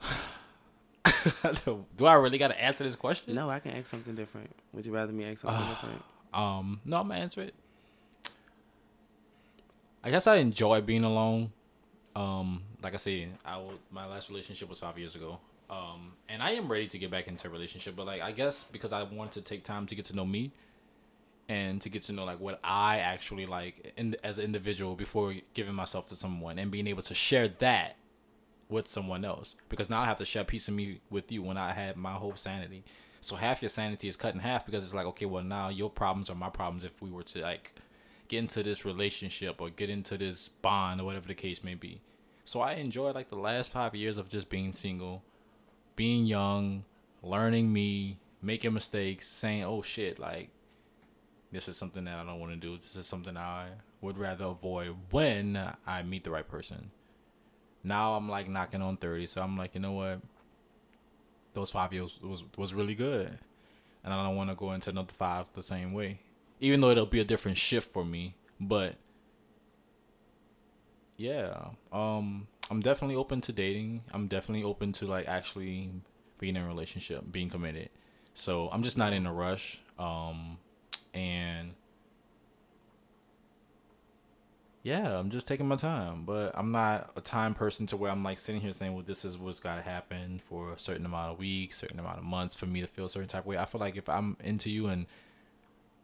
Do 1.64 2.06
I 2.06 2.14
really 2.14 2.38
got 2.38 2.48
to 2.48 2.60
answer 2.60 2.84
this 2.84 2.96
question? 2.96 3.34
No, 3.34 3.48
I 3.50 3.58
can 3.60 3.72
ask 3.72 3.86
something 3.88 4.14
different. 4.14 4.50
Would 4.72 4.86
you 4.86 4.92
rather 4.92 5.12
me 5.12 5.24
ask 5.24 5.40
something 5.40 5.68
different? 5.68 6.02
Um, 6.32 6.80
no, 6.84 6.98
I'm 6.98 7.08
gonna 7.08 7.20
answer 7.20 7.42
it. 7.42 7.54
I 10.04 10.10
guess 10.10 10.26
I 10.26 10.36
enjoy 10.36 10.80
being 10.80 11.04
alone. 11.04 11.52
Um, 12.14 12.62
like 12.82 12.94
I 12.94 12.98
said, 12.98 13.30
I 13.44 13.54
w- 13.54 13.78
my 13.90 14.06
last 14.06 14.28
relationship 14.28 14.68
was 14.68 14.78
five 14.78 14.98
years 14.98 15.14
ago. 15.14 15.38
Um, 15.70 16.12
and 16.28 16.42
I 16.42 16.50
am 16.52 16.70
ready 16.70 16.86
to 16.88 16.98
get 16.98 17.10
back 17.10 17.28
into 17.28 17.48
a 17.48 17.50
relationship, 17.50 17.96
but 17.96 18.06
like 18.06 18.20
I 18.20 18.32
guess 18.32 18.64
because 18.70 18.92
I 18.92 19.02
want 19.04 19.32
to 19.32 19.40
take 19.40 19.64
time 19.64 19.86
to 19.86 19.94
get 19.94 20.04
to 20.06 20.16
know 20.16 20.26
me, 20.26 20.52
and 21.48 21.80
to 21.80 21.88
get 21.88 22.02
to 22.02 22.12
know 22.12 22.24
like 22.24 22.40
what 22.40 22.60
I 22.62 22.98
actually 22.98 23.46
like 23.46 23.94
in, 23.96 24.16
as 24.22 24.38
an 24.38 24.44
individual 24.44 24.94
before 24.94 25.34
giving 25.54 25.74
myself 25.74 26.06
to 26.08 26.14
someone, 26.14 26.58
and 26.58 26.70
being 26.70 26.86
able 26.86 27.02
to 27.02 27.14
share 27.14 27.48
that 27.48 27.96
with 28.68 28.88
someone 28.88 29.24
else. 29.24 29.54
Because 29.68 29.88
now 29.88 30.00
I 30.00 30.04
have 30.04 30.18
to 30.18 30.24
share 30.24 30.42
a 30.42 30.46
piece 30.46 30.68
of 30.68 30.74
me 30.74 31.00
with 31.10 31.32
you 31.32 31.42
when 31.42 31.56
I 31.56 31.72
had 31.72 31.96
my 31.96 32.12
whole 32.12 32.36
sanity. 32.36 32.84
So 33.20 33.36
half 33.36 33.62
your 33.62 33.68
sanity 33.68 34.08
is 34.08 34.16
cut 34.16 34.34
in 34.34 34.40
half 34.40 34.66
because 34.66 34.82
it's 34.84 34.94
like, 34.94 35.06
okay, 35.06 35.26
well 35.26 35.44
now 35.44 35.68
your 35.68 35.90
problems 35.90 36.28
are 36.28 36.34
my 36.34 36.50
problems 36.50 36.84
if 36.84 37.00
we 37.00 37.10
were 37.10 37.22
to 37.22 37.40
like 37.40 37.74
get 38.32 38.38
into 38.38 38.62
this 38.62 38.86
relationship 38.86 39.60
or 39.60 39.68
get 39.68 39.90
into 39.90 40.16
this 40.16 40.48
bond 40.48 40.98
or 40.98 41.04
whatever 41.04 41.28
the 41.28 41.34
case 41.34 41.62
may 41.62 41.74
be. 41.74 42.00
So 42.46 42.60
I 42.62 42.72
enjoyed 42.72 43.14
like 43.14 43.28
the 43.28 43.36
last 43.36 43.70
five 43.70 43.94
years 43.94 44.16
of 44.16 44.30
just 44.30 44.48
being 44.48 44.72
single, 44.72 45.22
being 45.96 46.24
young, 46.24 46.84
learning 47.22 47.70
me, 47.70 48.16
making 48.40 48.72
mistakes, 48.72 49.28
saying, 49.28 49.64
oh 49.64 49.82
shit, 49.82 50.18
like 50.18 50.48
this 51.52 51.68
is 51.68 51.76
something 51.76 52.04
that 52.04 52.18
I 52.18 52.24
don't 52.24 52.40
want 52.40 52.52
to 52.52 52.58
do. 52.58 52.78
This 52.78 52.96
is 52.96 53.04
something 53.04 53.36
I 53.36 53.68
would 54.00 54.16
rather 54.16 54.46
avoid 54.46 54.96
when 55.10 55.62
I 55.86 56.02
meet 56.02 56.24
the 56.24 56.30
right 56.30 56.48
person. 56.48 56.90
Now 57.84 58.14
I'm 58.14 58.30
like 58.30 58.48
knocking 58.48 58.80
on 58.80 58.96
30, 58.96 59.26
so 59.26 59.42
I'm 59.42 59.58
like, 59.58 59.74
you 59.74 59.80
know 59.82 59.92
what? 59.92 60.22
Those 61.52 61.70
five 61.70 61.92
years 61.92 62.18
was 62.22 62.44
was 62.56 62.72
really 62.72 62.94
good, 62.94 63.38
and 64.02 64.14
I 64.14 64.24
don't 64.24 64.36
want 64.36 64.48
to 64.48 64.56
go 64.56 64.72
into 64.72 64.88
another 64.88 65.12
five 65.12 65.44
the 65.52 65.62
same 65.62 65.92
way. 65.92 66.20
Even 66.62 66.80
though 66.80 66.90
it'll 66.90 67.06
be 67.06 67.20
a 67.20 67.24
different 67.24 67.58
shift 67.58 67.92
for 67.92 68.04
me, 68.04 68.36
but 68.60 68.94
yeah, 71.16 71.70
um, 71.92 72.46
I'm 72.70 72.80
definitely 72.80 73.16
open 73.16 73.40
to 73.42 73.52
dating. 73.52 74.02
I'm 74.12 74.28
definitely 74.28 74.64
open 74.64 74.92
to 74.94 75.06
like 75.06 75.26
actually 75.26 75.90
being 76.38 76.56
in 76.56 76.62
a 76.62 76.66
relationship, 76.66 77.24
being 77.30 77.50
committed. 77.50 77.90
So 78.34 78.70
I'm 78.72 78.84
just 78.84 78.96
not 78.96 79.12
in 79.12 79.26
a 79.26 79.32
rush. 79.32 79.80
Um, 79.98 80.58
and 81.12 81.72
yeah, 84.84 85.18
I'm 85.18 85.30
just 85.30 85.46
taking 85.46 85.66
my 85.66 85.76
time, 85.76 86.24
but 86.24 86.52
I'm 86.54 86.72
not 86.72 87.10
a 87.14 87.20
time 87.20 87.54
person 87.54 87.86
to 87.88 87.96
where 87.96 88.10
I'm 88.10 88.24
like 88.24 88.38
sitting 88.38 88.60
here 88.60 88.72
saying, 88.72 88.94
"Well, 88.94 89.04
this 89.06 89.24
is 89.24 89.36
what's 89.36 89.60
got 89.60 89.76
to 89.76 89.82
happen 89.82 90.40
for 90.48 90.72
a 90.72 90.78
certain 90.78 91.06
amount 91.06 91.32
of 91.32 91.38
weeks, 91.38 91.78
certain 91.78 92.00
amount 92.00 92.18
of 92.18 92.24
months 92.24 92.54
for 92.54 92.66
me 92.66 92.80
to 92.80 92.86
feel 92.86 93.06
a 93.06 93.10
certain 93.10 93.28
type 93.28 93.42
of 93.42 93.46
way." 93.46 93.58
I 93.58 93.64
feel 93.64 93.80
like 93.80 93.96
if 93.96 94.08
I'm 94.08 94.36
into 94.42 94.70
you 94.70 94.86
and 94.86 95.06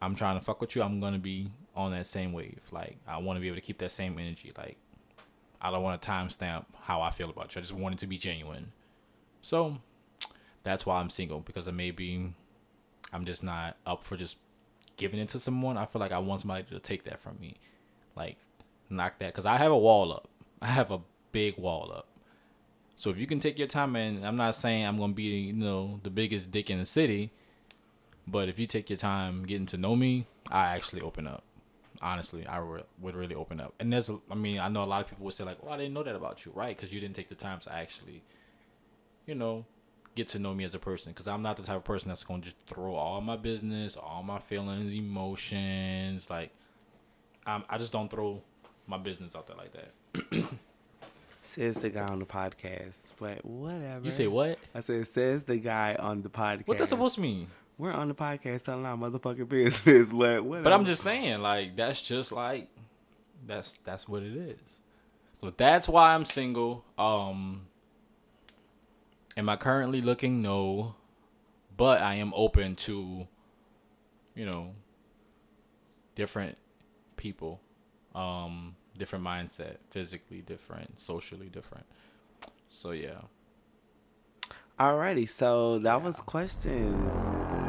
I'm 0.01 0.15
trying 0.15 0.39
to 0.39 0.45
fuck 0.45 0.61
with 0.61 0.75
you, 0.75 0.81
I'm 0.81 0.99
gonna 0.99 1.19
be 1.19 1.51
on 1.75 1.91
that 1.91 2.07
same 2.07 2.33
wave. 2.33 2.61
Like 2.71 2.97
I 3.07 3.17
want 3.17 3.37
to 3.37 3.41
be 3.41 3.47
able 3.47 3.57
to 3.57 3.61
keep 3.61 3.77
that 3.79 3.91
same 3.91 4.17
energy. 4.19 4.51
Like 4.57 4.77
I 5.61 5.71
don't 5.71 5.83
want 5.83 6.01
to 6.01 6.09
timestamp 6.09 6.65
how 6.81 7.01
I 7.01 7.09
feel 7.11 7.29
about 7.29 7.53
you. 7.55 7.59
I 7.59 7.61
just 7.61 7.73
want 7.73 7.95
it 7.95 7.99
to 7.99 8.07
be 8.07 8.17
genuine. 8.17 8.71
So 9.41 9.77
that's 10.63 10.85
why 10.85 10.99
I'm 10.99 11.09
single 11.09 11.39
because 11.39 11.67
I 11.67 11.71
maybe 11.71 12.33
I'm 13.11 13.25
just 13.25 13.43
not 13.43 13.77
up 13.85 14.03
for 14.03 14.17
just 14.17 14.37
giving 14.97 15.19
it 15.19 15.29
to 15.29 15.39
someone. 15.39 15.77
I 15.77 15.85
feel 15.85 15.99
like 15.99 16.11
I 16.11 16.19
want 16.19 16.41
somebody 16.41 16.63
to 16.69 16.79
take 16.79 17.03
that 17.05 17.21
from 17.21 17.39
me, 17.39 17.55
like 18.15 18.37
knock 18.89 19.19
that 19.19 19.33
because 19.33 19.45
I 19.45 19.57
have 19.57 19.71
a 19.71 19.77
wall 19.77 20.13
up. 20.13 20.27
I 20.61 20.67
have 20.67 20.91
a 20.91 20.99
big 21.31 21.57
wall 21.57 21.91
up. 21.93 22.07
So 22.95 23.09
if 23.09 23.17
you 23.17 23.27
can 23.27 23.39
take 23.39 23.57
your 23.57 23.67
time, 23.67 23.95
and 23.95 24.25
I'm 24.25 24.35
not 24.35 24.55
saying 24.55 24.85
I'm 24.85 24.97
gonna 24.97 25.13
be 25.13 25.23
you 25.23 25.53
know 25.53 25.99
the 26.03 26.09
biggest 26.09 26.51
dick 26.51 26.69
in 26.69 26.79
the 26.79 26.85
city, 26.85 27.31
but 28.31 28.49
if 28.49 28.59
you 28.59 28.67
take 28.67 28.89
your 28.89 28.97
time 28.97 29.45
getting 29.45 29.65
to 29.67 29.77
know 29.77 29.95
me, 29.95 30.25
I 30.51 30.75
actually 30.75 31.01
open 31.01 31.27
up. 31.27 31.43
Honestly, 32.01 32.45
I 32.47 32.59
re- 32.59 32.83
would 33.01 33.15
really 33.15 33.35
open 33.35 33.59
up. 33.59 33.73
And 33.79 33.91
there's, 33.91 34.09
I 34.31 34.35
mean, 34.35 34.59
I 34.59 34.69
know 34.69 34.83
a 34.83 34.85
lot 34.85 35.01
of 35.01 35.09
people 35.09 35.25
would 35.25 35.33
say 35.33 35.43
like, 35.43 35.57
"Oh, 35.63 35.69
I 35.69 35.77
didn't 35.77 35.93
know 35.93 36.03
that 36.03 36.15
about 36.15 36.45
you," 36.45 36.51
right? 36.55 36.75
Because 36.75 36.93
you 36.93 36.99
didn't 37.01 37.15
take 37.15 37.27
the 37.27 37.35
time 37.35 37.59
to 37.61 37.75
actually, 37.75 38.21
you 39.25 39.35
know, 39.35 39.65
get 40.15 40.29
to 40.29 40.39
know 40.39 40.53
me 40.53 40.63
as 40.63 40.75
a 40.75 40.79
person. 40.79 41.11
Because 41.11 41.27
I'm 41.27 41.41
not 41.41 41.57
the 41.57 41.63
type 41.63 41.75
of 41.77 41.83
person 41.83 42.07
that's 42.07 42.23
going 42.23 42.41
to 42.41 42.49
just 42.49 42.61
throw 42.67 42.95
all 42.95 43.19
my 43.19 43.35
business, 43.35 43.97
all 43.97 44.23
my 44.23 44.39
feelings, 44.39 44.93
emotions. 44.93 46.29
Like, 46.29 46.51
I'm, 47.45 47.63
I 47.69 47.77
just 47.77 47.91
don't 47.91 48.09
throw 48.09 48.41
my 48.87 48.97
business 48.97 49.35
out 49.35 49.47
there 49.47 49.57
like 49.57 49.73
that. 49.73 50.45
Says 51.43 51.77
the 51.77 51.89
guy 51.89 52.07
on 52.07 52.19
the 52.19 52.25
podcast. 52.25 52.93
But 53.19 53.43
whatever. 53.43 54.05
You 54.05 54.11
say 54.11 54.27
what? 54.27 54.59
I 54.73 54.81
said 54.81 55.07
says 55.07 55.43
the 55.43 55.57
guy 55.57 55.95
on 55.99 56.21
the 56.21 56.29
podcast. 56.29 56.67
What 56.67 56.77
that 56.77 56.87
supposed 56.87 57.15
to 57.15 57.21
mean? 57.21 57.47
We're 57.79 57.91
on 57.91 58.09
the 58.09 58.13
podcast 58.13 58.65
telling 58.65 58.85
our 58.85 58.95
motherfucking 58.95 59.49
business, 59.49 60.09
but 60.11 60.43
whatever. 60.43 60.63
But 60.63 60.73
I'm 60.73 60.85
just 60.85 61.01
saying, 61.01 61.41
like 61.41 61.75
that's 61.75 62.03
just 62.03 62.31
like 62.31 62.67
that's 63.47 63.79
that's 63.83 64.07
what 64.07 64.21
it 64.21 64.35
is. 64.35 64.59
So 65.33 65.51
that's 65.57 65.87
why 65.87 66.13
I'm 66.13 66.25
single. 66.25 66.85
Um 66.97 67.61
Am 69.39 69.47
I 69.47 69.55
currently 69.55 70.01
looking? 70.01 70.41
No. 70.41 70.95
But 71.77 72.01
I 72.01 72.15
am 72.15 72.33
open 72.35 72.75
to, 72.75 73.25
you 74.35 74.45
know, 74.45 74.73
different 76.15 76.57
people. 77.15 77.61
Um, 78.13 78.75
different 78.97 79.23
mindset, 79.23 79.77
physically 79.91 80.41
different, 80.41 80.99
socially 80.99 81.47
different. 81.47 81.85
So 82.67 82.91
yeah. 82.91 83.21
Alrighty, 84.77 85.29
so 85.29 85.79
that 85.79 86.01
was 86.01 86.15
questions. 86.17 87.68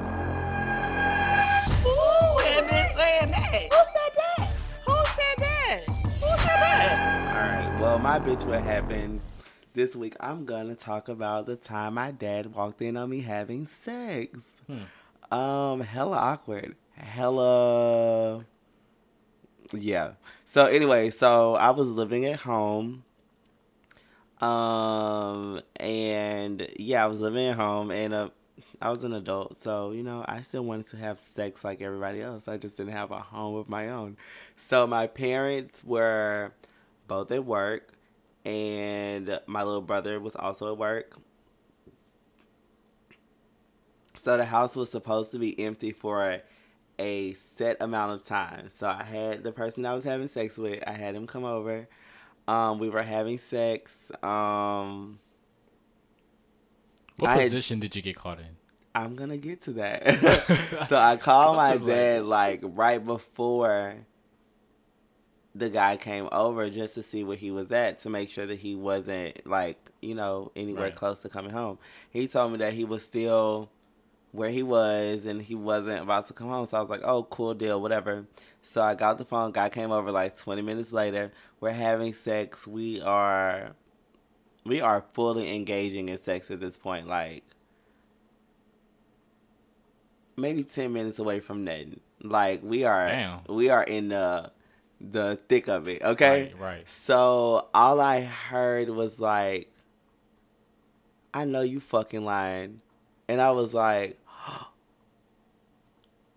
Who 2.71 2.77
been 2.77 2.97
saying 2.97 3.31
that? 3.33 3.53
Who 3.53 3.79
said 3.97 4.13
that? 4.17 4.53
Who 4.87 4.95
said 5.07 5.37
that? 5.39 5.81
Who 5.89 6.29
said 6.39 6.61
that? 6.61 7.67
Alright, 7.67 7.81
well, 7.81 7.99
my 7.99 8.21
bitch, 8.21 8.47
what 8.47 8.63
happened 8.63 9.21
this 9.75 9.97
week? 9.97 10.15
I'm 10.21 10.45
gonna 10.45 10.77
talk 10.77 11.09
about 11.09 11.47
the 11.47 11.57
time 11.57 11.95
my 11.95 12.13
dad 12.13 12.55
walked 12.55 12.81
in 12.81 12.97
on 12.97 13.11
me 13.11 13.23
having 13.23 13.67
sex. 13.67 14.39
Um, 15.33 15.81
hella 15.81 16.17
awkward. 16.17 16.77
Hella. 16.95 18.45
Yeah. 19.73 20.13
So, 20.45 20.67
anyway, 20.67 21.11
so 21.11 21.57
I 21.57 21.71
was 21.71 21.89
living 21.89 22.25
at 22.25 22.41
home. 22.41 23.03
Um, 24.41 25.61
and 25.75 26.69
yeah, 26.77 27.03
I 27.03 27.09
was 27.09 27.21
living 27.21 27.49
at 27.49 27.57
home 27.57 27.91
and 27.91 28.15
uh, 28.15 28.29
I 28.83 28.89
was 28.91 29.05
an 29.05 29.13
adult, 29.13 29.63
so 29.63 29.91
you 29.91 30.03
know, 30.03 30.25
I 30.27 30.41
still 30.43 30.65
wanted 30.65 30.87
to 30.89 30.97
have 30.97 31.21
sex 31.21 31.63
like 31.65 31.83
everybody 31.83 32.23
else. 32.23 32.49
I 32.49 32.57
just 32.57 32.77
didn't 32.79 32.93
have 32.93 33.11
a 33.11 33.19
home 33.19 33.57
of 33.57 33.69
my 33.69 33.89
own. 33.91 34.17
So 34.57 34.87
my 34.87 35.07
parents 35.07 35.85
were 35.85 36.53
both 37.07 37.31
at 37.31 37.45
work, 37.45 37.93
and 38.45 39.39
my 39.47 39.63
little 39.65 39.83
brother 39.83 40.19
was 40.19 40.35
also 40.35 40.73
at 40.73 40.79
work. 40.79 41.17
So 44.23 44.37
the 44.37 44.45
house 44.47 44.77
was 44.77 44.91
supposed 44.91 45.31
to 45.33 45.39
be 45.39 45.59
empty 45.65 45.93
for 45.93 46.41
a, 46.99 47.35
set 47.57 47.79
amount 47.81 48.13
of 48.13 48.25
time. 48.27 48.69
So 48.69 48.87
I 48.87 49.03
had 49.05 49.43
the 49.43 49.53
person 49.53 49.87
I 49.87 49.95
was 49.95 50.05
having 50.05 50.29
sex 50.29 50.59
with, 50.59 50.83
I 50.87 50.93
had 50.93 51.15
him 51.15 51.27
come 51.27 51.45
over. 51.45 51.89
Um, 52.47 52.79
we 52.79 52.91
were 52.91 53.03
having 53.03 53.39
sex. 53.39 54.11
Um, 54.23 55.19
What 57.17 57.31
I 57.31 57.35
had- 57.37 57.51
position 57.51 57.81
did 57.81 57.97
you 57.97 58.03
get 58.03 58.17
caught 58.17 58.39
in? 58.41 58.57
I'm 58.95 59.15
gonna 59.17 59.37
get 59.37 59.63
to 59.63 59.73
that. 59.75 60.87
so 60.89 60.97
I 60.97 61.17
called 61.17 61.57
my 61.57 61.75
like- 61.75 61.87
dad 61.87 62.25
like 62.25 62.61
right 62.65 63.05
before 63.05 63.95
the 65.55 65.69
guy 65.69 65.97
came 65.97 66.29
over 66.31 66.69
just 66.71 66.95
to 66.95 67.03
see 67.03 67.25
where 67.25 67.37
he 67.37 67.51
was 67.51 67.73
at 67.73 67.99
to 68.01 68.09
make 68.11 68.31
sure 68.31 68.47
that 68.47 68.59
he 68.61 68.75
wasn't 68.77 69.45
like 69.47 69.91
you 70.01 70.15
know 70.15 70.53
anywhere 70.55 70.85
Right. 70.85 70.95
close 70.95 71.21
to 71.23 71.29
coming 71.29 71.51
home. 71.53 71.79
He 72.11 72.29
told 72.29 72.53
me 72.53 72.59
that 72.59 72.73
he 72.75 72.85
was 72.85 73.03
still 73.03 73.71
where 74.33 74.51
he 74.51 74.63
was 74.63 75.27
and 75.27 75.43
he 75.43 75.57
wasn't 75.57 76.03
about 76.03 76.27
to 76.29 76.33
come 76.33 76.49
home. 76.49 76.67
So 76.67 76.77
I 76.77 76.81
was 76.81 76.89
like, 76.91 77.03
"Oh, 77.03 77.25
cool 77.25 77.55
deal, 77.55 77.81
whatever." 77.83 78.27
So 78.63 78.81
I 78.81 78.95
got 78.95 79.19
the 79.19 79.25
phone. 79.25 79.51
Guy 79.51 79.69
came 79.71 79.91
over 79.91 80.13
like 80.13 80.37
20 80.39 80.63
minutes 80.63 80.93
later. 80.93 81.33
We're 81.59 81.73
having 81.73 82.15
sex. 82.15 82.65
We 82.67 83.01
are 83.01 83.73
we 84.65 84.81
are 84.81 85.05
fully 85.15 85.55
engaging 85.55 86.09
in 86.09 86.19
sex 86.19 86.51
at 86.51 86.61
this 86.61 86.77
point. 86.77 87.09
Like 87.09 87.43
maybe 90.41 90.63
10 90.65 90.93
minutes 90.93 91.19
away 91.19 91.41
from 91.41 91.65
nothing. 91.65 92.01
Like 92.23 92.61
we 92.63 92.85
are 92.85 93.07
Damn. 93.07 93.41
we 93.49 93.71
are 93.71 93.83
in 93.83 94.09
the 94.09 94.51
the 95.01 95.39
thick 95.49 95.69
of 95.69 95.89
it, 95.89 96.03
okay? 96.03 96.53
Right, 96.55 96.61
right. 96.61 96.89
So 96.89 97.69
all 97.73 98.01
I 98.01 98.21
heard 98.23 98.91
was 98.91 99.19
like 99.19 99.71
I 101.33 101.45
know 101.45 101.61
you 101.63 101.81
fucking 101.81 102.25
lying. 102.25 102.81
And 103.29 103.41
I 103.41 103.53
was 103.53 103.73
like 103.73 104.19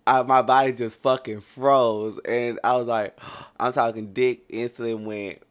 I, 0.05 0.21
my 0.23 0.41
body 0.41 0.73
just 0.73 1.01
fucking 1.01 1.41
froze 1.41 2.19
and 2.25 2.59
I 2.63 2.75
was 2.75 2.87
like 2.87 3.17
I'm 3.59 3.73
talking 3.73 4.13
dick 4.13 4.43
instantly 4.49 4.93
went 4.93 5.41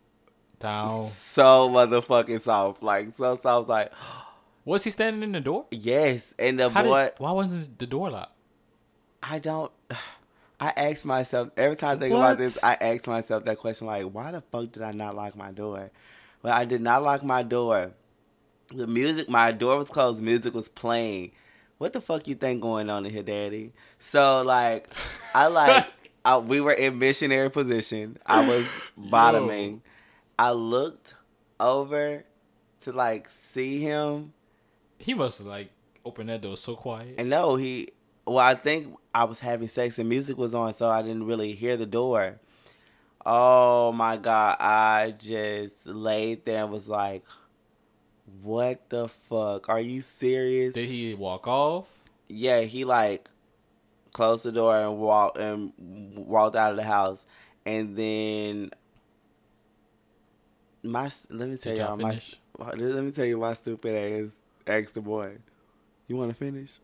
Down. 0.61 1.09
so 1.11 1.69
motherfucking 1.69 2.41
soft. 2.43 2.83
Like 2.83 3.17
so 3.17 3.39
I 3.45 3.57
was 3.57 3.69
like 3.69 3.93
Was 4.65 4.85
he 4.85 4.91
standing 4.91 5.23
in 5.25 5.33
the 5.33 5.41
door? 5.41 5.67
yes. 5.71 6.35
And 6.39 6.59
the 6.59 6.71
How 6.71 6.85
boy 6.85 7.05
did, 7.05 7.15
why 7.19 7.33
wasn't 7.33 7.79
the 7.79 7.87
door 7.87 8.11
locked? 8.11 8.32
I 9.23 9.39
don't. 9.39 9.73
I 10.61 10.73
ask 10.77 11.05
myself 11.05 11.51
every 11.57 11.75
time 11.75 11.97
I 11.97 12.01
think 12.01 12.13
What? 12.15 12.21
about 12.21 12.39
this. 12.39 12.57
I 12.63 12.75
ask 12.81 13.07
myself 13.09 13.45
that 13.47 13.59
question 13.59 13.89
like, 13.89 14.05
why 14.05 14.31
the 14.31 14.41
fuck 14.43 14.71
did 14.71 14.83
I 14.83 14.93
not 14.93 15.17
lock 15.17 15.35
my 15.35 15.51
door? 15.51 15.91
Well, 16.43 16.53
I 16.55 16.65
did 16.65 16.81
not 16.81 17.03
lock 17.03 17.25
my 17.25 17.43
door. 17.43 17.91
The 18.73 18.87
music, 18.87 19.29
my 19.29 19.51
door 19.51 19.77
was 19.77 19.89
closed. 19.89 20.23
Music 20.23 20.55
was 20.55 20.69
playing. 20.69 21.33
What 21.79 21.93
the 21.93 22.01
fuck 22.01 22.29
you 22.29 22.37
think 22.37 22.63
going 22.63 22.91
on 22.91 23.05
in 23.05 23.13
here, 23.13 23.25
Daddy? 23.25 23.73
So 23.99 24.43
like, 24.43 24.89
I 25.35 25.49
like. 25.49 25.87
I, 26.25 26.39
we 26.39 26.61
were 26.61 26.73
in 26.73 27.01
missionary 27.01 27.51
position. 27.51 28.19
I 28.25 28.47
was 28.47 28.65
bottoming. 28.97 29.83
I 30.39 30.53
looked 30.53 31.15
over 31.59 32.25
to 32.83 32.93
like 32.93 33.29
see 33.29 33.81
him. 33.81 34.33
He 34.99 35.15
must 35.15 35.39
have 35.39 35.49
like 35.49 35.71
opened 36.05 36.29
that 36.29 36.41
door 36.43 36.57
so 36.57 36.77
quiet. 36.77 37.17
And 37.19 37.29
no, 37.29 37.57
he. 37.57 37.89
Well, 38.27 38.39
I 38.39 38.55
think 38.55 38.97
I 39.15 39.25
was 39.25 39.41
having 39.41 39.69
sex 39.69 39.99
and 39.99 40.09
music 40.09 40.37
was 40.39 40.55
on, 40.55 40.73
so 40.75 40.89
I 40.89 41.03
didn't 41.03 41.27
really 41.27 41.55
hear 41.55 41.77
the 41.77 41.87
door. 41.87 42.39
Oh 43.25 43.93
my 43.93 44.17
god! 44.17 44.57
I 44.61 45.15
just 45.17 45.87
laid 45.87 46.45
there 46.45 46.65
and 46.65 46.73
was 46.73 46.89
like, 46.89 47.25
"What 48.43 48.89
the 48.89 49.09
fuck? 49.09 49.69
Are 49.69 49.81
you 49.81 50.01
serious?" 50.01 50.75
Did 50.75 50.89
he 50.89 51.15
walk 51.15 51.47
off? 51.47 51.87
Yeah, 52.29 52.63
he 52.63 52.85
like 52.85 53.29
closed 54.13 54.45
the 54.45 54.53
door 54.53 54.79
and 54.79 54.99
walked 54.99 55.39
and 55.39 55.73
walked 56.17 56.57
out 56.57 56.71
of 56.71 56.77
the 56.77 56.85
house, 56.85 57.25
and 57.65 57.97
then 57.97 58.71
my 60.83 61.11
let 61.31 61.49
me 61.49 61.57
tell 61.57 61.73
Did 61.73 61.79
y'all 61.79 61.89
y'all 61.89 61.97
my 61.97 62.21
let 62.59 63.05
me 63.05 63.11
tell 63.13 63.25
you 63.25 63.39
my 63.39 63.55
stupid 63.55 63.95
ass 63.95 64.33
asked 64.67 64.95
the 64.95 65.01
boy, 65.01 65.39
"You 66.09 66.17
want 66.17 66.31
to 66.31 66.37
finish?" 66.37 66.79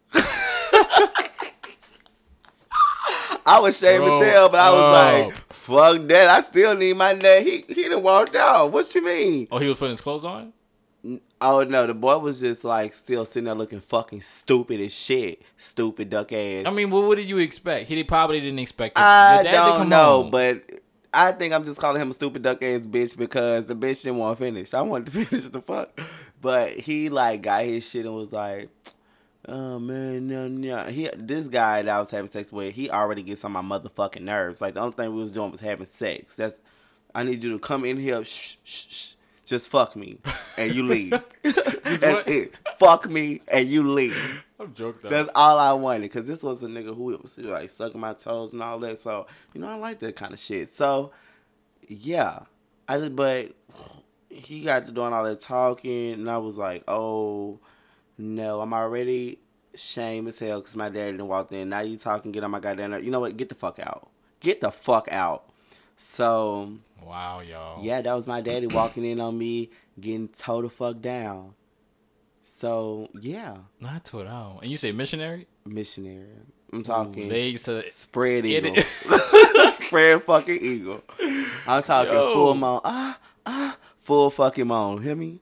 I 3.48 3.60
was 3.60 3.82
ashamed 3.82 4.04
Bro, 4.04 4.20
as 4.20 4.28
hell, 4.28 4.48
but 4.48 4.60
I 4.60 4.72
was 4.72 5.32
like, 5.32 5.34
"Fuck 5.52 6.08
that! 6.08 6.28
I 6.28 6.42
still 6.42 6.74
need 6.74 6.96
my 6.96 7.12
nut." 7.12 7.42
He 7.42 7.64
he 7.68 7.88
done 7.88 8.02
walked 8.02 8.36
out. 8.36 8.72
What 8.72 8.94
you 8.94 9.04
mean? 9.04 9.48
Oh, 9.50 9.58
he 9.58 9.68
was 9.68 9.76
putting 9.76 9.92
his 9.92 10.00
clothes 10.00 10.24
on. 10.24 10.52
Oh 11.40 11.62
no, 11.62 11.86
the 11.86 11.94
boy 11.94 12.18
was 12.18 12.40
just 12.40 12.64
like 12.64 12.92
still 12.92 13.24
sitting 13.24 13.44
there 13.44 13.54
looking 13.54 13.80
fucking 13.80 14.22
stupid 14.22 14.80
as 14.80 14.92
shit. 14.92 15.42
Stupid 15.56 16.10
duck 16.10 16.32
ass. 16.32 16.66
I 16.66 16.70
mean, 16.70 16.90
well, 16.90 17.06
what 17.06 17.16
did 17.16 17.28
you 17.28 17.38
expect? 17.38 17.88
He 17.88 18.02
probably 18.04 18.40
didn't 18.40 18.58
expect. 18.58 18.98
Your, 18.98 19.06
I 19.06 19.42
dad 19.44 19.52
don't 19.52 19.88
know, 19.88 20.22
home. 20.22 20.30
but 20.30 20.62
I 21.14 21.32
think 21.32 21.54
I'm 21.54 21.64
just 21.64 21.80
calling 21.80 22.02
him 22.02 22.10
a 22.10 22.14
stupid 22.14 22.42
duck 22.42 22.62
ass 22.62 22.80
bitch 22.80 23.16
because 23.16 23.66
the 23.66 23.74
bitch 23.76 24.02
didn't 24.02 24.18
want 24.18 24.36
to 24.38 24.44
finish. 24.44 24.74
I 24.74 24.82
wanted 24.82 25.12
to 25.12 25.24
finish 25.24 25.46
the 25.46 25.62
fuck, 25.62 25.98
but 26.40 26.72
he 26.72 27.08
like 27.08 27.42
got 27.42 27.64
his 27.64 27.88
shit 27.88 28.04
and 28.04 28.14
was 28.14 28.32
like, 28.32 28.68
"Oh 29.48 29.78
man, 29.78 30.28
no, 30.28 30.48
no." 30.48 30.84
He 30.84 31.08
this 31.16 31.48
guy 31.48 31.82
that 31.82 31.94
I 31.96 32.00
was 32.00 32.10
having 32.10 32.30
sex 32.30 32.52
with, 32.52 32.74
he 32.74 32.90
already 32.90 33.22
gets 33.22 33.44
on 33.44 33.52
my 33.52 33.62
motherfucking 33.62 34.22
nerves. 34.22 34.60
Like 34.60 34.74
the 34.74 34.80
only 34.80 34.92
thing 34.92 35.14
we 35.14 35.22
was 35.22 35.32
doing 35.32 35.50
was 35.50 35.60
having 35.60 35.86
sex. 35.86 36.36
That's 36.36 36.60
I 37.14 37.24
need 37.24 37.42
you 37.42 37.50
to 37.52 37.58
come 37.58 37.84
in 37.84 37.96
here, 37.96 38.24
shh, 38.24 38.56
shh, 38.62 38.86
shh, 38.88 39.12
just 39.44 39.68
fuck 39.68 39.96
me, 39.96 40.18
and 40.56 40.74
you 40.74 40.82
leave. 40.84 41.10
That's 41.42 42.02
what? 42.02 42.28
it. 42.28 42.54
Fuck 42.78 43.08
me 43.08 43.40
and 43.48 43.68
you 43.68 43.90
leave. 43.90 44.44
I'm 44.60 44.74
joking. 44.74 45.10
That's 45.10 45.30
all 45.34 45.58
I 45.58 45.72
wanted 45.72 46.02
because 46.02 46.26
this 46.26 46.42
was 46.42 46.62
a 46.62 46.66
nigga 46.66 46.94
who 46.94 47.04
was 47.04 47.38
like 47.38 47.70
sucking 47.70 48.00
my 48.00 48.12
toes 48.12 48.52
and 48.52 48.62
all 48.62 48.78
that. 48.80 49.00
So 49.00 49.26
you 49.54 49.60
know 49.60 49.68
I 49.68 49.76
like 49.76 50.00
that 50.00 50.16
kind 50.16 50.32
of 50.32 50.38
shit. 50.38 50.74
So 50.74 51.12
yeah, 51.86 52.40
I 52.88 52.98
just 52.98 53.16
but 53.16 53.52
he 54.28 54.62
got 54.62 54.86
to 54.86 54.92
doing 54.92 55.12
all 55.12 55.24
that 55.24 55.40
talking 55.40 56.12
and 56.12 56.30
I 56.30 56.38
was 56.38 56.58
like, 56.58 56.84
oh 56.88 57.58
no, 58.18 58.60
I'm 58.60 58.72
already 58.74 59.38
shame 59.74 60.26
as 60.26 60.38
hell 60.38 60.60
because 60.60 60.74
my 60.76 60.88
dad 60.88 61.12
didn't 61.12 61.28
walk 61.28 61.52
in. 61.52 61.68
Now 61.68 61.80
you 61.80 61.96
talking, 61.96 62.32
get 62.32 62.42
on 62.44 62.50
my 62.50 62.60
goddamn. 62.60 62.90
nerve. 62.90 63.04
You 63.04 63.10
know 63.10 63.20
what? 63.20 63.36
Get 63.36 63.48
the 63.48 63.54
fuck 63.54 63.78
out. 63.78 64.10
Get 64.40 64.60
the 64.60 64.70
fuck 64.70 65.08
out. 65.10 65.44
So 65.96 66.72
wow, 67.04 67.38
y'all. 67.40 67.84
yeah, 67.84 68.00
that 68.02 68.12
was 68.12 68.26
my 68.26 68.40
daddy 68.40 68.66
walking 68.68 69.04
in 69.04 69.20
on 69.20 69.36
me, 69.38 69.70
getting 70.00 70.28
toe 70.28 70.62
the 70.62 70.68
fuck 70.68 71.00
down. 71.00 71.54
So 72.42 73.08
yeah, 73.20 73.56
Not 73.80 74.04
to 74.06 74.20
it 74.20 74.26
out. 74.26 74.60
And 74.62 74.70
you 74.70 74.76
say 74.76 74.92
missionary? 74.92 75.46
missionary. 75.64 76.26
I'm 76.72 76.80
Ooh, 76.80 76.82
talking 76.82 77.28
legs 77.28 77.62
to 77.64 77.84
spread 77.92 78.44
eagle, 78.46 78.76
spread 79.86 80.22
fucking 80.24 80.60
eagle. 80.60 81.02
I'm 81.66 81.82
talking 81.82 82.12
Yo. 82.12 82.32
full 82.34 82.54
moon. 82.54 82.80
Ah 82.84 83.18
ah 83.46 83.76
full 84.00 84.30
fucking 84.30 84.66
moan. 84.66 85.02
Hear 85.02 85.14
me? 85.16 85.40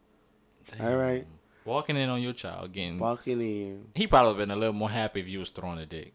All 0.80 0.94
right. 0.96 1.26
Walking 1.66 1.96
in 1.96 2.08
on 2.08 2.22
your 2.22 2.32
child 2.32 2.72
getting. 2.72 2.98
Walking 2.98 3.40
in. 3.40 3.86
He 3.94 4.06
probably 4.06 4.34
been 4.34 4.52
a 4.52 4.56
little 4.56 4.72
more 4.72 4.88
happy 4.88 5.20
if 5.20 5.26
you 5.26 5.40
was 5.40 5.48
throwing 5.48 5.80
a 5.80 5.86
dick. 5.86 6.14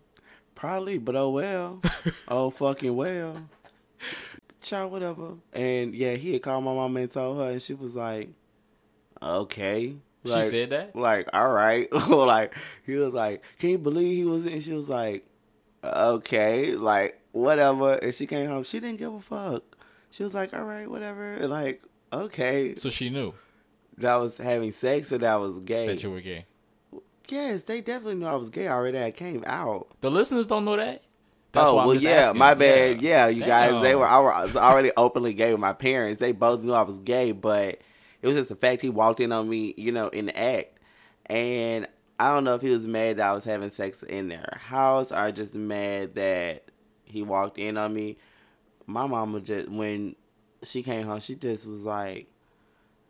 Probably, 0.56 0.98
but 0.98 1.16
oh 1.18 1.30
well. 1.30 1.82
oh 2.30 2.50
fucking 2.50 2.96
well. 2.96 3.36
Child, 4.62 4.92
whatever. 4.92 5.34
And 5.52 5.94
yeah, 5.94 6.14
he 6.14 6.34
had 6.34 6.42
called 6.42 6.64
my 6.64 6.74
mom 6.74 6.96
and 6.96 7.12
told 7.12 7.38
her, 7.40 7.52
and 7.52 7.62
she 7.62 7.74
was 7.74 7.96
like, 7.96 8.30
okay. 9.22 9.96
Like, 10.24 10.46
she 10.46 10.52
said 10.52 10.70
that. 10.70 10.96
like, 10.96 11.28
all 11.34 11.52
right. 11.52 11.92
like, 12.08 12.56
he 12.86 12.96
was 12.96 13.14
like, 13.14 13.44
can 13.60 13.72
you 13.72 13.78
believe 13.78 14.16
he 14.16 14.24
was 14.24 14.46
in? 14.46 14.62
She 14.62 14.72
was 14.72 14.88
like, 14.88 15.26
okay, 15.84 16.76
like, 16.76 17.20
whatever. 17.34 17.96
And 17.96 18.14
she 18.14 18.26
came 18.26 18.48
home. 18.48 18.64
She 18.64 18.80
didn't 18.80 19.00
give 19.00 19.14
a 19.14 19.20
fuck. 19.20 19.64
She 20.12 20.24
was 20.24 20.34
like, 20.34 20.54
all 20.54 20.64
right, 20.64 20.90
whatever. 20.90 21.34
And 21.34 21.50
like, 21.50 21.82
okay. 22.14 22.76
So 22.76 22.90
she 22.90 23.10
knew 23.10 23.34
That 24.02 24.16
was 24.16 24.38
having 24.38 24.72
sex 24.72 25.12
or 25.12 25.18
that 25.20 25.36
was 25.36 25.60
gay. 25.60 25.88
that 25.88 26.04
you 26.04 26.12
were 26.12 26.22
gay. 26.22 26.46
Yes, 27.30 27.64
they 27.64 27.80
definitely 27.80 28.16
knew 28.16 28.26
I 28.26 28.36
was 28.36 28.50
gay 28.50 28.68
already. 28.68 29.02
I 29.02 29.12
came 29.12 29.44
out. 29.48 29.88
The 30.02 30.12
listeners 30.12 30.48
don't 30.48 30.66
know 30.66 30.76
that. 30.76 31.04
oh 31.56 31.76
why 31.76 31.82
I'm 31.82 31.88
well, 31.88 31.96
yeah, 31.96 32.12
asking. 32.12 32.40
my 32.40 32.54
bad. 32.54 33.02
Yeah, 33.02 33.28
you 33.28 33.46
guys, 33.46 33.82
they 33.82 33.96
were. 33.96 34.06
I 34.06 34.20
was 34.20 34.56
already 34.58 34.92
openly 34.98 35.34
gay 35.34 35.52
with 35.52 35.62
my 35.62 35.74
parents. 35.74 36.20
They 36.20 36.34
both 36.34 36.62
knew 36.62 36.74
I 36.74 36.82
was 36.82 37.00
gay, 37.00 37.32
but 37.32 37.80
it 38.22 38.28
was 38.28 38.36
just 38.36 38.50
the 38.50 38.56
fact 38.56 38.82
he 38.82 38.90
walked 38.90 39.22
in 39.22 39.32
on 39.32 39.50
me, 39.50 39.74
you 39.78 39.92
know, 39.92 40.10
in 40.10 40.26
the 40.26 40.38
act, 40.38 40.78
and 41.28 41.88
I 42.20 42.28
don't 42.34 42.44
know 42.44 42.56
if 42.56 42.62
he 42.62 42.70
was 42.70 42.86
mad 42.86 43.18
that 43.18 43.30
I 43.30 43.34
was 43.34 43.46
having 43.46 43.72
sex 43.72 44.04
in 44.04 44.28
their 44.28 44.60
house 44.62 45.12
or 45.12 45.32
just 45.32 45.56
mad 45.56 46.16
that 46.16 46.66
he 47.04 47.24
walked 47.24 47.58
in 47.58 47.78
on 47.78 47.94
me. 47.94 48.18
My 48.86 49.08
mama 49.08 49.40
just 49.40 49.70
when 49.70 50.16
she 50.64 50.84
came 50.84 51.06
home, 51.06 51.20
she 51.20 51.36
just 51.36 51.66
was 51.66 51.84
like, 51.84 52.28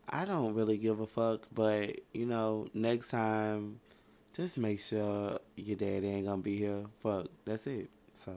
I 0.10 0.26
don't 0.26 0.54
really 0.54 0.78
give 0.78 1.00
a 1.00 1.08
fuck, 1.08 1.48
but 1.54 2.00
you 2.14 2.26
know, 2.26 2.68
next 2.74 3.10
time, 3.10 3.80
just 4.34 4.58
make 4.58 4.80
sure 4.80 5.40
your 5.56 5.76
daddy 5.78 6.08
ain't 6.08 6.28
gonna 6.28 6.42
be 6.42 6.58
here. 6.58 6.86
Fuck, 7.02 7.28
that's 7.46 7.68
it. 7.68 7.90
So, 8.14 8.36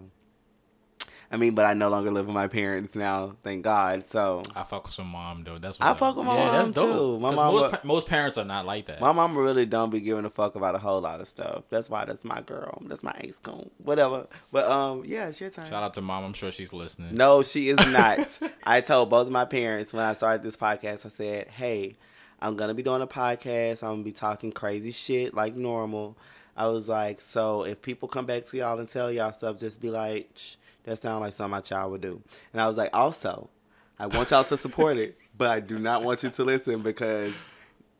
I 1.32 1.36
mean, 1.36 1.54
but 1.54 1.64
I 1.66 1.74
no 1.74 1.88
longer 1.88 2.10
live 2.10 2.26
with 2.26 2.34
my 2.34 2.46
parents 2.46 2.94
now, 2.94 3.34
thank 3.42 3.62
God. 3.64 4.06
So, 4.06 4.42
I 4.54 4.62
fuck 4.62 4.84
with 4.84 4.94
some 4.94 5.08
mom 5.08 5.42
though. 5.44 5.58
That's 5.58 5.78
what 5.78 5.88
I 5.88 5.94
fuck 5.94 6.16
with 6.16 6.26
my 6.26 6.36
yeah, 6.36 6.44
mom, 6.46 6.52
that's 6.54 6.70
dope. 6.70 6.96
too. 6.96 7.18
My 7.18 7.28
'Cause 7.30 7.36
mama- 7.36 7.60
most, 7.60 7.70
pa- 7.72 7.80
most 7.84 8.06
parents 8.06 8.38
are 8.38 8.44
not 8.44 8.66
like 8.66 8.86
that. 8.86 9.00
my 9.00 9.10
mom 9.12 9.36
really 9.36 9.66
don't 9.66 9.90
be 9.90 10.00
giving 10.00 10.24
a 10.24 10.30
fuck 10.30 10.54
about 10.54 10.74
a 10.74 10.78
whole 10.78 11.00
lot 11.00 11.20
of 11.20 11.26
stuff. 11.28 11.64
That's 11.70 11.90
why 11.90 12.04
that's 12.04 12.24
my 12.24 12.40
girl. 12.42 12.82
That's 12.86 13.02
my 13.02 13.14
ace 13.20 13.38
coon. 13.38 13.70
Whatever. 13.78 14.26
But 14.52 14.70
um, 14.70 15.02
yeah, 15.06 15.28
it's 15.28 15.40
your 15.40 15.50
time. 15.50 15.68
Shout 15.68 15.82
out 15.82 15.94
to 15.94 16.00
mom. 16.02 16.24
I'm 16.24 16.34
sure 16.34 16.52
she's 16.52 16.72
listening. 16.72 17.16
No, 17.16 17.42
she 17.42 17.68
is 17.70 17.78
not. 17.86 18.38
I 18.64 18.80
told 18.80 19.10
both 19.10 19.26
of 19.26 19.32
my 19.32 19.44
parents 19.46 19.92
when 19.92 20.04
I 20.04 20.12
started 20.12 20.42
this 20.42 20.56
podcast, 20.56 21.06
I 21.06 21.08
said, 21.08 21.48
hey, 21.48 21.96
I'm 22.40 22.56
going 22.56 22.68
to 22.68 22.74
be 22.74 22.82
doing 22.82 23.00
a 23.02 23.06
podcast. 23.06 23.82
I'm 23.82 23.88
going 23.90 23.98
to 24.00 24.04
be 24.04 24.12
talking 24.12 24.52
crazy 24.52 24.90
shit 24.92 25.32
like 25.34 25.56
normal. 25.56 26.16
I 26.56 26.66
was 26.68 26.88
like, 26.88 27.20
so 27.20 27.64
if 27.64 27.82
people 27.82 28.06
come 28.06 28.26
back 28.26 28.46
to 28.46 28.56
y'all 28.56 28.78
and 28.78 28.88
tell 28.88 29.10
y'all 29.10 29.32
stuff, 29.32 29.58
just 29.58 29.80
be 29.80 29.90
like, 29.90 30.30
Shh, 30.36 30.54
that 30.84 31.00
sounds 31.02 31.20
like 31.20 31.32
something 31.32 31.50
my 31.50 31.60
child 31.60 31.90
would 31.92 32.00
do. 32.00 32.22
And 32.52 32.60
I 32.60 32.68
was 32.68 32.76
like, 32.76 32.90
also, 32.92 33.50
I 33.98 34.06
want 34.06 34.30
y'all 34.30 34.44
to 34.44 34.56
support 34.56 34.96
it, 34.96 35.18
but 35.36 35.50
I 35.50 35.60
do 35.60 35.78
not 35.78 36.02
want 36.02 36.22
you 36.22 36.30
to 36.30 36.44
listen 36.44 36.82
because 36.82 37.32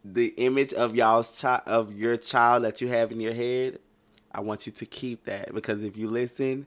the 0.04 0.26
image 0.36 0.72
of 0.74 0.94
y'all's 0.94 1.38
child 1.40 1.62
of 1.66 1.94
your 1.94 2.16
child 2.16 2.64
that 2.64 2.80
you 2.80 2.88
have 2.88 3.10
in 3.10 3.20
your 3.20 3.34
head, 3.34 3.78
I 4.32 4.40
want 4.40 4.66
you 4.66 4.72
to 4.72 4.86
keep 4.86 5.24
that 5.24 5.54
because 5.54 5.82
if 5.82 5.96
you 5.96 6.10
listen 6.10 6.66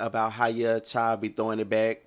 about 0.00 0.32
how 0.32 0.46
your 0.46 0.80
child 0.80 1.20
be 1.20 1.28
throwing 1.28 1.60
it 1.60 1.68
back 1.68 2.02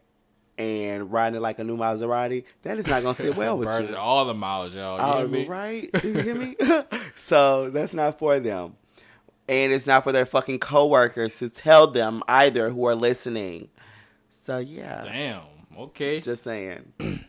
and 0.57 1.11
riding 1.11 1.37
it 1.37 1.41
like 1.41 1.59
a 1.59 1.63
new 1.63 1.77
Maserati, 1.77 2.43
that 2.63 2.77
is 2.79 2.87
not 2.87 3.03
gonna 3.03 3.15
sit 3.15 3.35
well 3.35 3.57
with 3.57 3.67
you. 3.89 3.95
all 3.95 4.25
the 4.25 4.33
miles, 4.33 4.73
y'all. 4.73 5.21
You 5.21 5.27
me? 5.27 5.45
right? 5.47 5.89
Do 6.01 6.07
you 6.07 6.19
hear 6.19 6.35
me? 6.35 6.55
so 7.15 7.69
that's 7.69 7.93
not 7.93 8.17
for 8.17 8.39
them. 8.39 8.75
And 9.51 9.73
it's 9.73 9.85
not 9.85 10.05
for 10.05 10.13
their 10.13 10.25
fucking 10.25 10.59
coworkers 10.59 11.37
to 11.39 11.49
tell 11.49 11.85
them 11.85 12.23
either 12.25 12.69
who 12.69 12.85
are 12.85 12.95
listening. 12.95 13.67
So 14.45 14.59
yeah. 14.59 15.03
Damn. 15.03 15.41
Okay. 15.77 16.21
Just 16.21 16.45
saying. 16.45 16.93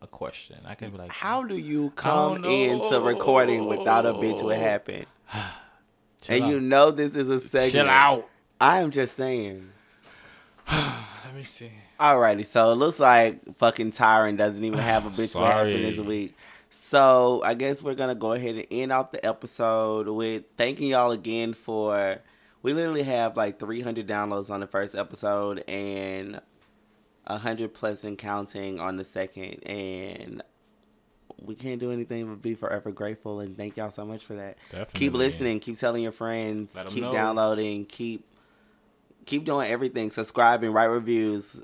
a 0.00 0.06
question. 0.06 0.56
I 0.64 0.74
can 0.74 0.90
be 0.90 0.96
like, 0.96 1.10
How 1.10 1.42
do 1.42 1.58
you 1.58 1.90
come 1.90 2.42
into 2.44 3.00
recording 3.00 3.66
without 3.66 4.06
a 4.06 4.14
bitch 4.14 4.42
what 4.42 4.56
happened? 4.56 5.06
And 6.28 6.42
out. 6.42 6.50
you 6.50 6.60
know 6.60 6.90
this 6.90 7.14
is 7.14 7.28
a 7.30 7.40
segment. 7.40 7.72
chill 7.72 7.88
out. 7.88 8.28
I 8.60 8.80
am 8.80 8.90
just 8.90 9.14
saying. 9.14 9.70
Let 10.70 11.34
me 11.34 11.44
see. 11.44 11.70
Alrighty, 11.98 12.44
so 12.44 12.72
it 12.72 12.74
looks 12.74 12.98
like 12.98 13.56
fucking 13.56 13.92
Tyran 13.92 14.36
doesn't 14.36 14.62
even 14.62 14.80
have 14.80 15.06
a 15.06 15.10
bitch 15.10 15.34
what 15.34 15.52
happened 15.52 15.80
Sorry. 15.80 15.90
this 15.90 15.98
week. 15.98 16.36
So 16.70 17.42
I 17.44 17.54
guess 17.54 17.82
we're 17.82 17.94
gonna 17.94 18.14
go 18.14 18.32
ahead 18.32 18.56
and 18.56 18.66
end 18.70 18.92
off 18.92 19.10
the 19.10 19.24
episode 19.24 20.08
with 20.08 20.44
thanking 20.56 20.88
y'all 20.88 21.10
again 21.10 21.54
for. 21.54 22.18
We 22.60 22.72
literally 22.72 23.04
have 23.04 23.36
like 23.36 23.60
300 23.60 24.06
downloads 24.08 24.50
on 24.50 24.58
the 24.60 24.66
first 24.66 24.96
episode 24.96 25.62
and 25.68 26.40
100 27.26 27.72
plus 27.72 28.02
and 28.02 28.18
counting 28.18 28.80
on 28.80 28.96
the 28.96 29.04
second, 29.04 29.64
and 29.64 30.42
we 31.40 31.54
can't 31.54 31.78
do 31.78 31.92
anything 31.92 32.26
but 32.26 32.42
be 32.42 32.54
forever 32.54 32.90
grateful 32.90 33.38
and 33.40 33.56
thank 33.56 33.76
y'all 33.76 33.90
so 33.90 34.04
much 34.04 34.24
for 34.24 34.34
that. 34.34 34.58
Definitely. 34.70 34.98
Keep 34.98 35.12
listening, 35.12 35.60
keep 35.60 35.78
telling 35.78 36.02
your 36.02 36.12
friends, 36.12 36.76
keep 36.88 37.04
know. 37.04 37.12
downloading, 37.12 37.84
keep 37.84 38.24
keep 39.24 39.44
doing 39.44 39.70
everything, 39.70 40.10
subscribing, 40.10 40.72
write 40.72 40.86
reviews. 40.86 41.62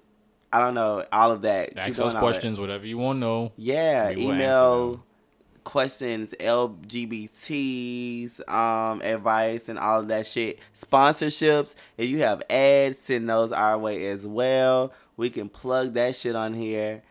I 0.55 0.61
don't 0.61 0.74
know, 0.74 1.05
all 1.11 1.32
of 1.32 1.42
that. 1.42 1.76
Ask 1.76 1.98
us 1.98 2.12
that. 2.12 2.20
questions, 2.20 2.61
whatever 2.61 2.86
you 2.86 2.96
want 2.96 3.16
to 3.16 3.20
know. 3.20 3.52
Yeah, 3.57 4.11
We 4.11 4.26
will 4.26 4.32
answer 4.32 4.44
email 4.44 5.05
questions, 5.64 6.32
LGBTs, 6.38 8.48
um, 8.48 9.00
advice, 9.02 9.68
and 9.68 9.78
all 9.78 10.00
of 10.00 10.09
that 10.09 10.26
shit. 10.26 10.59
Sponsorships. 10.80 11.74
If 11.96 12.09
you 12.09 12.18
have 12.18 12.42
ads, 12.50 12.98
send 12.98 13.28
those 13.28 13.52
our 13.52 13.78
way 13.78 14.07
as 14.07 14.26
well. 14.26 14.92
We 15.16 15.30
can 15.30 15.48
plug 15.48 15.94
that 15.94 16.16
shit 16.16 16.34
on 16.36 16.55
here. 16.55 17.02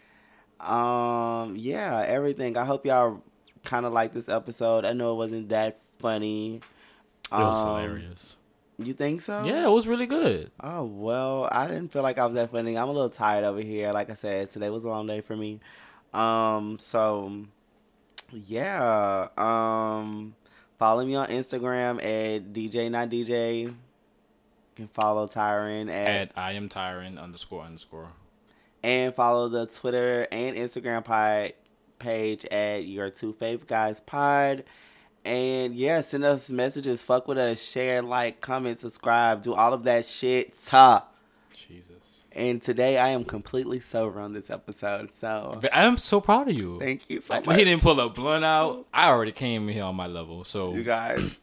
Um, 0.59 1.55
yeah, 1.57 2.03
everything. 2.07 2.57
I 2.57 2.65
hope 2.65 2.85
y'all 2.85 3.21
kind 3.63 3.85
of 3.85 3.93
like 3.93 4.13
this 4.13 4.29
episode. 4.29 4.85
I 4.85 4.93
know 4.93 5.13
it 5.13 5.17
wasn't 5.17 5.49
that 5.49 5.79
funny. 5.99 6.55
It 6.57 6.61
was 7.31 7.57
Um, 7.59 7.67
hilarious. 7.67 8.35
You 8.85 8.93
think 8.93 9.21
so? 9.21 9.43
Yeah, 9.43 9.65
it 9.65 9.71
was 9.71 9.87
really 9.87 10.05
good. 10.05 10.51
Oh 10.59 10.83
well, 10.83 11.47
I 11.51 11.67
didn't 11.67 11.91
feel 11.91 12.03
like 12.03 12.17
I 12.19 12.25
was 12.25 12.35
that 12.35 12.51
funny. 12.51 12.77
I'm 12.77 12.89
a 12.89 12.91
little 12.91 13.09
tired 13.09 13.43
over 13.43 13.61
here. 13.61 13.91
Like 13.91 14.09
I 14.09 14.15
said, 14.15 14.49
today 14.51 14.69
was 14.69 14.83
a 14.83 14.89
long 14.89 15.07
day 15.07 15.21
for 15.21 15.35
me. 15.35 15.59
Um, 16.13 16.77
so 16.79 17.45
yeah. 18.31 19.27
Um, 19.37 20.35
follow 20.79 21.05
me 21.05 21.15
on 21.15 21.27
Instagram 21.27 21.97
at 21.97 22.53
DeeJai 22.53 22.89
not 22.91 23.09
DJ. 23.09 23.63
You 23.63 23.75
can 24.75 24.87
follow 24.89 25.27
Tyran 25.27 25.89
at, 25.89 26.07
At 26.09 26.31
I 26.35 26.53
am 26.53 26.67
Tyran 26.69 27.21
underscore 27.21 27.63
underscore. 27.63 28.09
and 28.81 29.13
follow 29.13 29.47
the 29.49 29.67
Twitter 29.67 30.27
and 30.31 30.55
Instagram 30.55 31.05
pod 31.05 31.53
page 31.99 32.43
at 32.45 32.85
your 32.85 33.09
two 33.09 33.33
fave 33.33 33.67
guys 33.67 34.01
pod. 34.01 34.63
And 35.25 35.73
yeah, 35.75 36.01
send 36.01 36.25
us 36.25 36.49
messages, 36.49 37.01
fuck 37.01 37.27
with 37.27 37.37
us, 37.37 37.61
share, 37.61 38.01
like, 38.01 38.41
comment, 38.41 38.79
subscribe, 38.79 39.41
do 39.43 39.53
all 39.53 39.73
of 39.73 39.83
that 39.83 40.05
shit. 40.05 40.53
Ta. 40.65 41.05
Jesus. 41.53 41.91
And 42.33 42.61
today 42.61 42.97
I 42.97 43.09
am 43.09 43.23
completely 43.23 43.79
sober 43.79 44.19
on 44.19 44.33
this 44.33 44.49
episode. 44.49 45.11
So 45.19 45.59
But 45.61 45.75
I'm 45.75 45.97
so 45.97 46.19
proud 46.19 46.49
of 46.49 46.57
you. 46.57 46.79
thank 46.79 47.09
you 47.09 47.21
so 47.21 47.35
Like, 47.35 47.45
much. 47.45 47.57
he 47.57 47.63
didn't 47.63 47.81
pull 47.83 47.99
a 47.99 48.09
blunt 48.09 48.43
out. 48.43 48.85
I 48.93 49.07
already 49.09 49.31
came 49.31 49.67
here 49.67 49.83
on 49.83 49.95
my 49.95 50.07
level. 50.07 50.43
So 50.43 50.73
you 50.73 50.83
guys. 50.83 51.39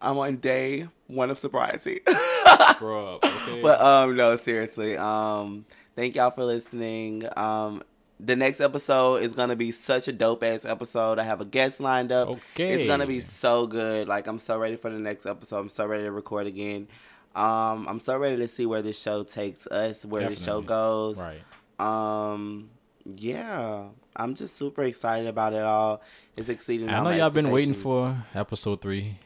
I'm 0.00 0.16
on 0.18 0.36
day 0.36 0.86
one 1.08 1.30
of 1.30 1.38
sobriety. 1.38 2.00
grow 2.78 3.16
up. 3.16 3.24
Okay. 3.24 3.60
but 3.62 3.80
um 3.80 4.14
no, 4.14 4.36
seriously. 4.36 4.96
Um 4.96 5.64
thank 5.96 6.14
y'all 6.14 6.30
for 6.30 6.44
listening. 6.44 7.24
Um 7.36 7.82
the 8.18 8.36
next 8.36 8.60
episode 8.60 9.22
is 9.22 9.32
gonna 9.32 9.56
be 9.56 9.72
such 9.72 10.08
a 10.08 10.12
dope 10.12 10.42
ass 10.42 10.64
episode. 10.64 11.18
I 11.18 11.24
have 11.24 11.40
a 11.40 11.44
guest 11.44 11.80
lined 11.80 12.12
up. 12.12 12.28
Okay. 12.28 12.72
It's 12.72 12.86
gonna 12.86 13.06
be 13.06 13.20
so 13.20 13.66
good. 13.66 14.08
Like 14.08 14.26
I'm 14.26 14.38
so 14.38 14.58
ready 14.58 14.76
for 14.76 14.90
the 14.90 14.98
next 14.98 15.26
episode. 15.26 15.58
I'm 15.58 15.68
so 15.68 15.86
ready 15.86 16.04
to 16.04 16.12
record 16.12 16.46
again. 16.46 16.88
Um 17.34 17.86
I'm 17.86 18.00
so 18.00 18.16
ready 18.16 18.36
to 18.38 18.48
see 18.48 18.64
where 18.66 18.82
this 18.82 18.98
show 18.98 19.22
takes 19.22 19.66
us, 19.66 20.04
where 20.04 20.28
the 20.28 20.36
show 20.36 20.62
goes. 20.62 21.20
right. 21.20 21.42
Um, 21.78 22.70
yeah, 23.04 23.84
I'm 24.16 24.34
just 24.34 24.56
super 24.56 24.82
excited 24.82 25.26
about 25.28 25.52
it 25.52 25.62
all. 25.62 26.02
It's 26.36 26.48
exceeding. 26.48 26.88
I 26.88 27.02
know 27.02 27.10
y'all 27.10 27.30
been 27.30 27.50
waiting 27.50 27.74
for 27.74 28.16
episode 28.34 28.80
three 28.80 29.18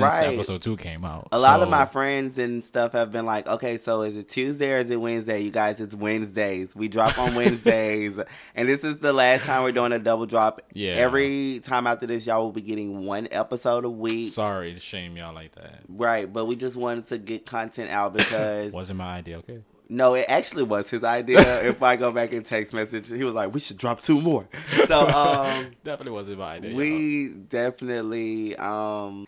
since 0.00 0.12
Right. 0.12 0.34
episode 0.34 0.62
two 0.62 0.76
came 0.76 1.04
out. 1.04 1.28
A 1.32 1.38
lot 1.38 1.62
of 1.62 1.68
my 1.68 1.86
friends 1.86 2.38
and 2.38 2.64
stuff 2.64 2.92
have 2.92 3.10
been 3.12 3.26
like, 3.26 3.46
okay, 3.46 3.78
so 3.78 4.02
is 4.02 4.16
it 4.16 4.28
Tuesday 4.28 4.72
or 4.74 4.78
is 4.78 4.90
it 4.90 5.00
Wednesday? 5.00 5.40
You 5.40 5.50
guys, 5.50 5.80
it's 5.80 5.94
Wednesdays. 5.94 6.76
We 6.76 6.88
drop 6.88 7.18
on 7.18 7.34
Wednesdays, 7.36 8.18
and 8.54 8.68
this 8.68 8.84
is 8.84 8.98
the 8.98 9.12
last 9.12 9.44
time 9.44 9.62
we're 9.62 9.72
doing 9.72 9.92
a 9.92 9.98
double 9.98 10.26
drop. 10.26 10.60
Yeah. 10.72 10.92
Every 10.92 11.60
time 11.62 11.86
after 11.86 12.06
this, 12.06 12.26
y'all 12.26 12.42
will 12.44 12.52
be 12.52 12.60
getting 12.62 13.04
one 13.06 13.28
episode 13.30 13.84
a 13.84 13.90
week. 13.90 14.32
Sorry 14.32 14.74
to 14.74 14.80
shame 14.80 15.16
y'all 15.16 15.34
like 15.34 15.54
that. 15.54 15.80
Right, 15.88 16.30
but 16.32 16.44
we 16.46 16.56
just 16.56 16.76
wanted 16.76 17.06
to 17.08 17.18
get 17.18 17.46
content 17.46 17.90
out 17.90 18.12
because 18.12 18.72
Wasn't 18.74 18.98
my 18.98 19.16
idea. 19.16 19.38
Okay. 19.38 19.60
No, 19.88 20.14
it 20.14 20.26
actually 20.28 20.64
was 20.64 20.90
his 20.90 21.04
idea. 21.04 21.62
if 21.68 21.80
I 21.80 21.94
go 21.94 22.10
back 22.10 22.32
and 22.32 22.44
text 22.44 22.72
message, 22.72 23.06
he 23.06 23.22
was 23.22 23.34
like, 23.34 23.54
"We 23.54 23.60
should 23.60 23.76
drop 23.78 24.00
two 24.00 24.20
more." 24.20 24.48
So 24.88 25.08
um, 25.08 25.70
Definitely 25.84 26.10
wasn't 26.10 26.38
my 26.38 26.54
idea. 26.54 26.70
y'all. 26.70 26.78
we 26.80 27.28
definitely 27.28 28.56
um, 28.56 29.26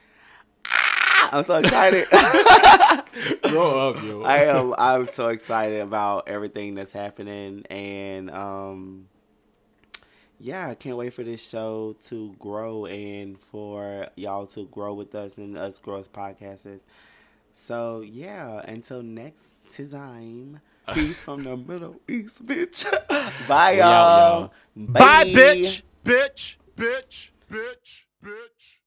I'm 1.33 1.45
so 1.45 1.57
excited. 1.57 2.09
grow 3.43 3.91
up, 3.91 4.03
yo. 4.03 4.23
I 4.25 4.45
am. 4.45 4.75
I'm 4.79 5.07
so 5.09 5.29
excited 5.29 5.81
about 5.81 6.29
everything 6.29 6.75
that's 6.75 6.93
happening, 6.93 7.65
and 7.69 8.31
um, 8.31 9.09
yeah, 10.41 10.69
I 10.69 10.75
can't 10.75 10.97
wait 10.97 11.13
for 11.13 11.23
this 11.23 11.47
show 11.47 11.97
to 12.07 12.35
grow 12.39 12.87
and 12.87 13.39
for 13.39 14.09
y'all 14.17 14.47
to 14.47 14.67
grow 14.67 14.95
with 14.95 15.15
us 15.15 15.37
and 15.37 15.59
us 15.59 15.77
grow 15.79 15.97
as 15.97 16.09
podcasters. 16.09 16.81
So 17.55 18.01
yeah, 18.01 18.63
until 18.67 19.03
next 19.03 19.51
time, 19.77 20.61
peace 20.95 21.23
from 21.23 21.45
the 21.45 21.57
Middle 21.57 22.01
East, 22.09 22.47
bitch. 22.47 22.85
Bye, 23.47 23.73
y'all. 23.73 24.41
y'all. 24.41 24.53
Bye, 24.75 25.25
bitch. 25.25 25.83
Bitch. 26.05 26.57
Bitch. 26.77 27.31
Bitch. 27.51 28.05
Bitch. 28.25 28.78